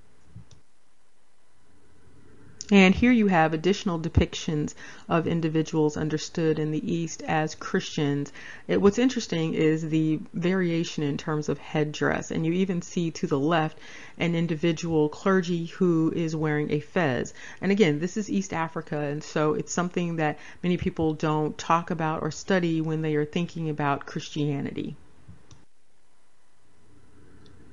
[2.70, 4.74] And here you have additional depictions
[5.08, 8.30] of individuals understood in the East as Christians.
[8.66, 12.30] It, what's interesting is the variation in terms of headdress.
[12.30, 13.78] And you even see to the left
[14.18, 17.32] an individual clergy who is wearing a fez.
[17.62, 21.90] And again, this is East Africa, and so it's something that many people don't talk
[21.90, 24.94] about or study when they are thinking about Christianity.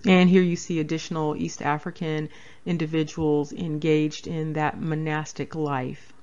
[0.06, 2.30] And here you see additional East African
[2.66, 6.14] individuals engaged in that monastic life.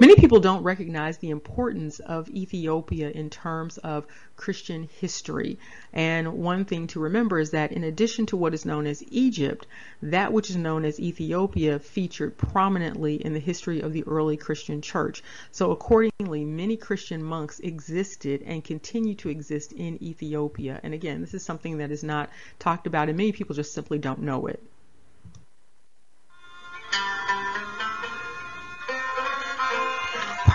[0.00, 4.06] Many people don't recognize the importance of Ethiopia in terms of
[4.36, 5.58] Christian history.
[5.92, 9.66] And one thing to remember is that in addition to what is known as Egypt,
[10.00, 14.82] that which is known as Ethiopia featured prominently in the history of the early Christian
[14.82, 15.24] church.
[15.50, 20.78] So accordingly, many Christian monks existed and continue to exist in Ethiopia.
[20.84, 22.30] And again, this is something that is not
[22.60, 24.62] talked about and many people just simply don't know it.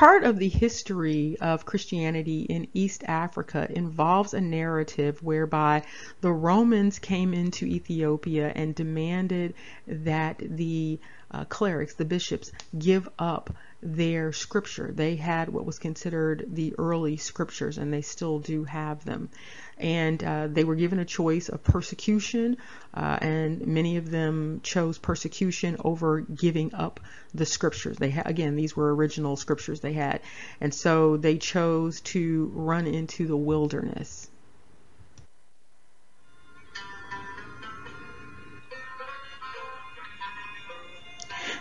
[0.03, 5.81] Part of the history of Christianity in East Africa involves a narrative whereby
[6.19, 9.53] the Romans came into Ethiopia and demanded
[9.88, 10.99] that the
[11.31, 14.91] uh, clerics, the bishops, give up their scripture.
[14.93, 19.30] They had what was considered the early scriptures, and they still do have them
[19.77, 22.57] and uh, they were given a choice of persecution,
[22.93, 26.99] uh, and many of them chose persecution over giving up
[27.33, 27.97] the scriptures.
[27.97, 30.21] They ha- again, these were original scriptures they had,
[30.61, 34.29] and so they chose to run into the wilderness.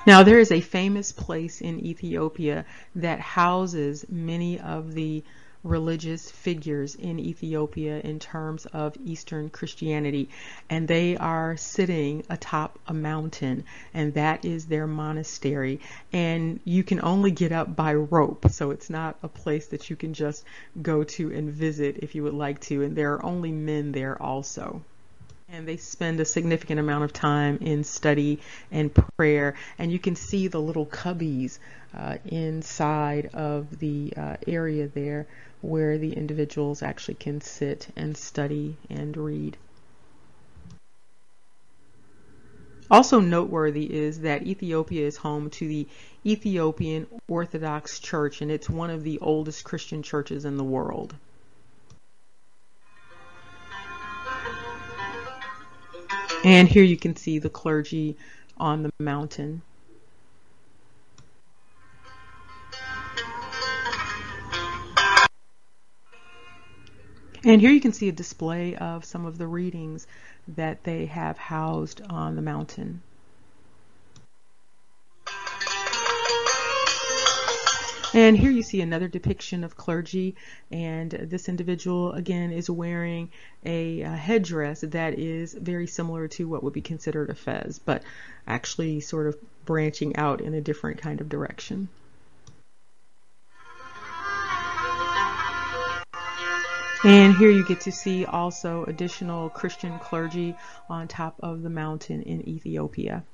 [0.04, 2.64] Now, there is a famous place in Ethiopia
[2.96, 5.22] that houses many of the
[5.64, 10.28] religious figures in Ethiopia in terms of Eastern Christianity,
[10.68, 13.64] and they are sitting atop a mountain,
[13.94, 15.80] and that is their monastery.
[16.12, 19.96] And you can only get up by rope, so it's not a place that you
[19.96, 20.44] can just
[20.80, 24.20] go to and visit if you would like to, and there are only men there
[24.20, 24.82] also
[25.52, 28.40] and they spend a significant amount of time in study
[28.70, 29.54] and prayer.
[29.78, 31.58] And you can see the little cubbies
[31.96, 35.26] uh, inside of the uh, area there
[35.60, 39.56] where the individuals actually can sit and study and read.
[42.90, 45.88] Also noteworthy is that Ethiopia is home to the
[46.26, 51.14] Ethiopian Orthodox Church, and it's one of the oldest Christian churches in the world.
[56.44, 58.16] And here you can see the clergy
[58.58, 59.62] on the mountain.
[67.44, 70.06] And here you can see a display of some of the readings
[70.46, 73.02] that they have housed on the mountain.
[78.14, 80.36] And here you see another depiction of clergy,
[80.70, 83.30] and this individual again is wearing
[83.64, 88.02] a, a, headdress that is very similar to what would be considered a fez, but
[88.46, 91.88] actually sort of branching out in a different kind of direction.
[97.04, 100.56] And here you get to see also additional Christian clergy
[100.88, 103.24] on top of the mountain in Ethiopia.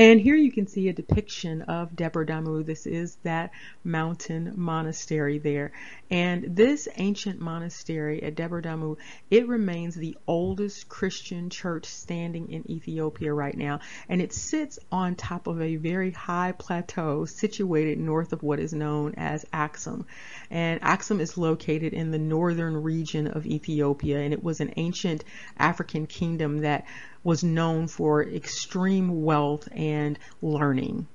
[0.00, 2.64] And here you can see a depiction of Debre Damu.
[2.64, 3.50] This is that
[3.84, 5.72] mountain monastery there.
[6.10, 8.96] And this ancient monastery at Debre Damu,
[9.30, 13.80] it remains the oldest Christian church standing in Ethiopia right now.
[14.08, 18.72] And it sits on top of a very high plateau situated north of what is
[18.72, 20.06] known as Axum.
[20.50, 24.20] And Axum is located in the northern region of Ethiopia.
[24.20, 25.24] And it was an ancient
[25.58, 26.86] African kingdom that
[27.22, 31.06] was known for extreme wealth and learning.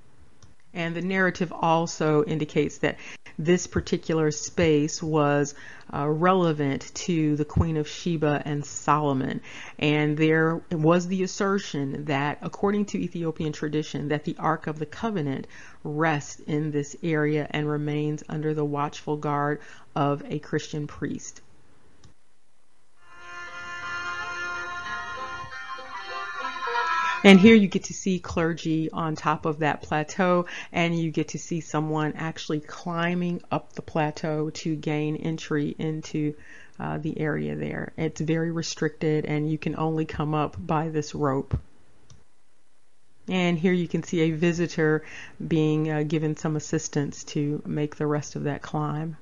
[0.73, 2.97] And the narrative also indicates that
[3.37, 5.55] this particular space was
[5.93, 9.41] uh, relevant to the Queen of Sheba and Solomon.
[9.77, 14.85] And there was the assertion that, according to Ethiopian tradition, that the Ark of the
[14.85, 15.47] Covenant
[15.83, 19.59] rests in this area and remains under the watchful guard
[19.95, 21.41] of a Christian priest.
[27.23, 31.29] And here you get to see clergy on top of that plateau, and you get
[31.29, 36.35] to see someone actually climbing up the plateau to gain entry into
[36.79, 37.93] uh, the area there.
[37.97, 41.57] It's very restricted, and you can only come up by this rope.
[43.27, 45.03] And here you can see a visitor
[45.45, 49.17] being uh, given some assistance to make the rest of that climb.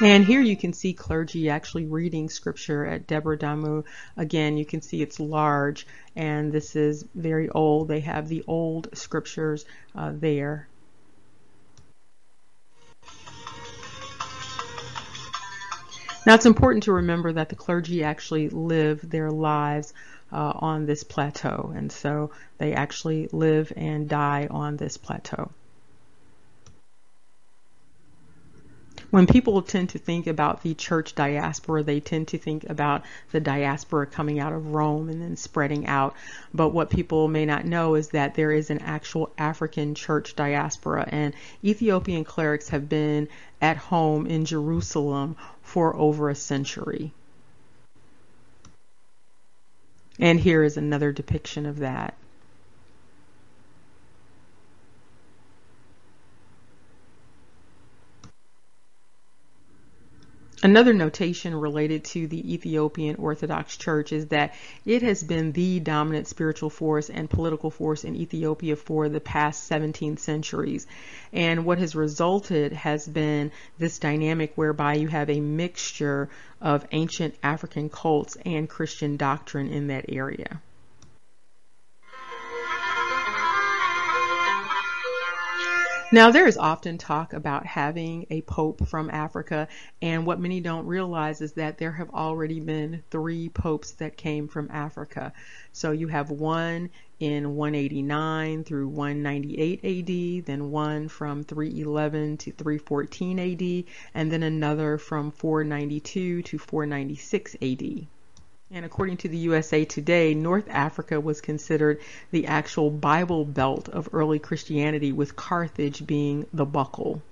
[0.00, 3.84] And here you can see clergy actually reading scripture at Debre Damu.
[4.16, 7.86] Again, you can see it's large and this is very old.
[7.86, 9.64] They have the old scriptures
[9.94, 10.66] uh, there.
[16.26, 19.94] Now it's important to remember that the clergy actually live their lives
[20.32, 25.50] uh, on this plateau and so they actually live and die on this plateau.
[29.14, 33.38] When people tend to think about the church diaspora, they tend to think about the
[33.38, 36.16] diaspora coming out of Rome and then spreading out.
[36.52, 41.08] But what people may not know is that there is an actual African church diaspora,
[41.08, 41.32] and
[41.62, 43.28] Ethiopian clerics have been
[43.62, 47.12] at home in Jerusalem for over a century.
[50.18, 52.14] And here is another depiction of that.
[60.64, 64.54] Another notation related to the Ethiopian Orthodox Church is that
[64.86, 69.64] it has been the dominant spiritual force and political force in Ethiopia for the past
[69.64, 70.86] 17 centuries.
[71.34, 76.30] And what has resulted has been this dynamic whereby you have a mixture
[76.62, 80.62] of ancient African cults and Christian doctrine in that area.
[86.12, 89.66] Now, there is often talk about having a pope from Africa,
[90.02, 94.46] and what many don't realize is that there have already been three popes that came
[94.46, 95.32] from Africa.
[95.72, 96.90] So you have one
[97.20, 104.98] in 189 through 198 AD, then one from 311 to 314 AD, and then another
[104.98, 108.06] from 492 to 496 AD.
[108.74, 112.00] And according to the USA Today, North Africa was considered
[112.32, 117.22] the actual Bible belt of early Christianity, with Carthage being the buckle.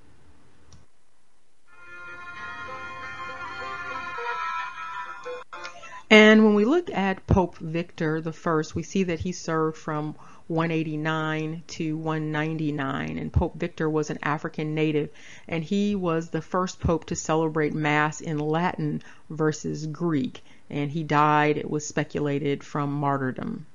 [6.09, 10.15] And when we look at Pope Victor I, we see that he served from
[10.47, 13.19] 189 to 199.
[13.19, 15.11] And Pope Victor was an African native,
[15.49, 20.41] and he was the first pope to celebrate Mass in Latin versus Greek
[20.73, 23.67] and he died, it was speculated, from martyrdom.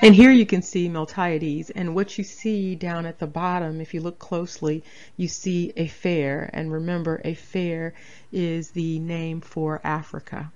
[0.00, 3.92] And here you can see Miltiades, and what you see down at the bottom, if
[3.92, 4.84] you look closely,
[5.16, 6.48] you see Afer.
[6.52, 7.94] And remember, Afer
[8.30, 10.52] is the name for Africa.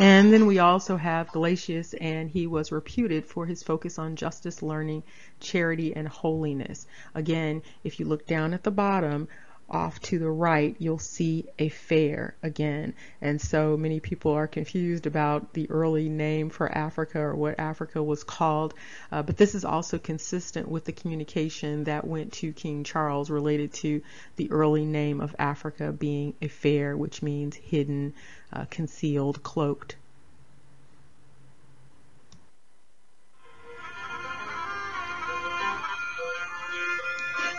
[0.00, 4.62] And then we also have Gelasius, and he was reputed for his focus on justice,
[4.62, 5.02] learning,
[5.40, 6.86] charity, and holiness.
[7.14, 9.28] Again, if you look down at the bottom,
[9.68, 12.94] off to the right, you'll see Afer again.
[13.20, 18.02] And so many people are confused about the early name for Africa or what Africa
[18.02, 18.74] was called.
[19.12, 23.72] Uh, but this is also consistent with the communication that went to King Charles related
[23.74, 24.02] to
[24.36, 28.14] the early name of Africa being Afer, which means hidden,
[28.52, 29.96] uh, concealed, cloaked.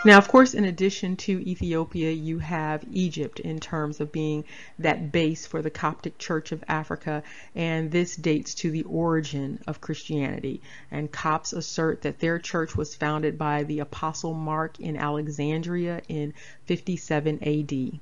[0.04, 4.44] Now, of course, in addition to Ethiopia, you have Egypt in terms of being
[4.80, 7.22] that base for the Coptic Church of Africa,
[7.54, 10.60] and this dates to the origin of Christianity.
[10.90, 16.34] And Copts assert that their church was founded by the Apostle Mark in Alexandria in
[16.64, 18.00] 57 AD.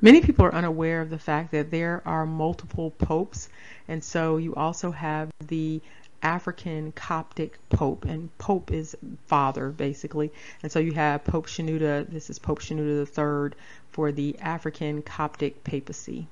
[0.00, 3.48] Many people are unaware of the fact that there are multiple popes,
[3.88, 5.80] and so you also have the
[6.22, 8.96] African Coptic Pope, and Pope is
[9.26, 10.30] father basically.
[10.62, 12.08] And so you have Pope Shenouda.
[12.08, 13.58] This is Pope Shenouda III
[13.90, 16.28] for the African Coptic papacy.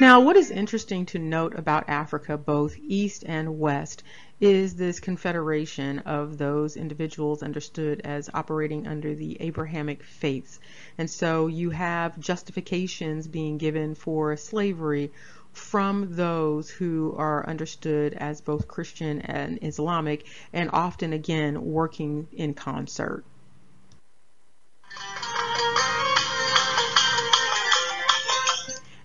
[0.00, 4.02] Now, what is interesting to note about Africa, both East and West,
[4.40, 10.58] is this confederation of those individuals understood as operating under the Abrahamic faiths.
[10.96, 15.12] And so you have justifications being given for slavery
[15.52, 20.24] from those who are understood as both Christian and Islamic,
[20.54, 23.22] and often again working in concert.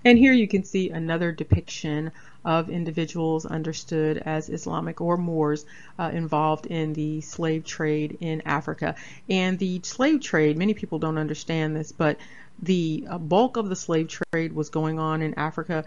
[0.05, 2.11] And here you can see another depiction
[2.45, 5.65] of individuals understood as Islamic or Moors
[5.97, 8.93] uh, involved in the slave trade in Africa.
[9.27, 12.17] And the slave trade, many people don't understand this, but
[12.61, 15.83] the uh, bulk of the slave trade was going on in Africa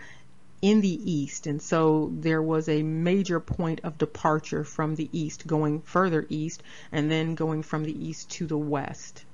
[0.60, 5.46] in the east and so there was a major point of departure from the east
[5.46, 9.24] going further east and then going from the east to the west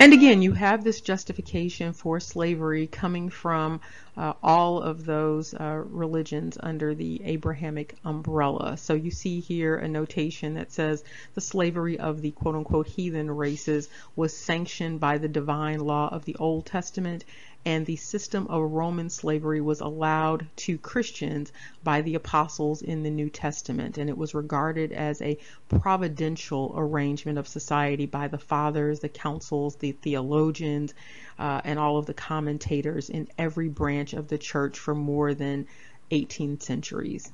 [0.00, 3.80] And again, you have this justification for slavery coming from
[4.16, 8.76] uh, all of those uh, religions under the Abrahamic umbrella.
[8.76, 11.02] So you see here a notation that says
[11.34, 16.24] the slavery of the quote unquote heathen races was sanctioned by the divine law of
[16.24, 17.24] the Old Testament
[17.68, 21.52] and the system of Roman slavery was allowed to Christians
[21.84, 25.36] by the apostles in the New Testament, and it was regarded as a
[25.68, 30.94] providential arrangement of society by the fathers, the councils, the theologians,
[31.38, 35.66] uh, and all of the commentators in every branch of the church for more than
[36.10, 37.30] 18 centuries.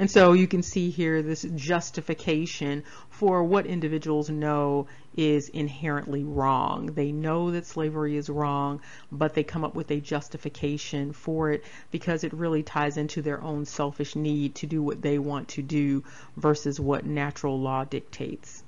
[0.00, 6.86] And so you can see here this justification for what individuals know is inherently wrong.
[6.86, 8.80] They know that slavery is wrong,
[9.12, 13.42] but they come up with a justification for it because it really ties into their
[13.42, 16.02] own selfish need to do what they want to do
[16.34, 18.62] versus what natural law dictates.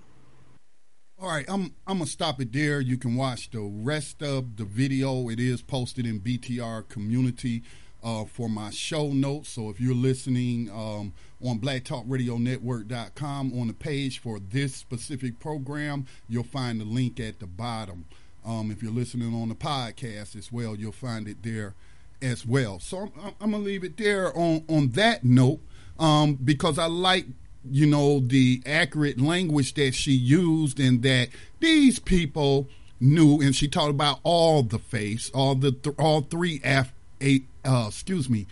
[1.18, 2.78] All right, I'm I'm gonna stop it there.
[2.78, 5.30] You can watch the rest of the video.
[5.30, 7.62] It is posted in BTR community
[8.02, 9.50] uh, for my show notes.
[9.50, 11.12] So if you're listening um,
[11.44, 17.46] on blacktalkradionetwork.com on the page for this specific program, you'll find the link at the
[17.46, 18.06] bottom.
[18.44, 21.74] Um, if you're listening on the podcast as well, you'll find it there
[22.20, 22.78] as well.
[22.80, 25.60] So I'm, I'm gonna leave it there on on that note
[25.98, 27.26] um, because I like
[27.70, 31.28] you know the accurate language that she used and that
[31.60, 32.68] these people
[33.00, 37.46] knew and she talked about all the faiths all the th- all three Af- eight
[37.64, 38.46] uh, excuse me,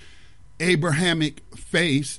[0.58, 2.18] Abrahamic faith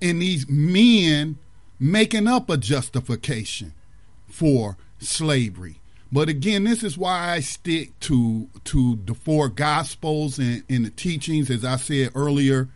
[0.00, 1.38] in these men
[1.78, 3.72] making up a justification
[4.28, 5.80] for slavery.
[6.12, 10.90] But again, this is why I stick to to the four gospels and, and the
[10.90, 11.50] teachings.
[11.50, 12.68] As I said earlier,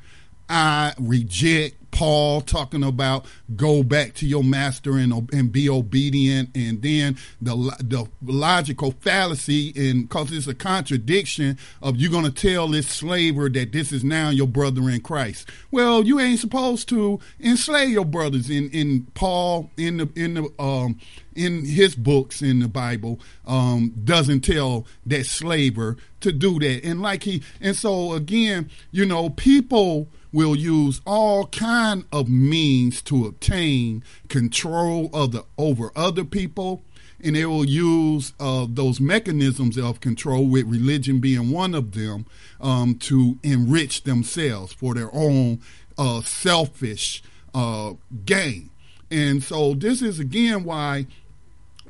[0.50, 6.80] I reject Paul talking about go back to your master and, and be obedient, and
[6.82, 12.68] then the the logical fallacy, and because it's a contradiction of you're going to tell
[12.68, 15.48] this slaver that this is now your brother in Christ.
[15.70, 18.50] Well, you ain't supposed to enslave your brothers.
[18.50, 20.98] In in Paul in the in the um
[21.34, 26.84] in his books in the Bible um, doesn't tell that slaver to do that.
[26.84, 33.02] And like he, and so again, you know, people will use all kind of means
[33.02, 36.82] to obtain control of the over other people
[37.22, 42.26] and they will use uh, those mechanisms of control, with religion being one of them,
[42.60, 45.60] um, to enrich themselves for their own
[45.98, 47.22] uh, selfish
[47.54, 47.94] uh,
[48.24, 48.70] gain.
[49.10, 51.06] And so, this is again why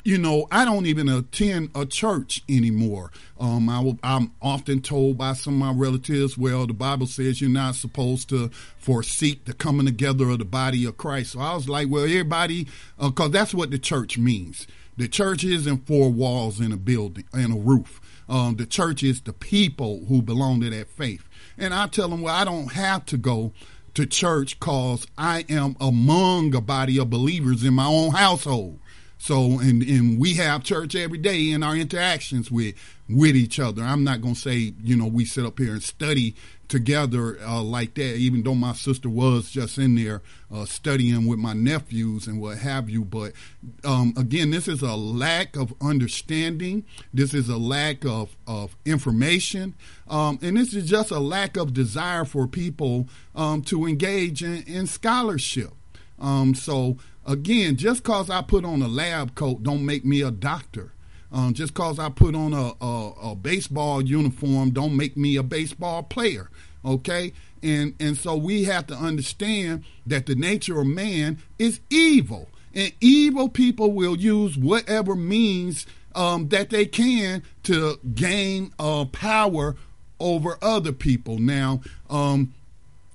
[0.05, 3.11] you know, I don't even attend a church anymore.
[3.39, 7.51] Um, I am often told by some of my relatives, well, the Bible says you're
[7.51, 8.49] not supposed to
[8.79, 11.33] forsake the coming together of the body of Christ.
[11.33, 12.67] So I was like, well, everybody,
[12.99, 14.67] because uh, that's what the church means.
[14.97, 18.01] The church isn't four walls in a building and a roof.
[18.29, 21.27] Um, the church is the people who belong to that faith.
[21.59, 23.53] And I tell them, well, I don't have to go
[23.95, 28.79] to church because I am among a body of believers in my own household.
[29.21, 32.75] So, and, and we have church every day in our interactions with
[33.07, 33.83] with each other.
[33.83, 36.35] I'm not going to say, you know, we sit up here and study
[36.69, 41.39] together uh, like that, even though my sister was just in there uh, studying with
[41.39, 43.05] my nephews and what have you.
[43.05, 43.33] But
[43.85, 46.87] um, again, this is a lack of understanding.
[47.13, 49.75] This is a lack of, of information.
[50.09, 54.63] Um, and this is just a lack of desire for people um, to engage in,
[54.63, 55.73] in scholarship.
[56.19, 56.97] Um, so
[57.31, 60.93] again, just cause I put on a lab coat don't make me a doctor.
[61.33, 65.45] Um, just cause I put on a, a, a, baseball uniform don't make me a
[65.45, 66.51] baseball player.
[66.85, 67.33] Okay,
[67.63, 72.93] and and so we have to understand that the nature of man is evil, and
[73.01, 75.87] evil people will use whatever means
[76.17, 79.77] um, that they can to gain uh, power
[80.19, 81.39] over other people.
[81.39, 82.55] Now, um,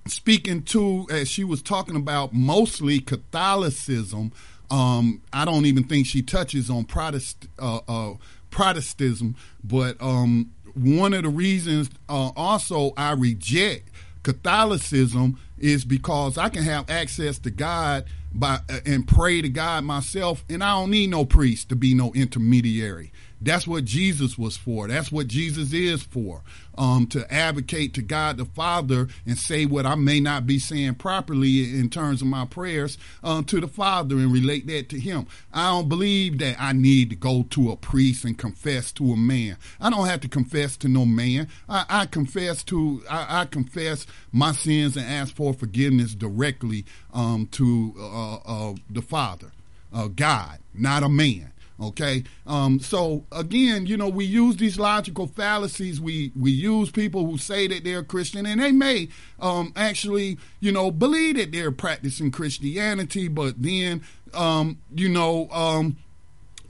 [0.07, 4.31] speaking to as she was talking about mostly Catholicism
[4.71, 8.13] um, I don't even think she touches on Protest, uh, uh,
[8.49, 13.89] Protestantism, but um, one of the reasons uh, also I reject
[14.23, 19.83] Catholicism is because I can have access to God by uh, and pray to God
[19.83, 23.11] myself, and I don't need no priest to be no intermediary.
[23.41, 24.87] That's what Jesus was for.
[24.87, 26.41] That's what Jesus is for.
[26.77, 30.95] Um, to advocate to God the Father and say what I may not be saying
[30.95, 35.27] properly in terms of my prayers um, to the Father and relate that to Him.
[35.53, 39.17] I don't believe that I need to go to a priest and confess to a
[39.17, 39.57] man.
[39.79, 41.47] I don't have to confess to no man.
[41.69, 47.47] I, I confess to I, I, confess my sins and ask for forgiveness directly um,
[47.51, 49.51] to uh, uh, the Father,
[49.93, 51.51] uh, God, not a man.
[51.79, 52.23] Okay.
[52.47, 55.99] Um, so again, you know, we use these logical fallacies.
[55.99, 60.71] We we use people who say that they're Christian, and they may um, actually, you
[60.71, 64.03] know, believe that they're practicing Christianity, but then,
[64.33, 65.97] um, you know, um,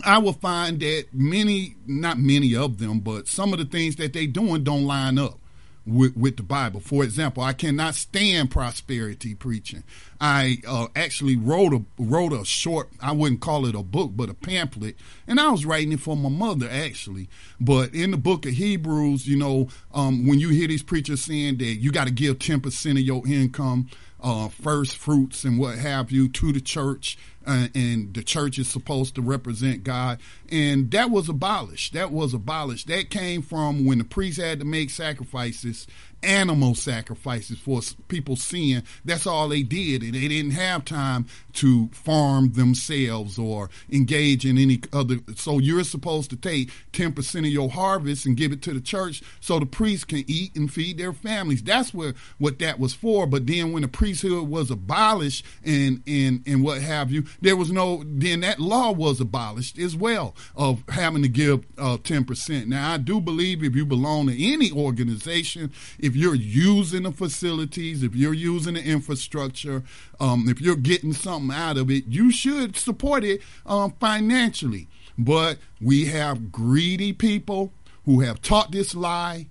[0.04, 4.14] I will find that many, not many of them, but some of the things that
[4.14, 5.40] they're doing don't line up
[5.86, 6.80] with, with the Bible.
[6.80, 9.84] For example, I cannot stand prosperity preaching.
[10.20, 12.90] I uh, actually wrote a wrote a short.
[13.02, 14.96] I wouldn't call it a book, but a pamphlet,
[15.28, 17.30] and I was writing it for my mother actually.
[17.60, 21.58] But in the book of Hebrews, you know, um, when you hear these preachers saying
[21.58, 23.90] that you got to give ten percent of your income,
[24.26, 27.16] uh, first fruits and what have you to the church
[27.46, 30.20] uh, and the church is supposed to represent God.
[30.50, 31.94] And that was abolished.
[31.94, 32.88] That was abolished.
[32.88, 35.86] That came from when the priests had to make sacrifices
[36.26, 38.84] animal sacrifices for people sin.
[39.04, 40.02] That's all they did.
[40.02, 45.18] And they didn't have time to farm themselves or engage in any other.
[45.36, 49.22] So you're supposed to take 10% of your harvest and give it to the church
[49.40, 51.64] so the priests can eat and feed their families.
[51.64, 53.28] That's what, what that was for.
[53.28, 57.72] But then when the priesthood was abolished and, and, and what have you, there was
[57.72, 62.68] no, then that law was abolished as well of having to give uh, 10%.
[62.68, 67.12] Now, I do believe if you belong to any organization, if if you're using the
[67.12, 69.84] facilities, if you're using the infrastructure,
[70.22, 74.88] um, if you're getting something out of it, you should support it um, financially.
[75.18, 77.74] But we have greedy people
[78.06, 79.48] who have taught this lie,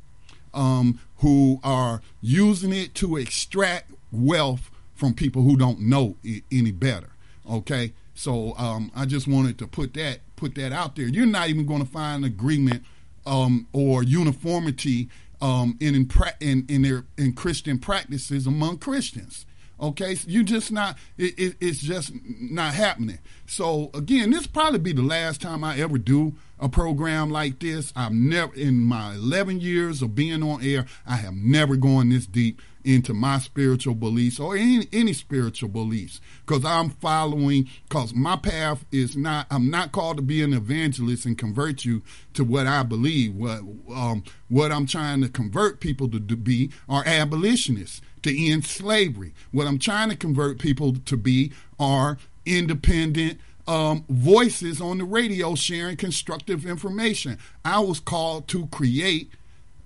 [0.54, 6.16] um, who are using it to extract wealth from people who don't know
[6.50, 7.10] any better.
[7.50, 11.08] Okay, so um, I just wanted to put that put that out there.
[11.08, 12.84] You're not even going to find agreement
[13.26, 15.08] um, or uniformity
[15.40, 19.46] um, in in, in in their in Christian practices among Christians.
[19.80, 23.18] Okay, so you just not it, it, it's just not happening.
[23.46, 27.92] So again, this probably be the last time I ever do a program like this.
[27.96, 32.26] I've never in my 11 years of being on air, I have never gone this
[32.26, 38.36] deep into my spiritual beliefs or any, any spiritual beliefs because I'm following, because my
[38.36, 42.02] path is not, I'm not called to be an evangelist and convert you
[42.34, 43.34] to what I believe.
[43.34, 43.62] What,
[43.92, 49.34] um, what I'm trying to convert people to, to be are abolitionists to end slavery.
[49.50, 55.54] What I'm trying to convert people to be are independent um, voices on the radio
[55.54, 57.38] sharing constructive information.
[57.64, 59.30] I was called to create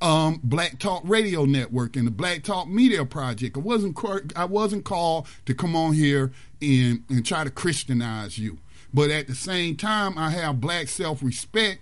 [0.01, 3.57] um, Black Talk Radio Network and the Black Talk Media Project.
[3.57, 3.99] I wasn't
[4.37, 8.59] I wasn't called to come on here and and try to Christianize you,
[8.93, 11.81] but at the same time, I have black self respect.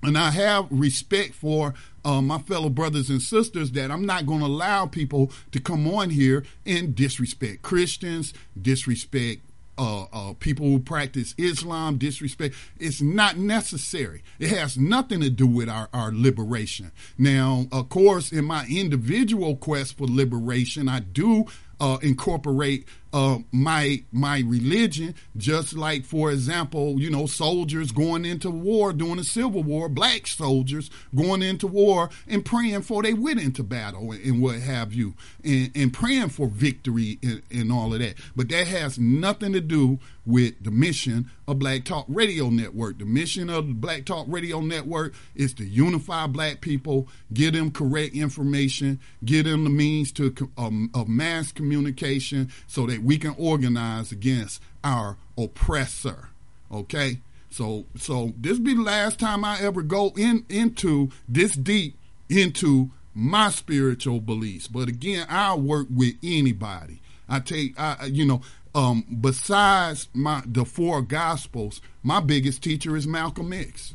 [0.00, 4.38] And I have respect for uh, my fellow brothers and sisters that I'm not going
[4.38, 9.40] to allow people to come on here and disrespect Christians, disrespect
[9.78, 12.54] uh, uh, people who practice Islam, disrespect.
[12.78, 14.22] It's not necessary.
[14.38, 16.92] It has nothing to do with our, our liberation.
[17.16, 21.46] Now, of course, in my individual quest for liberation, I do
[21.80, 28.50] uh, incorporate uh, my my religion, just like, for example, you know, soldiers going into
[28.50, 33.40] war during the Civil War, black soldiers going into war and praying for they went
[33.40, 37.94] into battle and, and what have you, and, and praying for victory and, and all
[37.94, 38.14] of that.
[38.36, 39.98] But that has nothing to do
[40.28, 42.98] with the mission of Black Talk Radio Network.
[42.98, 48.14] The mission of Black Talk Radio Network is to unify black people, give them correct
[48.14, 54.12] information, give them the means to um, of mass communication so that we can organize
[54.12, 56.28] against our oppressor.
[56.70, 57.20] Okay?
[57.48, 61.96] So so this be the last time I ever go in into this deep
[62.28, 64.68] into my spiritual beliefs.
[64.68, 67.00] But again, I'll work with anybody.
[67.28, 68.42] I take I you know,
[68.74, 73.94] um, besides my the four gospels, my biggest teacher is Malcolm X.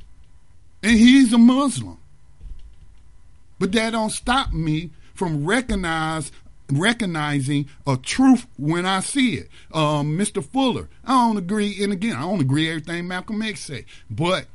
[0.82, 1.98] And he's a Muslim.
[3.60, 6.32] But that don't stop me from recognize
[6.72, 9.50] recognizing a truth when I see it.
[9.72, 10.44] Um, Mr.
[10.44, 14.48] Fuller, I don't agree, and again, I don't agree everything Malcolm X say, but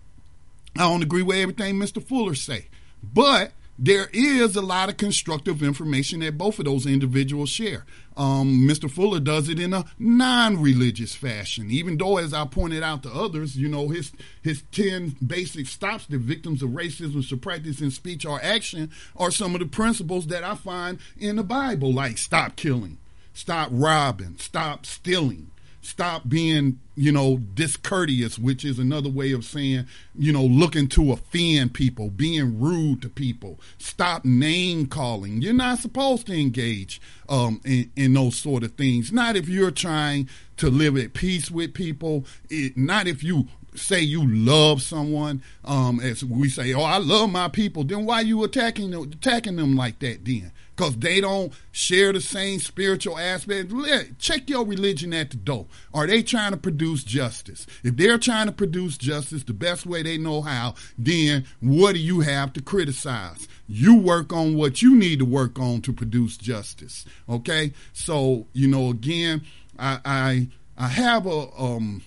[0.76, 2.02] I don't agree with everything Mr.
[2.02, 2.66] Fuller say.
[3.02, 7.84] But there is a lot of constructive information that both of those individuals share.
[8.18, 8.90] Um, Mr.
[8.90, 13.56] Fuller does it in a non-religious fashion, even though, as I pointed out to others,
[13.56, 14.10] you know, his
[14.42, 19.30] his ten basic stops that victims of racism should practice in speech or action are
[19.30, 22.98] some of the principles that I find in the Bible, like stop killing,
[23.34, 25.52] stop robbing, stop stealing,
[25.88, 31.12] stop being, you know, discourteous, which is another way of saying, you know, looking to
[31.12, 35.40] offend people, being rude to people, stop name calling.
[35.40, 39.12] You're not supposed to engage um, in, in those sort of things.
[39.12, 40.28] Not if you're trying
[40.58, 42.26] to live at peace with people.
[42.50, 47.30] It, not if you say you love someone, um, as we say, oh, I love
[47.30, 50.52] my people, then why you attacking attacking them like that then?
[50.78, 53.72] Because they don't share the same spiritual aspect.
[54.20, 55.66] Check your religion at the door.
[55.92, 57.66] Are they trying to produce justice?
[57.82, 61.98] If they're trying to produce justice the best way they know how, then what do
[61.98, 63.48] you have to criticize?
[63.66, 67.04] You work on what you need to work on to produce justice.
[67.28, 67.72] Okay?
[67.92, 69.42] So, you know, again,
[69.80, 72.02] I I, I have a um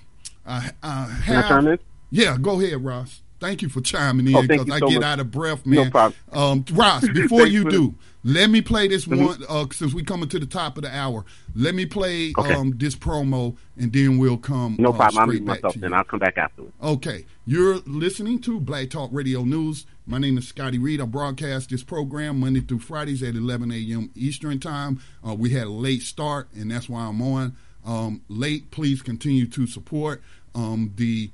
[0.45, 1.48] I, I have.
[2.10, 3.22] Yeah, go ahead, Ross.
[3.41, 5.03] Thank you for chiming in because oh, I so get much.
[5.03, 5.85] out of breath, man.
[5.85, 6.13] No problem.
[6.31, 9.26] Um, Ross, before you do, let me play this Mm-hmm.
[9.26, 11.26] one uh, since we're coming to the top of the hour.
[11.55, 12.53] Let me play Okay.
[12.53, 14.76] um, this promo, and then we'll come.
[14.77, 15.18] No uh, problem.
[15.18, 15.91] I'll mute myself then.
[15.91, 16.73] I'll come back afterwards.
[16.84, 19.88] Okay, you're listening to Black Talk Radio News.
[20.05, 21.01] My name is Scotty Reed.
[21.01, 24.11] I broadcast this program Monday through Fridays at 11 a.m.
[24.15, 25.01] Eastern Time.
[25.27, 28.69] Uh, we had a late start, and that's why I'm on um, late.
[28.69, 30.22] Please continue to support
[30.53, 31.31] um, the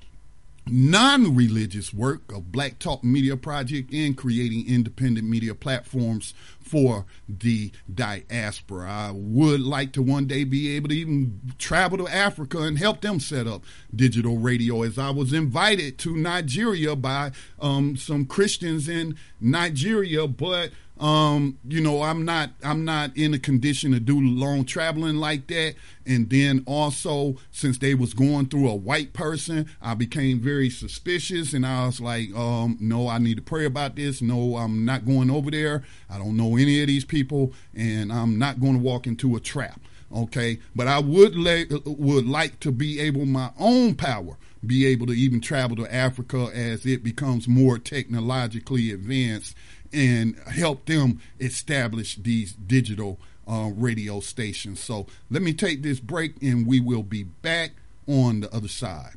[0.69, 8.89] non-religious work of Black Talk Media Project and creating independent media platforms for the diaspora.
[8.89, 13.01] I would like to one day be able to even travel to Africa and help
[13.01, 13.63] them set up
[13.95, 20.71] digital radio as I was invited to Nigeria by um, some Christians in Nigeria, but
[20.99, 25.47] um, you know, I'm not I'm not in a condition to do long traveling like
[25.47, 25.75] that.
[26.05, 31.53] And then also, since they was going through a white person, I became very suspicious,
[31.53, 34.21] and I was like, um, no, I need to pray about this.
[34.21, 35.83] No, I'm not going over there.
[36.09, 39.39] I don't know any of these people, and I'm not going to walk into a
[39.39, 39.81] trap.
[40.15, 45.05] Okay, but I would la- would like to be able my own power be able
[45.07, 49.55] to even travel to Africa as it becomes more technologically advanced
[49.93, 54.79] and help them establish these digital uh, radio stations.
[54.79, 57.71] So let me take this break and we will be back
[58.07, 59.16] on the other side.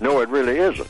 [0.00, 0.88] No, it really isn't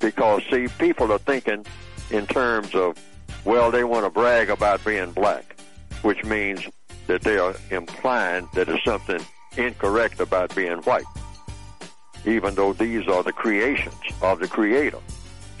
[0.00, 1.64] because see, people are thinking
[2.10, 2.96] in terms of,
[3.44, 5.56] well, they want to brag about being black,
[6.02, 6.66] which means
[7.06, 9.20] that they are implying that there's something
[9.56, 11.04] incorrect about being white,
[12.24, 14.98] even though these are the creations of the Creator.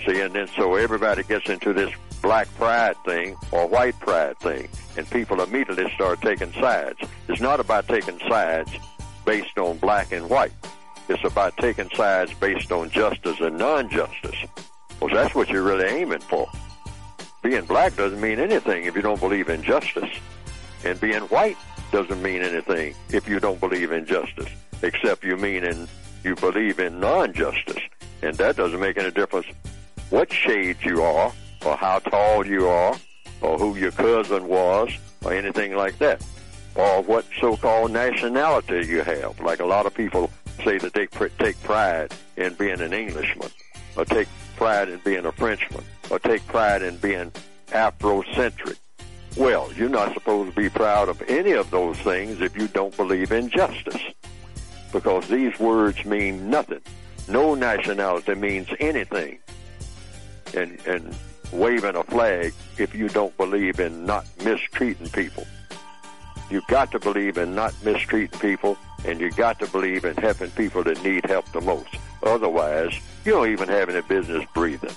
[0.04, 1.92] See, and then so everybody gets into this
[2.22, 6.98] black pride thing or white pride thing, and people immediately start taking sides.
[7.28, 8.70] It's not about taking sides
[9.24, 10.52] based on black and white.
[11.08, 14.36] It's about taking sides based on justice and non-justice.
[15.00, 16.48] Well, that's what you're really aiming for.
[17.42, 20.10] Being black doesn't mean anything if you don't believe in justice.
[20.84, 21.56] And being white
[21.92, 24.48] doesn't mean anything if you don't believe in justice,
[24.82, 25.86] except you mean in
[26.24, 27.82] you believe in non-justice.
[28.22, 29.46] And that doesn't make any difference
[30.10, 31.32] what shade you are,
[31.64, 32.96] or how tall you are,
[33.40, 34.90] or who your cousin was,
[35.24, 36.24] or anything like that,
[36.74, 39.38] or what so-called nationality you have.
[39.40, 40.30] Like a lot of people
[40.64, 41.06] say that they
[41.38, 43.50] take pride in being an Englishman,
[43.96, 47.32] or take pride in being a Frenchman, or take pride in being
[47.68, 48.76] Afrocentric.
[49.36, 52.96] Well, you're not supposed to be proud of any of those things if you don't
[52.96, 54.02] believe in justice,
[54.92, 56.80] because these words mean nothing.
[57.28, 59.38] No nationality means anything,
[60.54, 61.14] and and
[61.52, 65.46] waving a flag if you don't believe in not mistreating people.
[66.50, 70.50] You've got to believe in not mistreating people and you got to believe in helping
[70.50, 71.96] people that need help the most.
[72.22, 72.92] Otherwise,
[73.24, 74.94] you don't even have any business breathing.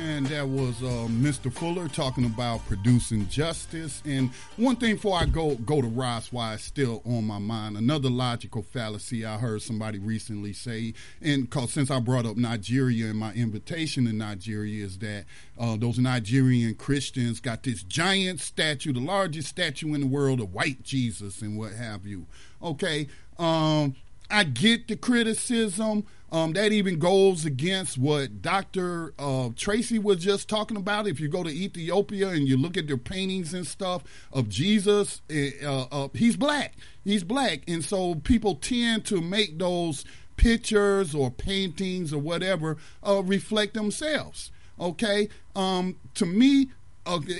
[0.00, 1.52] And that was uh, Mr.
[1.52, 4.02] Fuller talking about producing justice.
[4.06, 7.76] And one thing before I go go to Ross, why it's still on my mind,
[7.76, 13.08] another logical fallacy I heard somebody recently say, and cause since I brought up Nigeria
[13.08, 15.26] and my invitation to Nigeria is that
[15.58, 20.54] uh, those Nigerian Christians got this giant statue, the largest statue in the world of
[20.54, 22.26] white Jesus and what have you.
[22.62, 23.06] Okay,
[23.38, 23.94] um,
[24.30, 26.06] I get the criticism.
[26.32, 29.12] Um, that even goes against what Dr.
[29.18, 31.08] Uh, Tracy was just talking about.
[31.08, 35.22] If you go to Ethiopia and you look at their paintings and stuff of Jesus,
[35.28, 36.74] eh, uh, uh, he's black.
[37.02, 37.62] He's black.
[37.66, 40.04] And so people tend to make those
[40.36, 44.52] pictures or paintings or whatever uh, reflect themselves.
[44.78, 45.28] Okay?
[45.56, 46.70] Um, to me,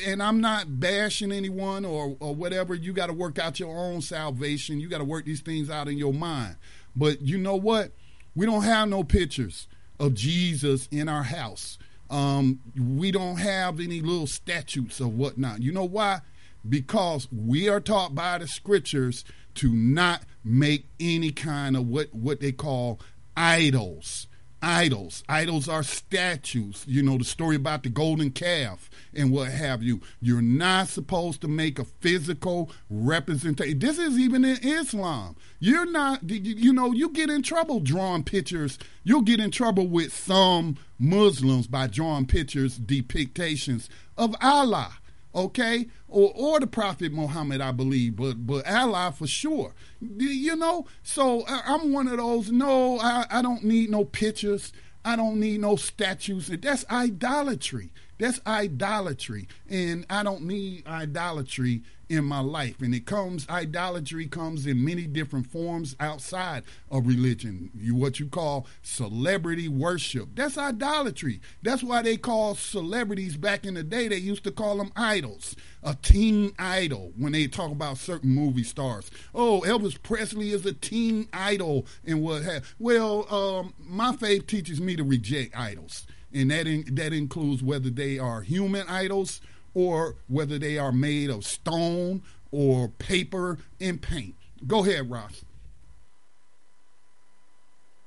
[0.07, 2.75] and I'm not bashing anyone or, or whatever.
[2.75, 4.81] You got to work out your own salvation.
[4.81, 6.57] You got to work these things out in your mind.
[6.95, 7.93] But you know what?
[8.35, 9.67] We don't have no pictures
[9.99, 11.79] of Jesus in our house.
[12.11, 15.63] Um, we don't have any little statues of whatnot.
[15.63, 16.21] You know why?
[16.69, 19.25] Because we are taught by the scriptures
[19.57, 22.99] to not make any kind of what, what they call
[23.37, 24.27] idols
[24.63, 25.23] idols.
[25.29, 26.85] Idols are statues.
[26.87, 30.01] You know, the story about the golden calf and what have you.
[30.21, 33.79] You're not supposed to make a physical representation.
[33.79, 35.37] This is even in Islam.
[35.59, 38.79] You're not, you know, you get in trouble drawing pictures.
[39.05, 45.00] You'll get in trouble with some Muslims by drawing pictures, depictions of Allah
[45.35, 49.75] okay, or or the Prophet Muhammad, I believe, but but Allah for sure.
[50.01, 52.51] You know, so I'm one of those.
[52.51, 54.73] No, I, I don't need no pictures.
[55.05, 56.49] I don't need no statues.
[56.49, 57.93] That's idolatry.
[58.19, 62.81] That's idolatry, and I don't need idolatry in my life.
[62.81, 67.71] And it comes, idolatry comes in many different forms outside of religion.
[67.75, 70.31] You what you call celebrity worship.
[70.35, 71.41] That's idolatry.
[71.63, 75.55] That's why they call celebrities back in the day, they used to call them idols.
[75.83, 79.11] A teen idol when they talk about certain movie stars.
[79.33, 82.75] Oh, Elvis Presley is a teen idol and what have.
[82.79, 86.07] Well, um, my faith teaches me to reject idols.
[86.33, 89.41] And that in, that includes whether they are human idols
[89.75, 94.35] or whether they are made of stone or paper and paint.
[94.67, 95.45] Go ahead, Ross.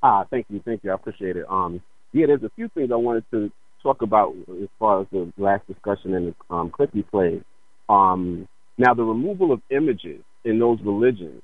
[0.02, 0.91] Ah, thank you, thank you.
[0.91, 1.45] I appreciate it.
[1.49, 1.81] Um,
[2.11, 5.65] yeah, there's a few things I wanted to talk about as far as the last
[5.68, 7.44] discussion and the um, clip you played.
[7.90, 11.41] Um, now, the removal of images in those religions,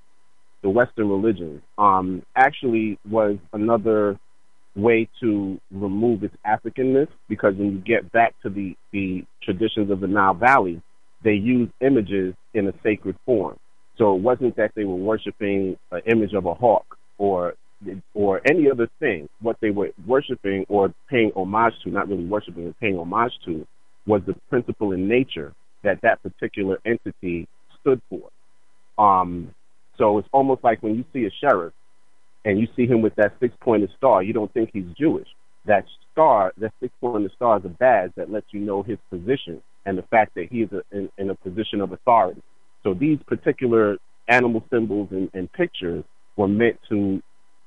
[0.62, 4.20] the Western religions, um, actually was another
[4.81, 9.99] way to remove its Africanness because when you get back to the, the traditions of
[9.99, 10.81] the Nile Valley,
[11.23, 13.57] they use images in a sacred form.
[13.97, 17.56] So it wasn't that they were worshiping an image of a hawk or
[18.14, 19.30] or any other thing.
[19.41, 23.65] What they were worshiping or paying homage to, not really worshiping, but paying homage to,
[24.06, 25.53] was the principle in nature
[25.84, 27.47] that that particular entity
[27.80, 28.30] stood for.
[28.97, 29.53] Um,
[29.97, 31.73] so it's almost like when you see a sheriff
[32.45, 35.28] and you see him with that six pointed star, you don't think he's Jewish.
[35.66, 39.61] That star, that six pointed star, is a badge that lets you know his position
[39.86, 42.41] and the fact that he is a, in, in, a position of authority.
[42.84, 43.98] So these particular
[44.28, 46.03] animal symbols and, and pictures
[46.38, 47.22] were meant to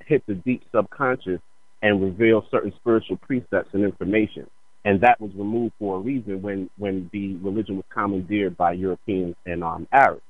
[0.05, 1.39] hit the deep subconscious
[1.81, 4.49] and reveal certain spiritual precepts and information.
[4.85, 9.35] And that was removed for a reason when, when the religion was commandeered by Europeans
[9.45, 10.21] and um, Arabs.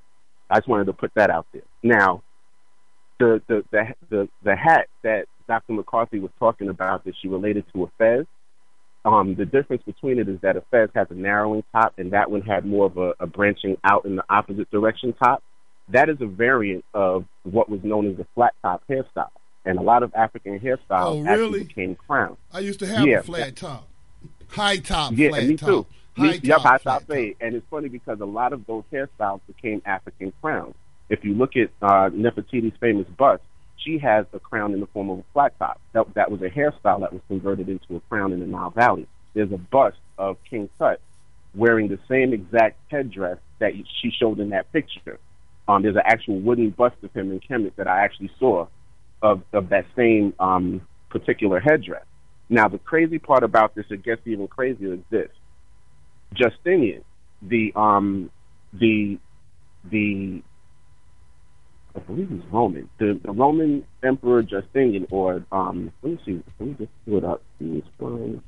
[0.49, 1.63] I just wanted to put that out there.
[1.81, 2.21] Now,
[3.19, 5.73] the the the the, the hat that Dr.
[5.73, 8.25] McCarthy was talking about that she related to a fez.
[9.05, 12.31] Um, the difference between it is that a fez has a narrowing top, and that
[12.31, 15.43] one had more of a, a branching out in the opposite direction top.
[15.89, 19.27] That is a variant of what was known as the flat top hairstyle,
[19.65, 21.29] and a lot of African hairstyles oh, really?
[21.59, 22.37] actually became crowns.
[22.53, 23.19] I used to have Yeah.
[23.19, 23.89] a flat top,
[24.47, 25.69] high top, Yeah, flat me top.
[25.69, 25.85] too.
[26.15, 27.35] High Me, yep, top, high top fade.
[27.41, 30.75] And it's funny because a lot of those hairstyles became African crowns.
[31.09, 33.43] If you look at uh, Nefertiti's famous bust,
[33.77, 35.79] she has a crown in the form of a flat top.
[35.93, 39.07] That, that was a hairstyle that was converted into a crown in the Nile Valley.
[39.33, 40.99] There's a bust of King Tut
[41.55, 45.19] wearing the same exact headdress that she showed in that picture.
[45.67, 48.67] Um, there's an actual wooden bust of him in Kemet that I actually saw
[49.21, 52.05] of, of that same um, particular headdress.
[52.49, 55.29] Now, the crazy part about this, it gets even crazier, is this.
[56.33, 57.03] Justinian,
[57.41, 58.31] the um,
[58.73, 59.19] the
[59.89, 60.41] the
[61.95, 62.89] I believe he's Roman.
[62.97, 67.23] The, the Roman Emperor Justinian, or um, let me see, let me just pull it
[67.23, 67.41] up.
[67.99, 68.41] Fine.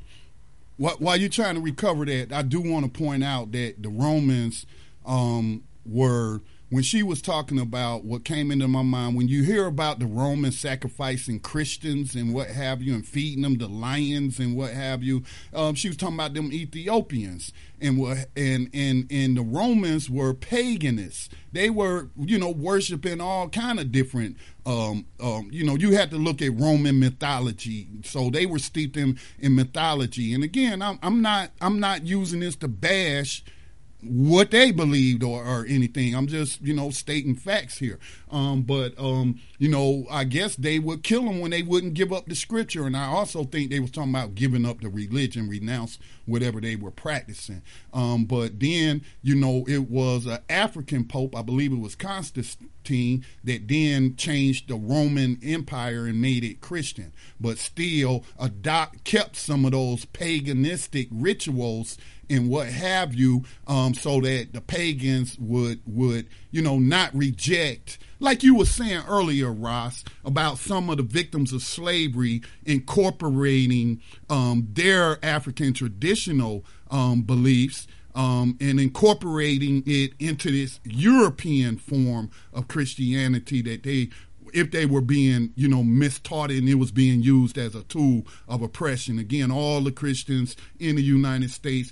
[0.78, 4.66] While you're trying to recover that, I do want to point out that the Romans
[5.06, 9.68] um, were, when she was talking about what came into my mind, when you hear
[9.68, 14.56] about the Romans sacrificing Christians and what have you, and feeding them to lions and
[14.56, 15.24] what have you,
[15.54, 20.34] um, she was talking about them Ethiopians and what and and and the Romans were
[20.34, 21.30] paganists.
[21.52, 24.38] They were, you know, worshiping all kind of different.
[24.66, 28.98] Um, um, you know, you had to look at Roman mythology, so they were steeped
[28.98, 30.34] in in mythology.
[30.34, 33.44] And again, I'm, I'm not I'm not using this to bash
[34.08, 36.16] what they believed or, or anything.
[36.16, 38.00] I'm just, you know, stating facts here.
[38.32, 42.12] Um, but, um, you know, I guess they would kill them when they wouldn't give
[42.12, 42.86] up the scripture.
[42.86, 46.76] And I also think they was talking about giving up the religion, renounce whatever they
[46.76, 47.62] were practicing.
[47.94, 53.26] Um, but then, you know, it was an African pope, I believe it was Constantine,
[53.44, 59.66] that then changed the Roman Empire and made it Christian, but still adopt kept some
[59.66, 61.98] of those paganistic rituals
[62.30, 67.98] and what have you, um, so that the pagans would would you know not reject,
[68.20, 74.68] like you were saying earlier, Ross, about some of the victims of slavery incorporating um,
[74.72, 77.88] their African traditional um, beliefs.
[78.18, 84.08] Um, and incorporating it into this European form of Christianity that they
[84.56, 88.26] if they were being, you know, mistaught and it was being used as a tool
[88.48, 89.20] of oppression.
[89.20, 91.92] Again, all the Christians in the United States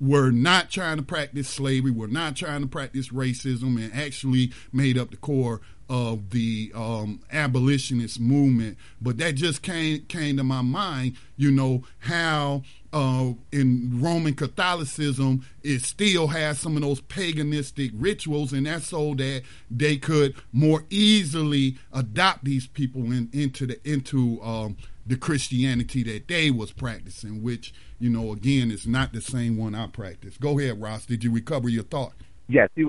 [0.00, 4.98] were not trying to practice slavery, were not trying to practice racism, and actually made
[4.98, 8.78] up the core of the um, abolitionist movement.
[9.00, 12.62] But that just came came to my mind, you know, how
[12.92, 19.14] uh, in Roman Catholicism it still has some of those paganistic rituals, and that's so
[19.14, 26.02] that they could more easily adopt these people in, into the into um, the Christianity
[26.04, 30.36] that they was practicing, which you know again is not the same one I practice.
[30.38, 31.06] Go ahead, Ross.
[31.06, 32.14] Did you recover your thought?
[32.48, 32.88] Yes, he,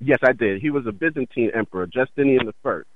[0.00, 0.60] yes, I did.
[0.60, 2.88] He was a Byzantine emperor, Justinian the First.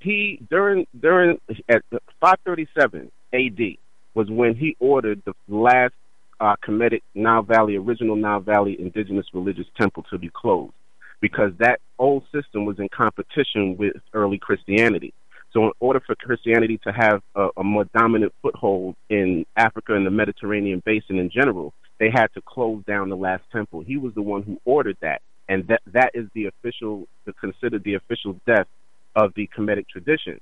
[0.00, 1.82] He during during at
[2.20, 3.78] 537 A.D.
[4.14, 5.94] was when he ordered the last
[6.40, 10.72] uh, Kemetic Nile Valley, original Nile Valley indigenous religious temple to be closed
[11.20, 15.12] because that old system was in competition with early Christianity.
[15.52, 20.06] So, in order for Christianity to have a, a more dominant foothold in Africa and
[20.06, 23.82] the Mediterranean basin in general, they had to close down the last temple.
[23.82, 27.08] He was the one who ordered that, and that that is the official,
[27.40, 28.68] considered the official death
[29.16, 30.40] of the Kemetic tradition.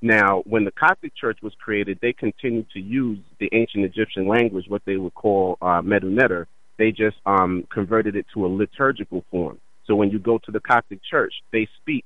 [0.00, 4.66] Now, when the Coptic Church was created, they continued to use the ancient Egyptian language,
[4.68, 6.46] what they would call uh, Meduneter.
[6.78, 9.58] They just um, converted it to a liturgical form.
[9.86, 12.04] So when you go to the Coptic Church, they speak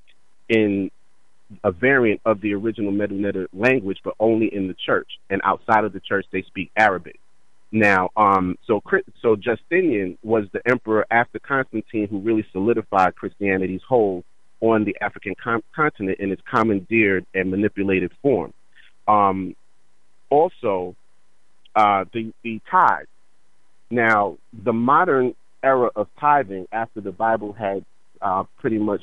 [0.48, 0.90] in
[1.64, 5.08] a variant of the original Medu language, but only in the church.
[5.30, 7.18] And outside of the church, they speak Arabic.
[7.70, 8.82] Now, um, so
[9.22, 14.24] so Justinian was the emperor after Constantine who really solidified Christianity's hold
[14.60, 18.52] on the African com- continent in its commandeered and manipulated form.
[19.08, 19.56] Um,
[20.28, 20.94] also,
[21.74, 23.06] uh, the the tithe.
[23.90, 27.84] Now, the modern era of tithing, after the Bible had
[28.20, 29.02] uh, pretty much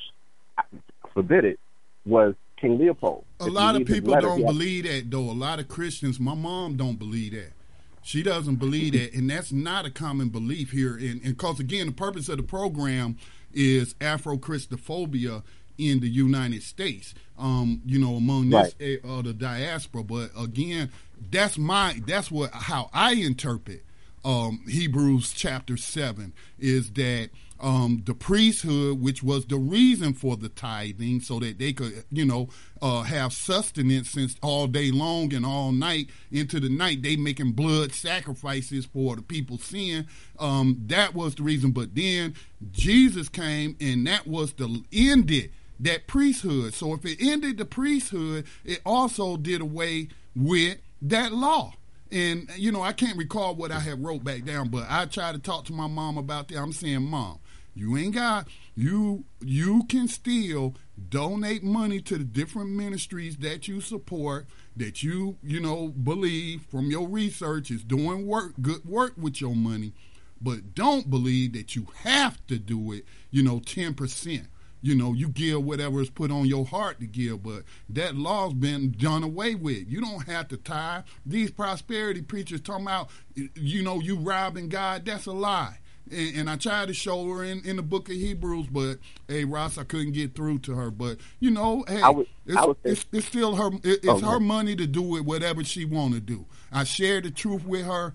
[1.14, 1.60] forbid it,
[2.06, 3.26] was King Leopold.
[3.40, 5.20] A if lot of people letter, don't believe that, though.
[5.20, 7.54] A lot of Christians, my mom don't believe that.
[8.02, 10.96] She doesn't believe that, and that's not a common belief here.
[10.96, 13.18] And because again, the purpose of the program
[13.54, 15.44] is Afro Christophobia
[15.78, 17.14] in the United States.
[17.38, 19.00] Um, you know, among this right.
[19.08, 20.04] uh, the diaspora.
[20.04, 20.92] But again,
[21.32, 23.84] that's my that's what how I interpret
[24.24, 27.30] um, Hebrews chapter seven is that
[27.62, 32.26] um, the priesthood, which was the reason for the tithing, so that they could, you
[32.26, 32.50] know,
[32.82, 37.02] uh, have sustenance since all day long and all night into the night.
[37.02, 40.08] They making blood sacrifices for the people's sin.
[40.40, 41.72] Um, that was the reason.
[41.72, 42.36] But then
[42.72, 46.74] Jesus came, and that was the ended that priesthood.
[46.74, 51.74] So if it ended the priesthood, it also did away with that law.
[52.12, 55.34] And you know, I can't recall what I had wrote back down, but I tried
[55.34, 56.58] to talk to my mom about that.
[56.58, 57.40] I'm saying, Mom,
[57.76, 60.76] you ain't got you you can still
[61.10, 66.92] donate money to the different ministries that you support, that you, you know, believe from
[66.92, 69.94] your research is doing work good work with your money,
[70.42, 74.48] but don't believe that you have to do it, you know, ten percent
[74.82, 78.54] you know, you give whatever is put on your heart to give, but that law's
[78.54, 79.90] been done away with.
[79.90, 81.04] You don't have to tithe.
[81.26, 83.10] These prosperity preachers talking about,
[83.56, 85.06] you know, you robbing God.
[85.06, 85.80] That's a lie.
[86.12, 89.46] And, and, I tried to show her in, in the book of Hebrews, but hey,
[89.46, 90.92] Ross, I couldn't get through to her.
[90.92, 93.70] But you know, hey, would, it's, it's, it's, still her.
[93.84, 96.46] It, it's oh, her money to do with whatever she want to do.
[96.72, 98.14] I shared the truth with her,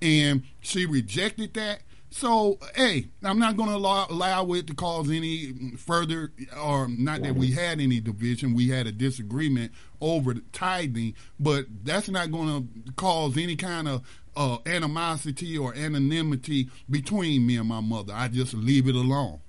[0.00, 1.82] and she rejected that.
[2.12, 6.30] So, hey, I'm not going to allow, allow, it to cause any further,
[6.62, 8.52] or not that we had any division.
[8.52, 12.48] We had a disagreement over tithing, but that's not going
[12.84, 14.02] to cause any kind of
[14.36, 18.12] uh, animosity or anonymity between me and my mother.
[18.14, 19.40] I just leave it alone.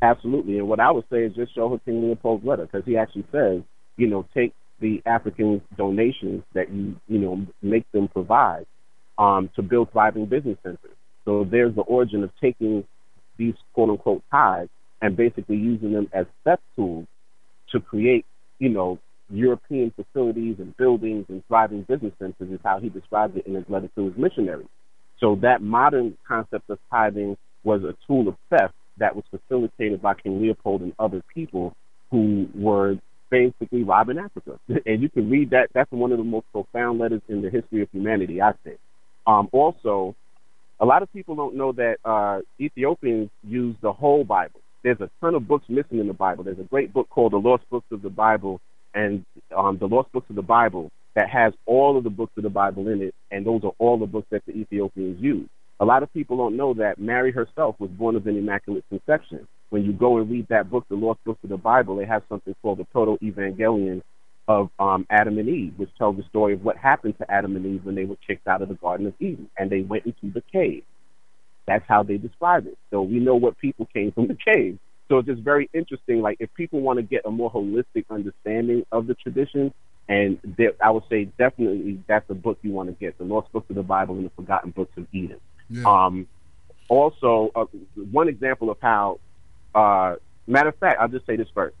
[0.00, 0.56] Absolutely.
[0.58, 3.26] And what I would say is just show her King Leopold's letter because he actually
[3.30, 3.60] says,
[3.98, 8.64] you know, take the African donations that you, you know, make them provide
[9.18, 10.95] um, to build thriving business centers
[11.26, 12.84] so there's the origin of taking
[13.36, 14.68] these quote unquote ties
[15.02, 17.06] and basically using them as theft tools
[17.72, 18.24] to create,
[18.58, 18.98] you know,
[19.28, 23.64] European facilities and buildings and thriving business centers is how he described it in his
[23.68, 24.68] letter to his missionaries.
[25.18, 30.14] So that modern concept of tithing was a tool of theft that was facilitated by
[30.14, 31.74] King Leopold and other people
[32.10, 32.96] who were
[33.30, 34.60] basically robbing Africa.
[34.86, 35.70] and you can read that.
[35.74, 38.78] That's one of the most profound letters in the history of humanity, I think.
[39.26, 40.14] Um, also,
[40.80, 44.60] a lot of people don't know that uh, Ethiopians use the whole Bible.
[44.84, 46.44] There's a ton of books missing in the Bible.
[46.44, 48.60] There's a great book called The Lost Books of the Bible
[48.94, 49.24] and
[49.56, 52.50] um, The Lost Books of the Bible that has all of the books of the
[52.50, 55.48] Bible in it, and those are all the books that the Ethiopians use.
[55.80, 59.48] A lot of people don't know that Mary herself was born of an Immaculate Conception.
[59.70, 62.22] When you go and read that book, The Lost Books of the Bible, it has
[62.28, 64.02] something called the Proto Evangelion
[64.48, 67.66] of um, Adam and Eve, which tells the story of what happened to Adam and
[67.66, 70.32] Eve when they were kicked out of the Garden of Eden and they went into
[70.32, 70.84] the cave.
[71.66, 72.78] That's how they describe it.
[72.90, 74.78] So we know what people came from the cave.
[75.08, 76.20] So it's just very interesting.
[76.20, 79.72] Like if people want to get a more holistic understanding of the tradition,
[80.08, 80.38] and
[80.82, 83.76] I would say definitely that's a book you want to get: the Lost Books of
[83.76, 85.40] the Bible and the Forgotten Books of Eden.
[85.68, 85.82] Yeah.
[85.84, 86.28] Um,
[86.88, 87.64] also, uh,
[88.12, 89.18] one example of how,
[89.74, 90.14] uh,
[90.46, 91.74] matter of fact, I'll just say this first.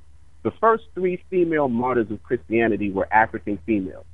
[0.46, 4.04] The first three female martyrs of Christianity were African females.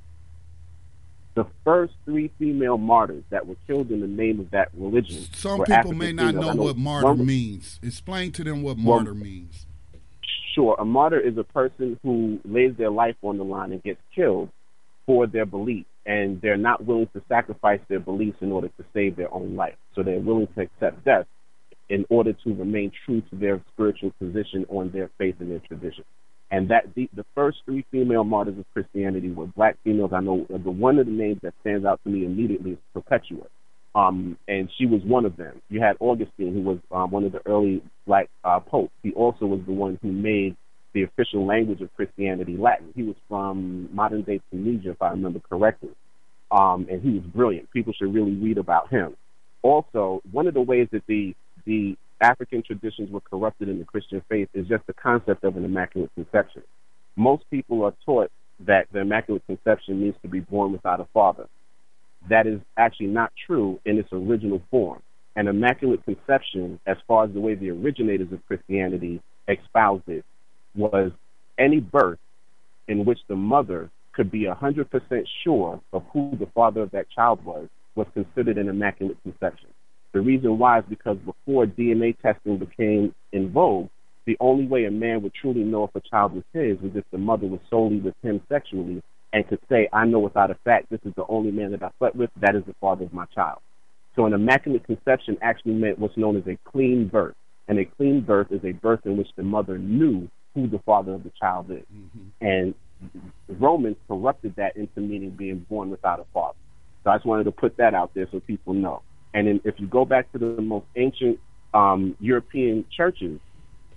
[1.35, 5.27] The first three female martyrs that were killed in the name of that religion.
[5.35, 7.79] Some people African may not know, know, what martyr one, means.
[7.83, 9.67] Explain to them what martyr means.
[10.55, 10.75] Sure.
[10.79, 14.49] A martyr is a person who lays their life on the line and gets killed
[15.05, 19.17] for their belief, and they're not willing to sacrifice their beliefs in order to save
[19.17, 19.75] their own life.
[19.93, 21.27] So they're willing to accept death
[21.89, 26.03] in order to remain true to their spiritual position on their faith and their tradition
[26.51, 30.11] and that the, the first three female martyrs of Christianity were black females.
[30.13, 33.47] I know the one of the names that stands out to me immediately is Perpetua.
[33.95, 35.61] um, and she was one of them.
[35.69, 38.93] You had Augustine, who was um, one of the early black uh, popes.
[39.03, 40.55] He also was the one who made
[40.93, 42.91] the official language of Christianity Latin.
[42.95, 45.91] He was from modern day Tunisia, if I remember correctly,
[46.51, 47.71] um, and he was brilliant.
[47.71, 49.15] People should really read about him.
[49.61, 54.21] Also, one of the ways that the the African traditions were corrupted in the Christian
[54.29, 56.63] faith is just the concept of an immaculate conception.
[57.15, 58.31] Most people are taught
[58.61, 61.47] that the immaculate conception means to be born without a father.
[62.29, 65.01] That is actually not true in its original form.
[65.35, 70.23] An immaculate conception, as far as the way the originators of Christianity espoused it,
[70.75, 71.11] was
[71.57, 72.19] any birth
[72.87, 77.43] in which the mother could be 100% sure of who the father of that child
[77.43, 79.69] was, was considered an immaculate conception.
[80.13, 83.89] The reason why is because before DNA testing became in vogue,
[84.25, 87.03] the only way a man would truly know if a child was his was if
[87.11, 89.01] the mother was solely with him sexually
[89.33, 91.89] and could say, I know without a fact this is the only man that I
[91.97, 93.59] slept with, that is the father of my child.
[94.15, 97.35] So an immaculate conception actually meant what's known as a clean birth.
[97.67, 101.13] And a clean birth is a birth in which the mother knew who the father
[101.13, 101.83] of the child is.
[101.93, 102.45] Mm-hmm.
[102.45, 102.75] And
[103.49, 106.57] Romans corrupted that into meaning being born without a father.
[107.03, 109.01] So I just wanted to put that out there so people know.
[109.33, 111.39] And then if you go back to the most ancient
[111.73, 113.39] um, European churches,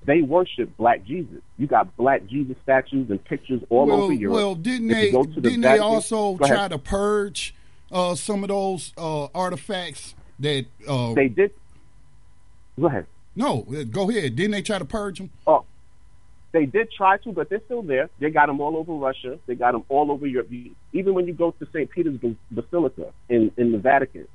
[0.04, 1.42] they worship Black Jesus.
[1.58, 4.34] You got Black Jesus statues and pictures all well, over Europe.
[4.34, 5.10] Well, didn't they?
[5.10, 7.54] The didn't Vatican, they also try to purge
[7.90, 11.52] uh, some of those uh, artifacts that uh, they did?
[12.78, 13.06] Go ahead.
[13.34, 14.36] No, go ahead.
[14.36, 15.30] Didn't they try to purge them?
[15.46, 15.64] Oh,
[16.52, 18.08] they did try to, but they're still there.
[18.18, 19.38] They got them all over Russia.
[19.46, 20.50] They got them all over Europe.
[20.92, 21.90] Even when you go to St.
[21.90, 22.18] Peter's
[22.50, 24.26] Basilica in, in the Vatican,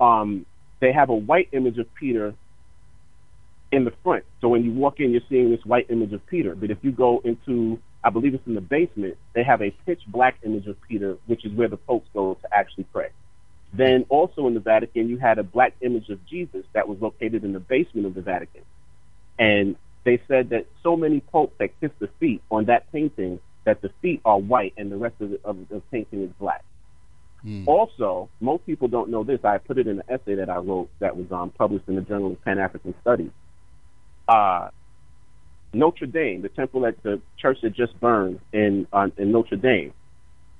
[0.00, 0.46] um,
[0.80, 2.34] they have a white image of Peter
[3.72, 4.24] in the front.
[4.40, 6.54] So when you walk in, you're seeing this white image of Peter.
[6.54, 10.00] But if you go into, I believe it's in the basement, they have a pitch
[10.06, 13.08] black image of Peter, which is where the popes go to actually pray.
[13.72, 17.44] Then also in the Vatican, you had a black image of Jesus that was located
[17.44, 18.62] in the basement of the Vatican.
[19.38, 23.80] And they said that so many popes that kiss the feet on that painting that
[23.80, 26.64] the feet are white and the rest of the, of the painting is black.
[27.44, 27.66] Mm.
[27.66, 29.40] Also, most people don't know this.
[29.44, 32.00] I put it in an essay that I wrote that was um, published in the
[32.00, 33.30] Journal of Pan African Studies.
[34.26, 34.70] Uh,
[35.74, 39.92] Notre Dame, the temple at the church that just burned in uh, in Notre Dame,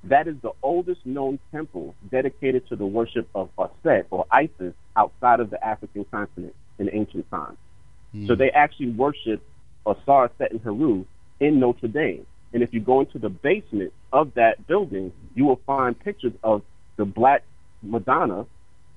[0.04, 5.40] that is the oldest known temple dedicated to the worship of Osset or Isis outside
[5.40, 7.56] of the African continent in ancient times.
[8.14, 8.26] Mm.
[8.26, 9.42] So they actually worship
[9.86, 11.06] Osar, Set, and Heru
[11.40, 12.26] in Notre Dame.
[12.52, 16.62] And if you go into the basement of that building, you will find pictures of
[16.96, 17.42] the black
[17.82, 18.46] Madonna,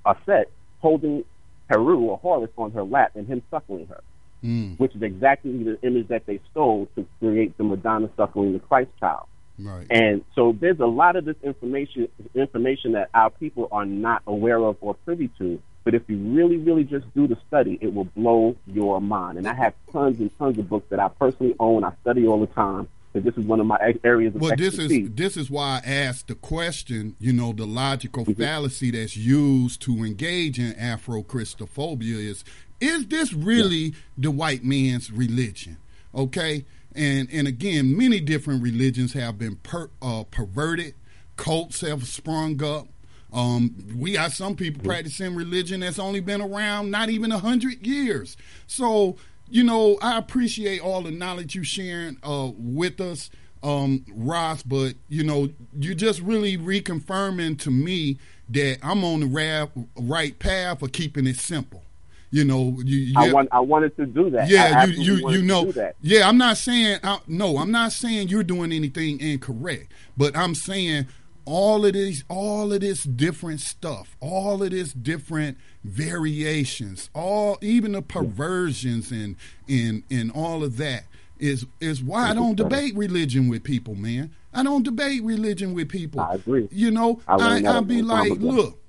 [0.06, 0.46] Aset,
[0.80, 1.24] holding
[1.70, 4.02] Heru or Horus on her lap and him suckling her,
[4.44, 4.80] mm.
[4.80, 8.92] which is exactly the image that they stole to create the Madonna suckling the Christ
[9.00, 9.26] child.
[9.60, 9.88] Right.
[9.90, 14.64] And so there's a lot of this information information that our people are not aware
[14.64, 18.10] of or privy to but if you really, really just do the study, it will
[18.14, 19.38] blow your mind.
[19.38, 21.86] And I have tons and tons of books that I personally own.
[21.86, 22.90] I study all the time.
[23.18, 24.78] So this is one of my areas of well, expertise.
[24.78, 27.16] this is this is why I asked the question.
[27.20, 28.40] You know, the logical mm-hmm.
[28.40, 32.44] fallacy that's used to engage in Afro Christophobia is:
[32.80, 33.96] Is this really yeah.
[34.20, 35.78] the white man's religion?
[36.14, 40.94] Okay, and and again, many different religions have been per, uh, perverted.
[41.38, 42.88] Cults have sprung up.
[43.34, 47.86] Um, we got some people practicing religion that's only been around not even a hundred
[47.86, 48.38] years.
[48.68, 49.18] So,
[49.50, 53.30] you know, I appreciate all the knowledge you sharing uh, with us,
[53.64, 54.64] um, Ross.
[54.64, 58.18] But you know, you're just really reconfirming to me
[58.50, 61.84] that I'm on the ra- right path for keeping it simple.
[62.30, 64.50] You know, you, you I want I wanted to do that.
[64.50, 65.72] Yeah, you you you know.
[66.02, 67.58] Yeah, I'm not saying I, no.
[67.58, 71.08] I'm not saying you're doing anything incorrect, but I'm saying
[71.48, 77.94] all of this all of this different stuff all of this different variations all even
[77.94, 79.38] the perversions and
[79.70, 81.06] and and all of that
[81.40, 84.34] is is why I don't debate religion with people man.
[84.54, 86.20] I don't debate religion with people.
[86.20, 86.68] I agree.
[86.72, 88.80] You know I, I, be like look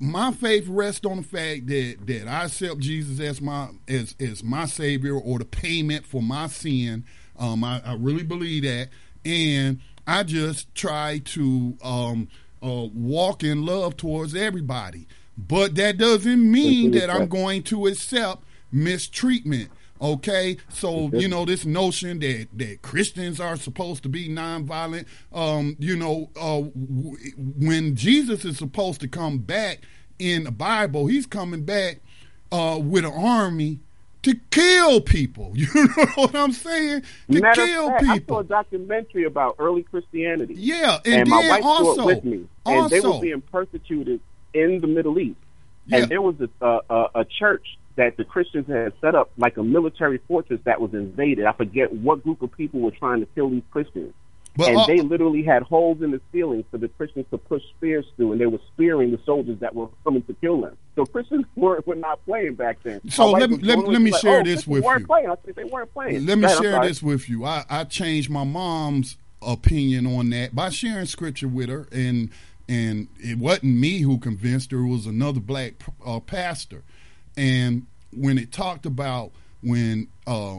[0.00, 4.42] my faith rests on the fact that that I accept Jesus as my as as
[4.42, 7.04] my savior or the payment for my sin.
[7.38, 8.88] Um I, I really believe that.
[9.24, 12.28] And I just try to um,
[12.62, 15.06] uh, walk in love towards everybody.
[15.36, 19.70] But that doesn't mean that I'm going to accept mistreatment.
[20.00, 25.06] Okay, so you know this notion that that Christians are supposed to be nonviolent.
[25.32, 29.82] Um, you know, uh, w- when Jesus is supposed to come back
[30.18, 32.00] in the Bible, he's coming back
[32.50, 33.78] uh, with an army
[34.22, 35.52] to kill people.
[35.62, 37.02] You know what I'm saying?
[37.30, 38.36] To Matter kill fact, people.
[38.36, 40.54] I saw a documentary about early Christianity.
[40.56, 43.40] Yeah, and, and my wife also, saw it with me, and also, they were being
[43.40, 44.20] persecuted
[44.54, 45.38] in the Middle East.
[45.86, 45.98] Yeah.
[45.98, 49.56] And there was a, a, a, a church that the Christians had set up, like
[49.56, 51.44] a military fortress that was invaded.
[51.44, 54.14] I forget what group of people were trying to kill these Christians.
[54.56, 58.04] But and they literally had holes in the ceiling for the Christians to push spears
[58.16, 60.76] through, and they were spearing the soldiers that were coming to kill them.
[60.94, 63.00] So Christians were, were not playing back then.
[63.08, 65.06] So let me- let me- let me like, share oh, this with weren't you.
[65.06, 65.30] Playing.
[65.30, 66.26] I said they weren't playing.
[66.26, 67.44] Let me Go share this with you.
[67.46, 72.28] I, I changed my mom's opinion on that by sharing scripture with her, and
[72.68, 75.74] and it wasn't me who convinced her; it was another black
[76.04, 76.82] uh, pastor.
[77.36, 79.32] And when it talked about
[79.62, 80.58] when uh,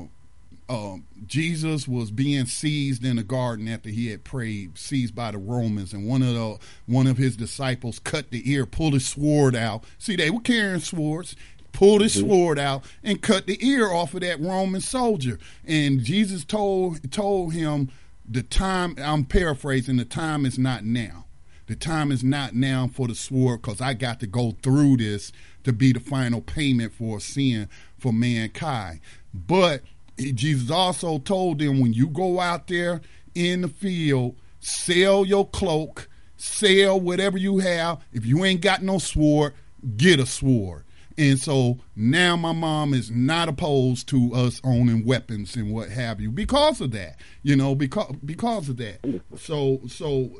[0.69, 5.37] uh, Jesus was being seized in the garden after he had prayed, seized by the
[5.37, 9.55] Romans, and one of the one of his disciples cut the ear, pulled his sword
[9.55, 9.83] out.
[9.97, 11.35] See, they were carrying swords.
[11.71, 15.39] Pulled his sword out and cut the ear off of that Roman soldier.
[15.65, 17.89] And Jesus told told him
[18.29, 18.95] the time.
[18.99, 19.97] I'm paraphrasing.
[19.97, 21.25] The time is not now.
[21.65, 25.31] The time is not now for the sword because I got to go through this
[25.63, 28.99] to be the final payment for sin for mankind.
[29.33, 29.81] But
[30.17, 33.01] he- Jesus also told them when you go out there
[33.35, 37.99] in the field, sell your cloak, sell whatever you have.
[38.13, 39.53] If you ain't got no sword,
[39.97, 40.83] get a sword.
[41.17, 46.19] And so now my mom is not opposed to us owning weapons and what have
[46.19, 47.17] you because of that.
[47.43, 48.99] You know, because because of that.
[49.37, 50.31] So so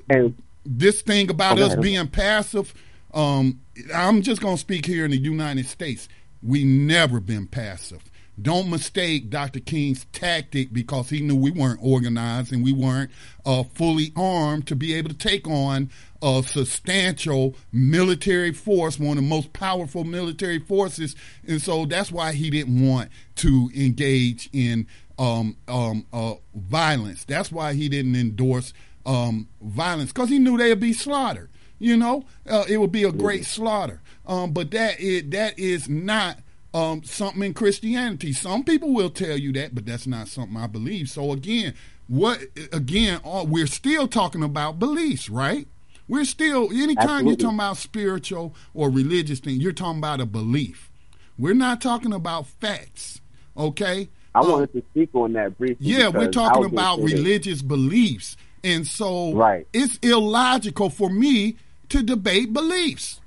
[0.66, 2.74] this thing about us being passive,
[3.14, 3.60] um,
[3.94, 6.10] I'm just gonna speak here in the United States.
[6.42, 8.04] We never been passive.
[8.42, 9.60] Don't mistake Dr.
[9.60, 13.12] King's tactic because he knew we weren't organized and we weren't
[13.46, 15.92] uh, fully armed to be able to take on
[16.24, 21.16] a substantial military force, one of the most powerful military forces,
[21.48, 24.88] and so that's why he didn't want to engage in
[25.20, 27.26] um, um, uh, violence.
[27.26, 28.74] That's why he didn't endorse
[29.06, 31.50] um, violence because he knew they'd be slaughtered.
[31.78, 34.02] You know, uh, it would be a great slaughter.
[34.26, 36.38] Um, but that is that is not
[36.74, 38.34] um, something in Christianity.
[38.34, 41.10] Some people will tell you that, but that's not something I believe.
[41.10, 41.74] So again,
[42.08, 42.40] what
[42.72, 43.20] again?
[43.24, 45.68] All, we're still talking about beliefs, right?
[46.08, 50.90] We're still anytime you're talking about spiritual or religious thing, you're talking about a belief.
[51.38, 53.22] We're not talking about facts.
[53.56, 54.10] Okay.
[54.36, 55.78] I Um, wanted to speak on that briefly.
[55.80, 58.36] yeah, we're talking about religious beliefs.
[58.64, 59.68] And so Right.
[59.74, 61.56] it's illogical for me
[61.90, 63.20] to debate beliefs.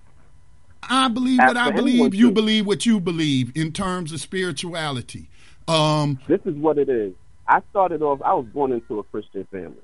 [0.88, 5.28] I believe what I believe, you believe what you believe in terms of spirituality.
[5.68, 7.12] Um, This is what it is.
[7.48, 8.20] I started off.
[8.22, 9.76] I was born into a Christian family.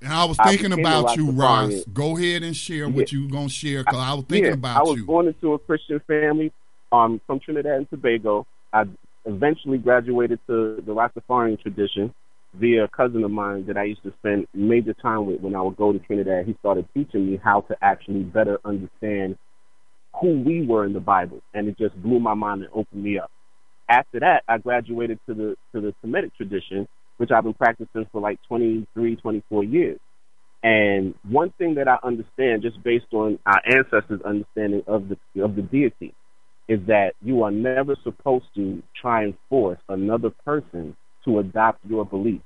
[0.00, 1.84] and I was thinking a about you, Ross.
[1.92, 4.74] Go ahead and share what you going to share because I was thinking yeah, about
[4.74, 4.80] you.
[4.80, 5.06] I was you.
[5.06, 6.52] born into a Christian family
[6.92, 8.46] um, from Trinidad and Tobago.
[8.72, 8.84] I
[9.24, 12.12] eventually graduated to the Rastafarian tradition
[12.54, 15.62] via a cousin of mine that I used to spend major time with when I
[15.62, 16.46] would go to Trinidad.
[16.46, 19.38] He started teaching me how to actually better understand
[20.20, 23.18] who we were in the Bible, and it just blew my mind and opened me
[23.18, 23.30] up.
[23.88, 28.20] After that, I graduated to the to the Kemetic tradition, which I've been practicing for
[28.20, 29.98] like 23, 24 years.
[30.62, 35.56] And one thing that I understand, just based on our ancestors' understanding of the of
[35.56, 36.14] the deity,
[36.68, 42.04] is that you are never supposed to try and force another person to adopt your
[42.04, 42.40] belief.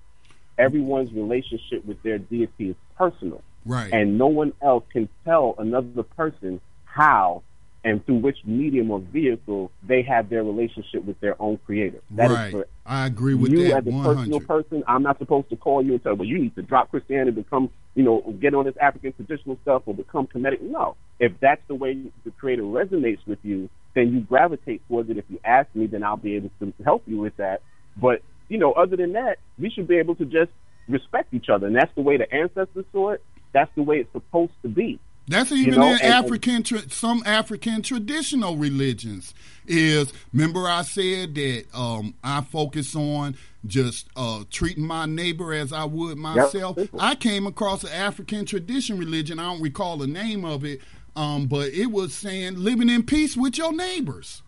[0.58, 3.92] Everyone's relationship with their deity is personal, right.
[3.92, 7.42] and no one else can tell another person how
[7.86, 12.00] and through which medium or vehicle they have their relationship with their own creator.
[12.10, 12.50] That is right.
[12.50, 15.84] for I agree with you that as a personal person, I'm not supposed to call
[15.84, 18.64] you and tell you, well, you need to drop Christianity, become, you know, get on
[18.64, 20.60] this African traditional stuff or become Kemetic.
[20.62, 20.96] No.
[21.20, 25.16] If that's the way the Creator resonates with you, then you gravitate towards it.
[25.16, 27.62] If you ask me, then I'll be able to help you with that.
[27.96, 30.50] But, you know, other than that, we should be able to just
[30.88, 31.68] respect each other.
[31.68, 33.22] And that's the way the ancestors saw it.
[33.52, 34.98] That's the way it's supposed to be.
[35.28, 39.34] That's even know, in and- African, tra- some African traditional religions.
[39.68, 45.72] Is remember I said that um, I focus on just uh, treating my neighbor as
[45.72, 46.76] I would myself.
[46.78, 47.00] simple.
[47.00, 49.40] I came across an African tradition religion.
[49.40, 50.80] I don't recall the name of it,
[51.16, 54.42] um, but it was saying living in peace with your neighbors.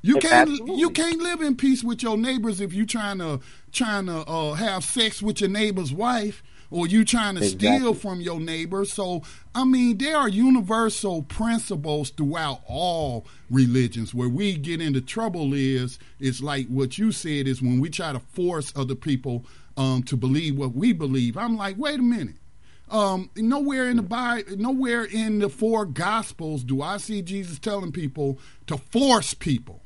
[0.00, 0.76] You can't absolutely.
[0.76, 3.40] you can't live in peace with your neighbors if you trying to
[3.72, 6.42] trying to uh, have sex with your neighbor's wife
[6.74, 8.84] or you trying to steal from your neighbor.
[8.84, 9.22] So
[9.54, 14.12] I mean, there are universal principles throughout all religions.
[14.12, 18.12] Where we get into trouble is it's like what you said is when we try
[18.12, 19.44] to force other people
[19.76, 21.36] um, to believe what we believe.
[21.36, 22.34] I'm like, wait a minute.
[22.90, 27.92] Um, nowhere in the Bible, nowhere in the four Gospels do I see Jesus telling
[27.92, 28.36] people
[28.66, 29.80] to force people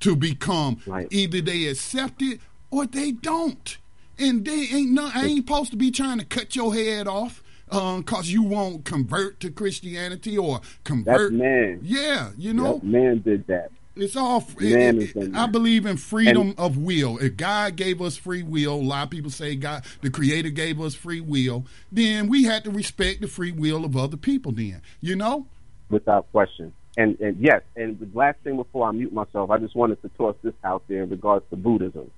[0.00, 0.82] to become.
[0.86, 1.08] Right.
[1.10, 2.40] Either they accept it
[2.70, 3.78] or they don't.
[4.18, 7.42] And they ain't no, I ain't supposed to be trying to cut your head off
[7.70, 11.32] uh, because you won't convert to Christianity or convert.
[11.32, 11.80] That's man.
[11.82, 13.70] Yeah, you know, man did that.
[13.94, 14.44] it's all.
[14.60, 17.18] it- Man it- in I believe in freedom of will.
[17.18, 20.80] If God gave us free will, a lot of people say God, the Creator gave
[20.80, 21.66] us free will.
[21.92, 24.52] Then we had to respect the free will of other people.
[24.52, 25.46] Then you know.
[25.90, 26.72] without question.
[26.96, 30.08] And and yes, and the last thing before I mute myself, I just wanted to
[30.16, 32.10] toss this out there in regards to Buddhism.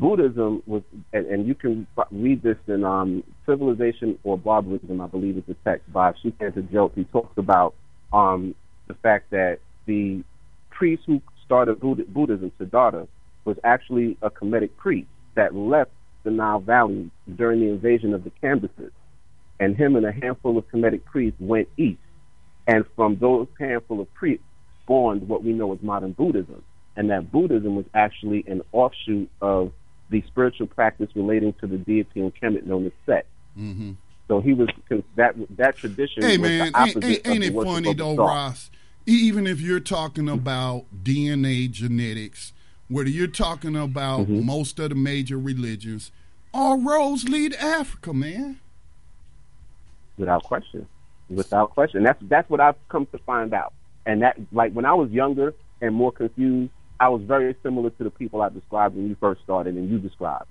[0.00, 5.36] Buddhism was, and, and you can read this in um, Civilization or Barbarism, I believe
[5.36, 6.94] is the text by Shikanta Jope.
[6.94, 7.74] He talks about
[8.10, 8.54] um,
[8.88, 10.24] the fact that the
[10.70, 13.08] priest who started Buddhism, Siddhartha,
[13.44, 15.90] was actually a Kemetic priest that left
[16.22, 18.92] the Nile Valley during the invasion of the Cambyses.
[19.58, 22.00] And him and a handful of Kemetic priests went east.
[22.66, 24.44] And from those handful of priests
[24.82, 26.62] spawned what we know as modern Buddhism.
[26.96, 29.72] And that Buddhism was actually an offshoot of
[30.10, 33.26] the spiritual practice relating to the deity in Kemet known as Set.
[33.54, 33.92] hmm
[34.28, 34.68] So he was
[35.16, 36.22] that that tradition.
[36.22, 38.16] Hey man, ain't, ain't, it funny though.
[38.16, 38.70] Ross?
[39.06, 42.52] Even if you're talking about DNA genetics,
[42.88, 44.44] whether you're talking about Mm-hmm.
[44.46, 46.12] most of the major religions,
[46.52, 48.60] all roads lead to Africa, man.
[50.18, 50.86] without question,
[51.28, 52.02] without question.
[52.02, 53.72] That's that's what I've come to find out.
[54.06, 58.04] And that, like when I was younger and more confused, I was very similar to
[58.04, 60.46] the people I described when you first started and you described.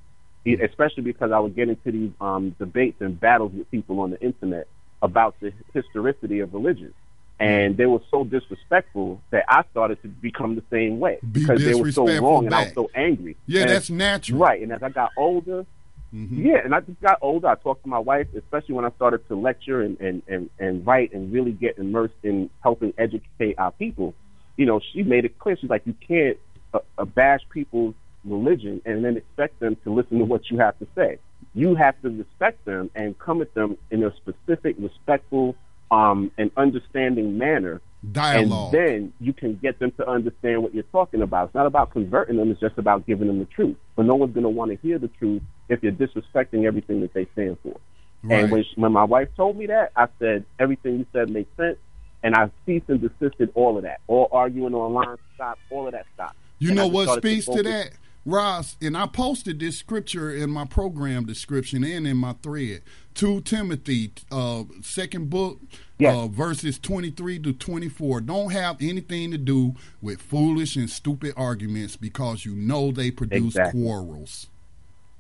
[0.46, 4.10] E- Especially because I would get into these um, debates and battles with people on
[4.12, 4.68] the internet
[5.02, 6.94] about the historicity of religion.
[7.40, 11.64] And they were so disrespectful that I started to become the same way Be because
[11.64, 13.38] they were so wrong and I was so angry.
[13.46, 14.40] Yeah, And- that's natural.
[14.40, 14.62] Right.
[14.62, 15.66] And as I got older,
[16.12, 17.48] yeah, and I just got older.
[17.48, 20.86] I talked to my wife, especially when I started to lecture and, and, and, and
[20.86, 24.16] write and really get immersed in helping educate our people.
[24.60, 25.56] You know, she made it clear.
[25.56, 26.38] She's like, you can't
[26.74, 30.78] uh, uh, bash people's religion and then expect them to listen to what you have
[30.80, 31.18] to say.
[31.54, 35.56] You have to respect them and come at them in a specific, respectful,
[35.92, 37.82] um, and understanding manner
[38.12, 38.74] Dialogue.
[38.74, 41.46] and then you can get them to understand what you're talking about.
[41.46, 43.78] It's not about converting them, it's just about giving them the truth.
[43.96, 47.14] But no one's going to want to hear the truth if you're disrespecting everything that
[47.14, 47.80] they stand for.
[48.24, 48.44] Right.
[48.44, 51.56] And when, she, when my wife told me that, I said, everything you said makes
[51.58, 51.78] sense.
[52.24, 54.02] And I ceased and desisted all of that.
[54.08, 56.36] All arguing online stopped, all of that stopped.
[56.60, 57.92] You And know what speaks to focus- that,
[58.26, 58.76] Ross?
[58.82, 62.82] And I posted this scripture in my program description and in my thread.
[63.14, 65.60] Two Timothy, uh, second book,
[65.98, 66.16] Yes.
[66.16, 68.22] uh, verses twenty-three to twenty-four.
[68.22, 73.56] Don't have anything to do with foolish and stupid arguments because you know they produce
[73.56, 73.82] Exactly.
[73.82, 74.48] quarrels.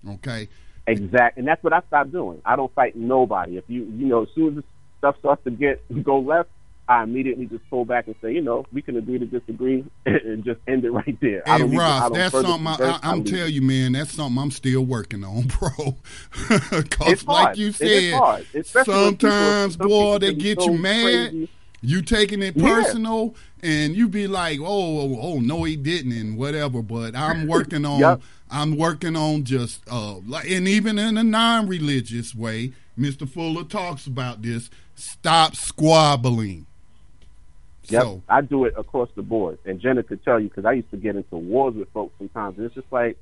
[0.07, 0.47] Okay.
[0.87, 2.41] Exact, and that's what I stopped doing.
[2.45, 3.57] I don't fight nobody.
[3.57, 4.63] If you, you know, as soon as this
[4.97, 6.49] stuff starts to get go left,
[6.89, 10.43] I immediately just pull back and say, you know, we can agree to disagree and
[10.43, 11.43] just end it right there.
[11.47, 13.91] I Hey don't even- I Ross, that's something I, I, I'm telling you, man.
[13.91, 15.95] That's something I'm still working on, bro.
[16.71, 18.45] Because like you said, hard.
[18.55, 21.29] Especially when people- sometimes, some boy, they get so you mad.
[21.31, 21.49] crazy.
[21.81, 22.73] You taking it Yeah.
[22.75, 26.81] personal, and you be like, "Oh, oh, oh, no, he didn't," and whatever.
[26.81, 28.21] But I'm working on, Yep.
[28.51, 34.07] I'm working on just, uh, like, and even in a non-religious way, Mister Fuller talks
[34.07, 34.69] about this.
[34.95, 36.65] Stop squabbling.
[37.89, 39.57] Yep, So, I do it across the board.
[39.65, 42.57] And Jenna could tell you because I used to get into wars with folks sometimes.
[42.57, 43.17] And it's just like,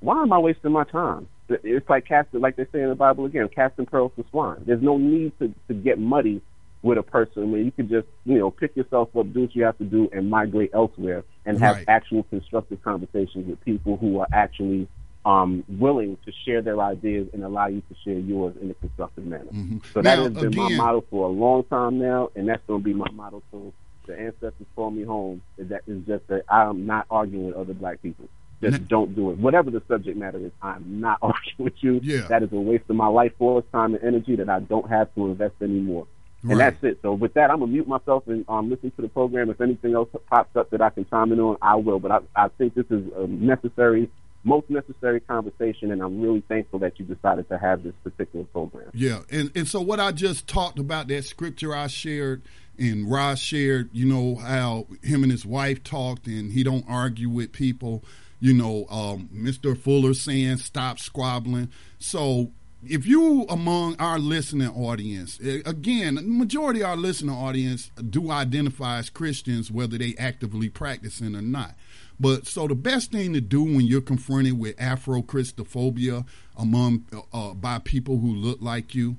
[0.00, 1.28] why am I wasting my time?
[1.48, 4.62] It's like casting, like they say in the Bible again, casting pearls to swine.
[4.66, 6.40] There's no need to, to get muddy
[6.82, 9.62] with a person where you can just, you know, pick yourself up, do what you
[9.64, 11.84] have to do, and migrate elsewhere and have Right.
[11.88, 14.88] actual constructive conversations with people who are actually
[15.24, 19.24] um, willing to share their ideas and allow you to share yours in a constructive
[19.26, 19.50] manner.
[19.92, 22.62] So that Now, has been my again- motto for a long time now, and that's
[22.68, 23.72] going to be my motto till
[24.06, 25.42] the ancestors call me home.
[25.58, 28.28] Is that is just that I'm not arguing with other black people.
[28.62, 29.38] Just Now- don't do it.
[29.38, 32.00] Whatever the subject matter is, I'm not arguing with you.
[32.02, 32.26] Yeah.
[32.28, 35.14] That is a waste of my life force, time, and energy that I don't have
[35.14, 36.06] to invest anymore.
[36.42, 36.52] Right.
[36.52, 36.98] And that's it.
[37.02, 39.50] So with that, I'm gonna mute myself and um, listen to the program.
[39.50, 41.98] If anything else pops up that I can chime in on, I will.
[41.98, 44.08] But I, I think this is a necessary,
[44.44, 48.90] most necessary conversation, and I'm really thankful that you decided to have this particular program.
[48.94, 52.42] Yeah, and and so what I just talked about that scripture I shared
[52.78, 57.28] and Ross shared, you know how him and his wife talked, and he don't argue
[57.28, 58.04] with people.
[58.38, 59.76] You know, um, Mr.
[59.76, 61.70] Fuller saying stop squabbling.
[61.98, 62.52] So
[62.84, 69.10] if you among our listening audience, again, majority of our listening audience do identify as
[69.10, 71.74] Christians, whether they actively practicing or not.
[72.18, 76.24] But so the best thing to do when you're confronted with Afro Christophobia
[76.56, 79.16] among uh, by people who look like you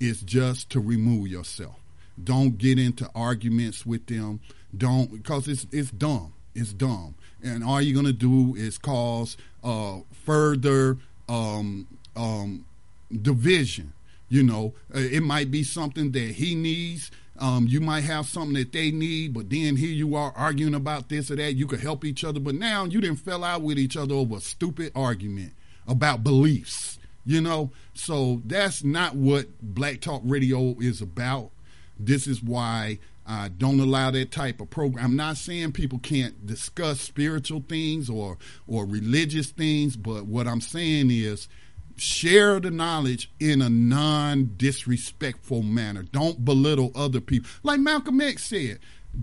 [0.00, 1.81] is just to remove yourself.
[2.24, 4.40] Don't get into arguments with them.
[4.76, 6.32] Don't because it's it's dumb.
[6.54, 11.86] It's dumb, and all you're gonna do is cause uh, further um,
[12.16, 12.64] um,
[13.20, 13.92] division.
[14.28, 17.10] You know, uh, it might be something that he needs.
[17.38, 21.08] Um, you might have something that they need, but then here you are arguing about
[21.08, 21.54] this or that.
[21.54, 24.36] You could help each other, but now you didn't fell out with each other over
[24.36, 25.52] a stupid argument
[25.86, 26.98] about beliefs.
[27.24, 31.50] You know, so that's not what Black Talk Radio is about.
[31.98, 35.04] This is why I don't allow that type of program.
[35.04, 40.60] I'm not saying people can't discuss spiritual things or or religious things, but what I'm
[40.60, 41.48] saying is
[41.96, 46.02] share the knowledge in a non-disrespectful manner.
[46.02, 47.50] Don't belittle other people.
[47.62, 48.80] Like Malcolm X said,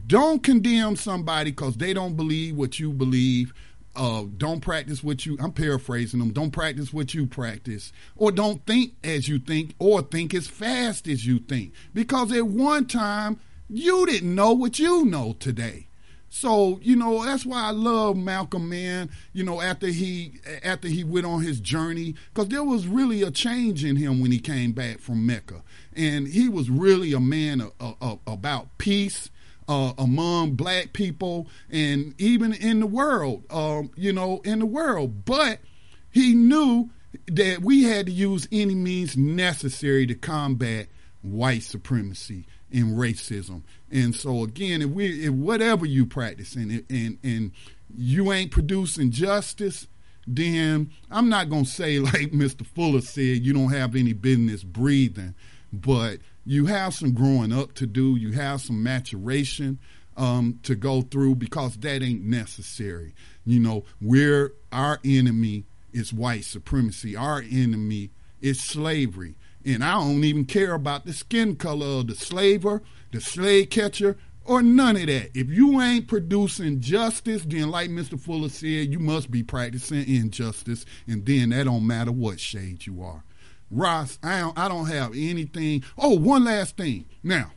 [0.08, 3.54] don't condemn somebody because they don't believe what you believe
[4.00, 8.66] uh, don't practice what you I'm paraphrasing them, don't practice what you practice, or don't
[8.66, 11.74] think as you think, or think as fast as you think.
[11.94, 15.88] Because at one time you didn't know what you know today.
[16.30, 21.04] So, you know, that's why I love Malcolm man, you know, after he after he
[21.04, 24.72] went on his journey cuz there was really a change in him when he came
[24.72, 25.62] back from Mecca.
[25.94, 29.30] And he was really a man of, of, about peace
[29.70, 35.24] uh, among black people and even in the world, um, you know, in the world.
[35.24, 35.60] But
[36.10, 36.90] he knew
[37.28, 40.88] that we had to use any means necessary to combat
[41.22, 43.62] white supremacy and racism.
[43.92, 47.52] And so again, if we if whatever you practice and and and
[47.96, 49.88] you ain't producing justice,
[50.26, 52.66] then I'm not gonna say like Mr.
[52.66, 55.36] Fuller said, you don't have any business breathing,
[55.72, 59.80] but you have some growing up to do, you have some maturation
[60.18, 63.14] um, to go through because that ain't necessary.
[63.46, 67.16] You know, we're our enemy is white supremacy.
[67.16, 68.12] Our enemy
[68.42, 69.36] is slavery.
[69.66, 74.18] And I don't even care about the skin color of the slaver, the slave catcher,
[74.46, 75.30] or none of that.
[75.38, 78.20] If you ain't producing justice, then like Mr.
[78.20, 83.04] Fuller said, you must be practicing injustice, and then that don't matter what shade you
[83.04, 83.24] are.
[83.72, 85.84] Ross, I don't, I don't have anything.
[85.98, 87.06] Oh, one last thing.
[87.24, 87.52] Now,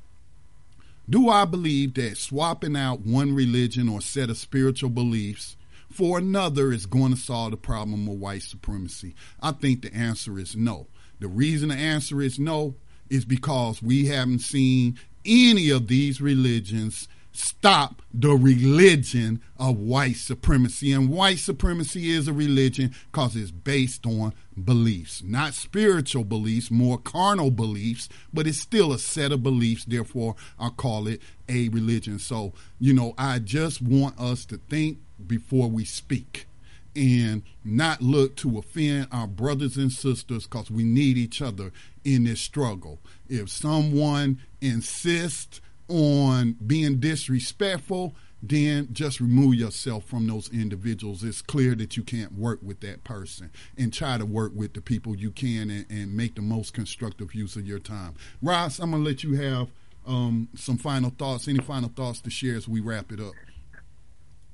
[1.09, 5.57] do I believe that swapping out one religion or set of spiritual beliefs
[5.91, 9.15] for another is going to solve the problem of white supremacy?
[9.41, 10.87] I think the answer is no.
[11.19, 12.75] The reason the answer is no
[13.09, 20.93] is because we haven't seen any of these religions stop the religion of white supremacy.
[20.93, 26.99] And white supremacy is a religion because it's based on beliefs, not spiritual beliefs, more
[26.99, 29.85] carnal beliefs, but it's still a set of beliefs.
[29.85, 32.19] Therefore, I call it a religion.
[32.19, 36.47] So, you know, I just want us to think before we speak
[36.95, 41.73] and not look to offend our brothers and sisters because we need each other
[42.05, 43.01] in this struggle.
[43.29, 45.61] If someone insists
[45.93, 51.23] on being disrespectful, then just remove yourself from those individuals.
[51.23, 54.81] It's clear that you can't work with that person and try to work with the
[54.81, 58.15] people you can and, and make the most constructive use of your time.
[58.41, 59.69] Ross, I'm going to let you have
[60.07, 61.47] um, some final thoughts.
[61.47, 63.35] Any final thoughts to share as we wrap it up?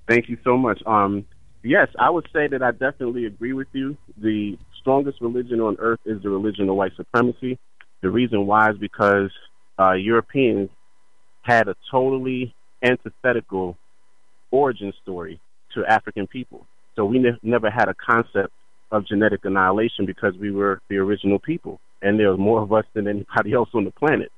[0.07, 0.83] Thank you so much.
[0.84, 1.25] Um,
[1.62, 3.97] yes, I would say that I definitely agree with you.
[4.18, 7.58] The strongest religion on earth is the religion of white supremacy.
[8.02, 9.31] The reason why is because
[9.78, 10.70] uh, Europeans
[11.49, 12.55] had a totally
[12.85, 13.77] antithetical
[14.51, 15.41] origin story
[15.75, 16.67] to African people.
[16.94, 18.52] So we ne- never had a concept
[18.91, 22.85] of genetic annihilation because we were the original people, and there was more of us
[22.94, 24.31] than anybody else on the planet.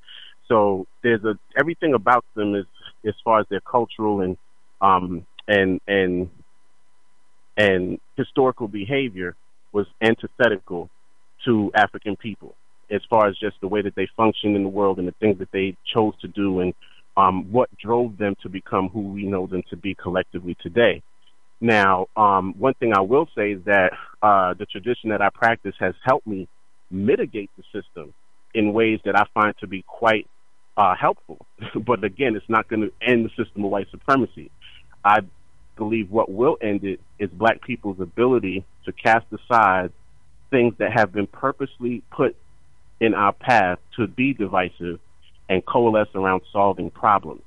[0.48, 2.66] So there's a everything about them is
[3.06, 4.36] as far as their cultural and
[4.80, 6.30] um, and and
[7.56, 9.36] and historical behavior
[9.72, 10.90] was antithetical
[11.44, 12.54] to African people
[12.90, 15.38] as far as just the way that they functioned in the world and the things
[15.38, 16.74] that they chose to do and
[17.20, 21.02] um, what drove them to become who we know them to be collectively today.
[21.60, 23.92] Now, um, one thing I will say is that
[24.22, 26.48] uh, the tradition that I practice has helped me
[26.90, 28.14] mitigate the system
[28.54, 30.26] in ways that I find to be quite
[30.76, 31.38] uh, helpful.
[31.86, 34.50] but again, it's not going to end the system of white supremacy.
[35.04, 35.18] I
[35.76, 39.92] believe what will end it is black people's ability to cast aside
[40.50, 42.34] things that have been purposely put
[43.00, 45.00] in our path to be divisive
[45.50, 47.42] and coalesce around solving problems.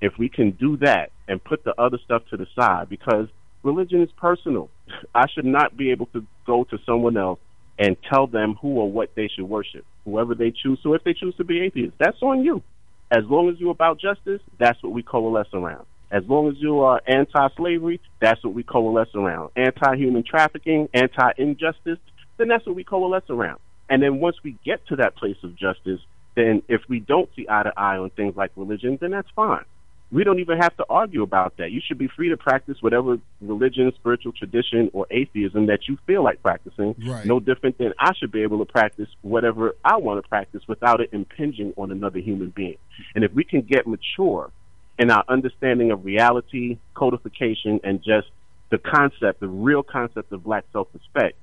[0.00, 3.28] If we can do that and put the other stuff to the side, because
[3.64, 4.70] religion is personal,
[5.14, 7.40] I should not be able to go to someone else
[7.78, 10.78] and tell them who or what they should worship, whoever they choose.
[10.82, 12.62] So if they choose to be atheists, that's on you.
[13.10, 15.84] As long as you're about justice, that's what we coalesce around.
[16.12, 19.50] As long as you are anti-slavery, that's what we coalesce around.
[19.56, 21.98] Anti-human trafficking, anti-injustice,
[22.36, 23.58] then that's what we coalesce around.
[23.90, 26.00] And then once we get to that place of justice,
[26.34, 29.64] then if we don't see eye to eye on things like religion, then that's fine.
[30.10, 31.70] we don't even have to argue about that.
[31.72, 36.22] You should be free to practice whatever religion, spiritual tradition, or atheism that you feel
[36.22, 36.94] like practicing.
[37.06, 37.24] Right.
[37.24, 41.00] No different than I should be able to practice whatever I want to practice without
[41.00, 42.76] it impinging on another human being.
[43.14, 44.50] And if we can get mature
[44.98, 48.28] in our understanding of reality, codification, and just
[48.70, 51.36] the concept, the real concept of black self respect,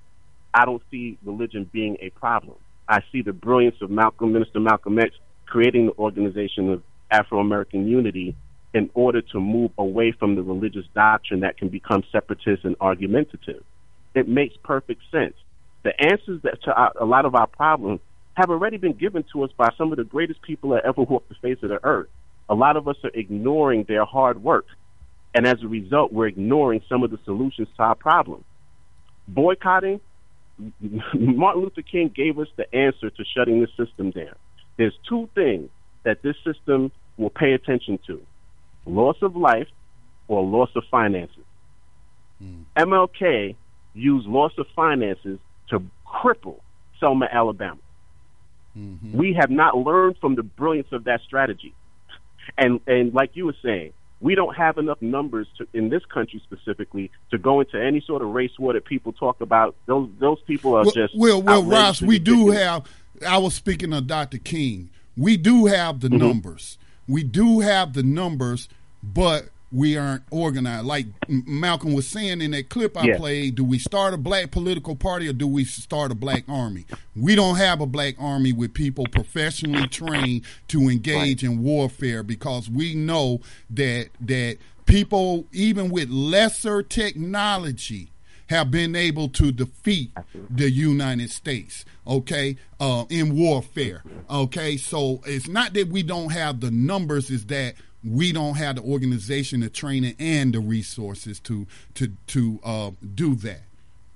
[0.53, 2.57] I don't see religion being a problem.
[2.89, 5.11] I see the brilliance of Malcolm, Minister Malcolm X,
[5.45, 8.35] creating the organization of Afro American Unity
[8.73, 13.63] in order to move away from the religious doctrine that can become separatist and argumentative.
[14.15, 15.35] It makes perfect sense.
[15.83, 18.01] The answers that to our, a lot of our problems
[18.33, 21.29] have already been given to us by some of the greatest people that ever walked
[21.29, 22.09] the face of the earth.
[22.49, 24.65] A lot of us are ignoring their hard work.
[25.35, 28.45] And as a result, we're ignoring some of the solutions to our problems.
[29.27, 30.01] Boycotting,
[31.13, 34.35] Martin Luther King gave us the answer to shutting the system down.
[34.77, 35.69] There's two things
[36.03, 38.21] that this system will pay attention to
[38.85, 39.67] loss of life
[40.27, 41.43] or loss of finances.
[42.41, 42.63] Mm.
[42.77, 43.55] MLK
[43.93, 45.39] used loss of finances
[45.69, 46.59] to cripple
[46.99, 47.79] Selma, Alabama.
[48.77, 49.17] Mm-hmm.
[49.17, 51.73] We have not learned from the brilliance of that strategy.
[52.57, 56.41] And and like you were saying, we don't have enough numbers to, in this country
[56.43, 59.75] specifically to go into any sort of race war that people talk about.
[59.85, 62.01] Those those people are well, just well, well, Ross.
[62.01, 62.85] We do have.
[63.27, 64.38] I was speaking of Dr.
[64.38, 64.89] King.
[65.17, 66.17] We do have the mm-hmm.
[66.17, 66.77] numbers.
[67.07, 68.69] We do have the numbers,
[69.01, 70.85] but we aren't organized.
[70.85, 73.17] Like Malcolm was saying in that clip I yeah.
[73.17, 76.85] played, do we start a black political party or do we start a black army?
[77.15, 81.51] We don't have a black army with people professionally trained to engage right.
[81.51, 88.09] in warfare because we know that that people even with lesser technology
[88.49, 90.11] have been able to defeat
[90.49, 94.75] the United States, okay, uh, in warfare, okay?
[94.75, 98.81] So it's not that we don't have the numbers, is that we don't have the
[98.81, 103.61] organization, the training, and the resources to to to uh, do that.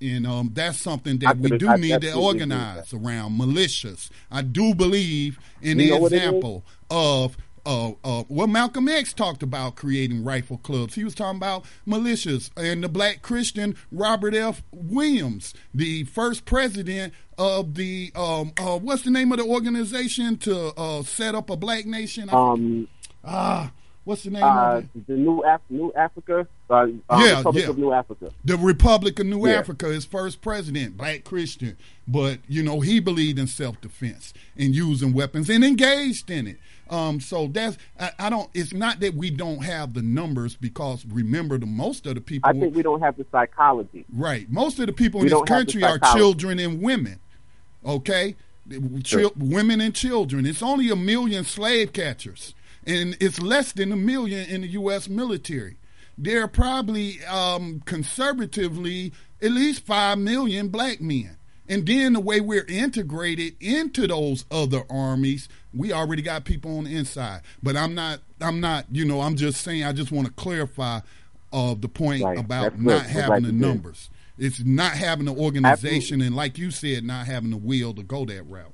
[0.02, 4.10] And um, that's something that we do need to organize around militias.
[4.30, 9.76] I do believe in you the example of uh, uh, what Malcolm X talked about
[9.76, 10.96] creating rifle clubs.
[10.96, 14.62] He was talking about militias and the black Christian Robert F.
[14.72, 20.74] Williams, the first president of the um, uh, what's the name of the organization to
[20.78, 22.30] uh, set up a black nation?
[22.32, 22.88] Um,
[23.24, 23.72] Ah,
[24.04, 25.08] what's the name uh, of it?
[25.08, 26.48] The New Af- New Africa.
[26.70, 26.88] Uh, uh,
[27.24, 27.70] yeah, Republic yeah.
[27.70, 28.32] of New Africa.
[28.44, 29.56] The Republic of New yeah.
[29.56, 29.88] Africa.
[29.88, 31.78] His first president, black Christian,
[32.08, 36.58] but you know he believed in self defense and using weapons and engaged in it.
[36.90, 38.50] Um, so that's I, I, don't.
[38.54, 42.50] It's not that we don't have the numbers because remember the most of the people.
[42.50, 44.06] I think we don't have the psychology.
[44.14, 44.50] Right.
[44.52, 47.20] Most of the people we in this country are children and women.
[47.86, 48.36] Okay.
[49.04, 49.30] Sure.
[49.36, 50.46] women and children.
[50.46, 52.56] It's only a million slave catchers
[52.86, 55.10] and it's less than a million in the U.S.
[55.10, 55.78] military.
[56.18, 61.38] There are probably um, conservatively at least five million black men.
[61.68, 66.84] And then the way we're integrated into those other armies, we already got people on
[66.84, 67.42] the inside.
[67.62, 71.00] But I'm not, I'm not, you know, I'm just saying, I just want to clarify
[71.54, 72.38] uh, the point right.
[72.38, 74.10] about That's not having like the numbers.
[74.38, 76.28] It's not having the organization, absolutely.
[76.28, 78.74] and like you said, not having the will to go that route.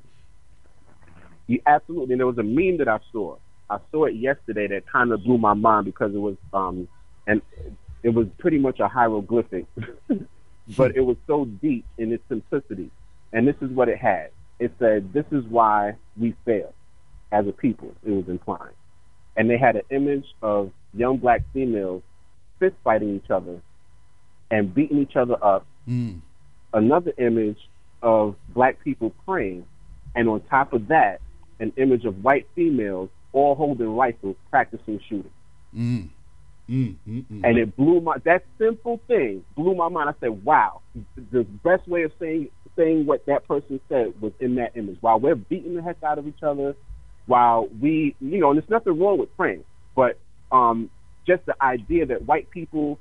[1.48, 2.14] You absolutely.
[2.14, 3.36] And there was a meme that I saw
[3.70, 6.88] I saw it yesterday that kind of blew my mind because it was um
[7.28, 7.42] and
[8.04, 9.66] it was pretty much a hieroglyphic,
[10.78, 12.90] but it was so deep in its simplicity.
[13.34, 14.30] And this is what it had.
[14.60, 16.74] It said, "This is why we fail
[17.32, 18.74] as a people." It was implying,
[19.36, 22.02] and they had an image of young black females
[22.60, 23.62] fist fighting each other
[24.50, 25.66] and beating each other up.
[25.88, 26.22] Mm.
[26.74, 27.60] Another image
[28.02, 29.66] of black people praying,
[30.16, 31.22] and on top of that,
[31.60, 35.32] an image of white females all holding rifles, practicing shooting.
[35.76, 36.10] Mm.
[36.70, 37.44] Mm, mm, mm.
[37.44, 40.08] and it blew my that simple thing blew my mind.
[40.08, 40.82] I said, "Wow!"
[41.32, 44.98] The best way of saying saying what that person said was in that image.
[45.02, 46.76] While we're beating the heck out of each other,
[47.26, 49.64] while we, you know, and there's nothing wrong with praying,
[49.96, 50.20] but
[50.52, 50.92] um,
[51.26, 53.00] just the idea that white people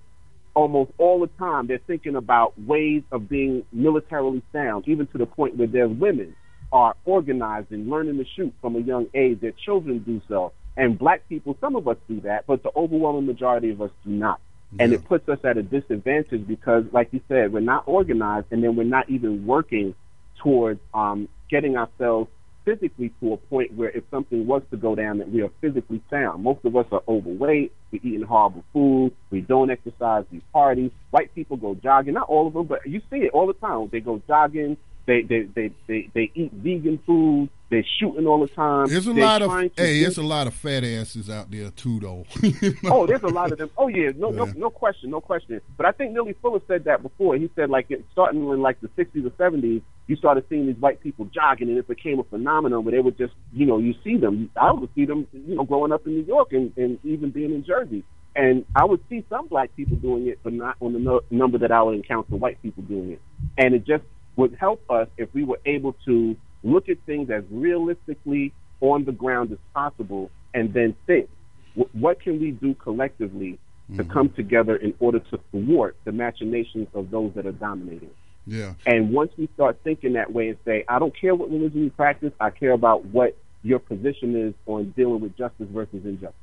[0.54, 5.26] almost all the time they're thinking about ways of being militarily sound, even to the
[5.26, 6.34] point where there's women
[6.72, 9.40] are organized and learning to shoot from a young age.
[9.40, 10.52] Their children do so.
[10.76, 14.10] And black people, some of us do that, but the overwhelming majority of us do
[14.10, 14.40] not.
[14.72, 14.84] Yeah.
[14.84, 18.62] And it puts us at a disadvantage because, like you said, we're not organized and
[18.62, 19.94] then we're not even working
[20.42, 22.28] towards um, getting ourselves
[22.68, 26.02] physically to a point where if something was to go down that we are physically
[26.10, 26.42] sound.
[26.42, 30.92] Most of us are overweight, we're eating horrible food, we don't exercise, we party.
[31.10, 33.88] White people go jogging, not all of them, but you see it all the time.
[33.90, 34.76] They go jogging,
[35.08, 37.48] They they they they, they eat vegan food.
[37.70, 38.88] They're shooting all the time.
[38.88, 41.98] There's a They're lot of hey, it's a lot of fat asses out there too,
[41.98, 42.26] though.
[42.84, 43.70] oh, there's a lot of them.
[43.78, 44.52] Oh yeah, no, no, Yeah.
[44.56, 45.62] no question, no question.
[45.78, 47.36] But I think Neely Fuller said that before.
[47.36, 50.76] He said like it, starting in like the 60s or 70s, you started seeing these
[50.76, 53.94] white people jogging, and it became a phenomenon where they would just, you know, you
[54.04, 54.50] see them.
[54.60, 57.54] I would see them, you know, growing up in New York and, and even being
[57.54, 58.04] in Jersey.
[58.36, 61.56] And I would see some black people doing it, but not on the no- number
[61.58, 63.22] that I would encounter white people doing it.
[63.56, 64.04] And it just
[64.38, 69.12] would help us if we were able to look at things as realistically on the
[69.12, 71.28] ground as possible, and then think,
[71.74, 73.58] wh- what can we do collectively
[73.96, 74.12] to mm-hmm.
[74.12, 78.10] come together in order to thwart the machinations of those that are dominating?
[78.46, 81.82] yeah, And once we start thinking that way and say, I don't care what religion
[81.84, 86.34] you practice, I care about what your position is on dealing with justice versus injustice.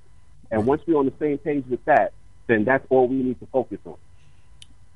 [0.51, 2.11] And once we're on the same page with that,
[2.47, 3.95] then that's all we need to focus on.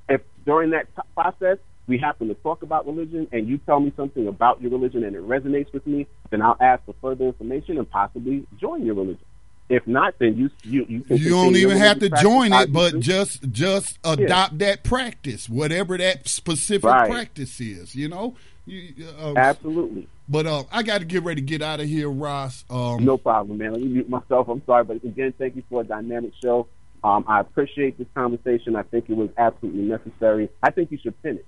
[0.10, 3.92] If during that t- process we happen to talk about religion and you tell me
[3.98, 7.78] something about your religion and it resonates with me, then I'll ask for further information
[7.78, 9.26] and possibly join your religion.
[9.68, 13.02] If not, then you you you, you don't even have to join it, but Obviously.
[13.02, 17.10] just just adopt that practice, whatever that specific Right.
[17.10, 17.94] practice is.
[17.94, 18.36] You know,
[18.66, 20.08] you, uh, absolutely.
[20.28, 22.66] But uh, I got to get ready to get out of here, Ross.
[22.70, 23.74] Um, No problem, man.
[23.74, 24.48] Let me mute myself.
[24.48, 26.68] I'm sorry, but again, thank you for a dynamic show.
[27.04, 28.76] Um, I appreciate this conversation.
[28.76, 30.50] I think it was absolutely necessary.
[30.64, 31.46] I think you should pin it.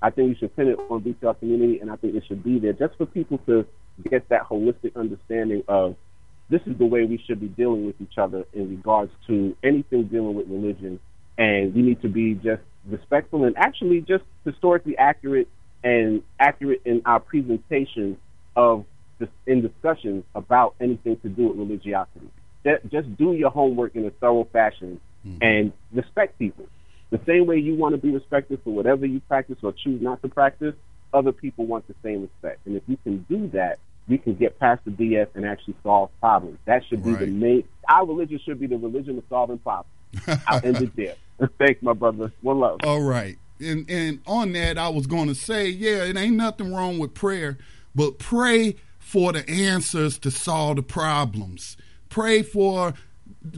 [0.00, 2.58] I think you should pin it on BTR community, and I think it should be
[2.58, 3.66] there just for people to
[4.08, 5.96] get that holistic understanding of
[6.50, 10.04] this is the way we should be dealing with each other in regards to anything
[10.04, 10.98] dealing with religion.
[11.36, 15.48] And we need to be just respectful and actually just historically accurate
[15.84, 18.16] and accurate in our presentation
[18.56, 18.84] of
[19.18, 22.30] dis- in discussions about anything to do with religiosity.
[22.64, 25.38] That, just do your homework in a thorough fashion mm-hmm.
[25.42, 26.66] and respect people.
[27.10, 30.20] The same way you want to be respected for whatever you practice or choose not
[30.22, 30.74] to practice,
[31.12, 32.66] other people want the same respect.
[32.66, 33.78] And if you can do that,
[34.08, 36.58] we can get past the BS and actually solve problems.
[36.64, 37.64] That should be the main.
[37.88, 39.92] Our religion should be the religion of solving problems.
[40.46, 41.14] I'll end it there.
[41.58, 42.32] Thanks, my brother.
[42.42, 42.80] One love.
[42.84, 43.38] All right.
[43.60, 47.14] And and on that I was going to say, yeah, it ain't nothing wrong with
[47.14, 47.58] prayer,
[47.94, 51.76] but pray for the answers to solve the problems.
[52.08, 52.94] Pray for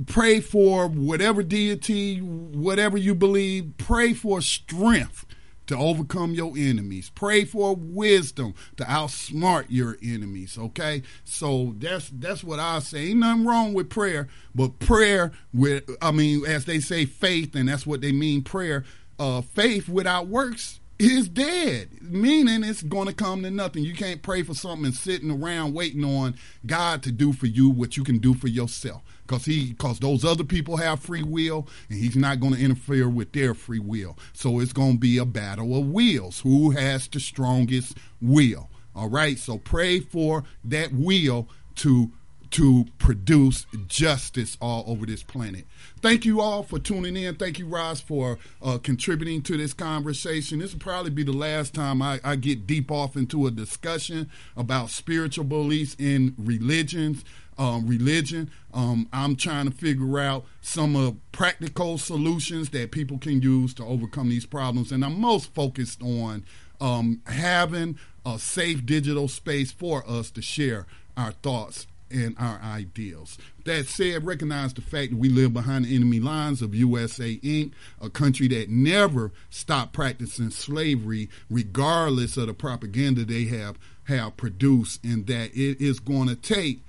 [0.06, 5.26] pray for whatever deity, whatever you believe, pray for strength
[5.70, 7.12] to overcome your enemies.
[7.14, 10.58] Pray for wisdom to outsmart your enemies.
[10.58, 13.10] Okay, so that's that's what I say.
[13.10, 17.68] Ain't nothing wrong with prayer, but prayer with I mean, as they say, faith, and
[17.68, 18.42] that's what they mean.
[18.42, 18.84] Prayer,
[19.20, 23.84] uh, faith without works is dead, meaning it's going to come to nothing.
[23.84, 26.34] You can't pray for something and sitting around waiting on
[26.66, 29.02] God to do for you what you can do for yourself.
[29.30, 33.08] Because he, because those other people have free will, and he's not going to interfere
[33.08, 34.18] with their free will.
[34.32, 36.40] So it's going to be a battle of wills.
[36.40, 38.70] Who has the strongest will?
[38.92, 39.38] All right.
[39.38, 42.10] So pray for that will to
[42.50, 45.64] to produce justice all over this planet.
[46.02, 47.36] Thank you all for tuning in.
[47.36, 50.58] Thank you, Ross, for uh, contributing to this conversation.
[50.58, 54.28] This will probably be the last time I, I get deep off into a discussion
[54.56, 57.24] about spiritual beliefs in religions.
[57.60, 58.50] Um, religion.
[58.72, 63.84] Um, I'm trying to figure out some of practical solutions that people can use to
[63.84, 66.46] overcome these problems, and I'm most focused on
[66.80, 70.86] um, having a safe digital space for us to share
[71.18, 73.38] our thoughts and our ideals.
[73.64, 77.72] That said, recognize the fact that we live behind the enemy lines of USA Inc.,
[78.00, 85.04] a country that never stopped practicing slavery, regardless of the propaganda they have have produced,
[85.04, 86.82] and that it is going to take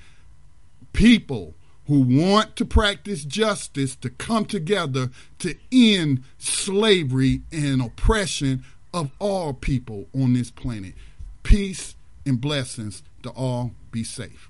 [0.94, 1.56] people
[1.88, 8.64] who want to practice justice to come together to end slavery and oppression
[8.94, 10.94] of all people on this planet.
[11.44, 11.96] Peace
[12.26, 13.72] and blessings to all.
[13.92, 14.50] Be safe.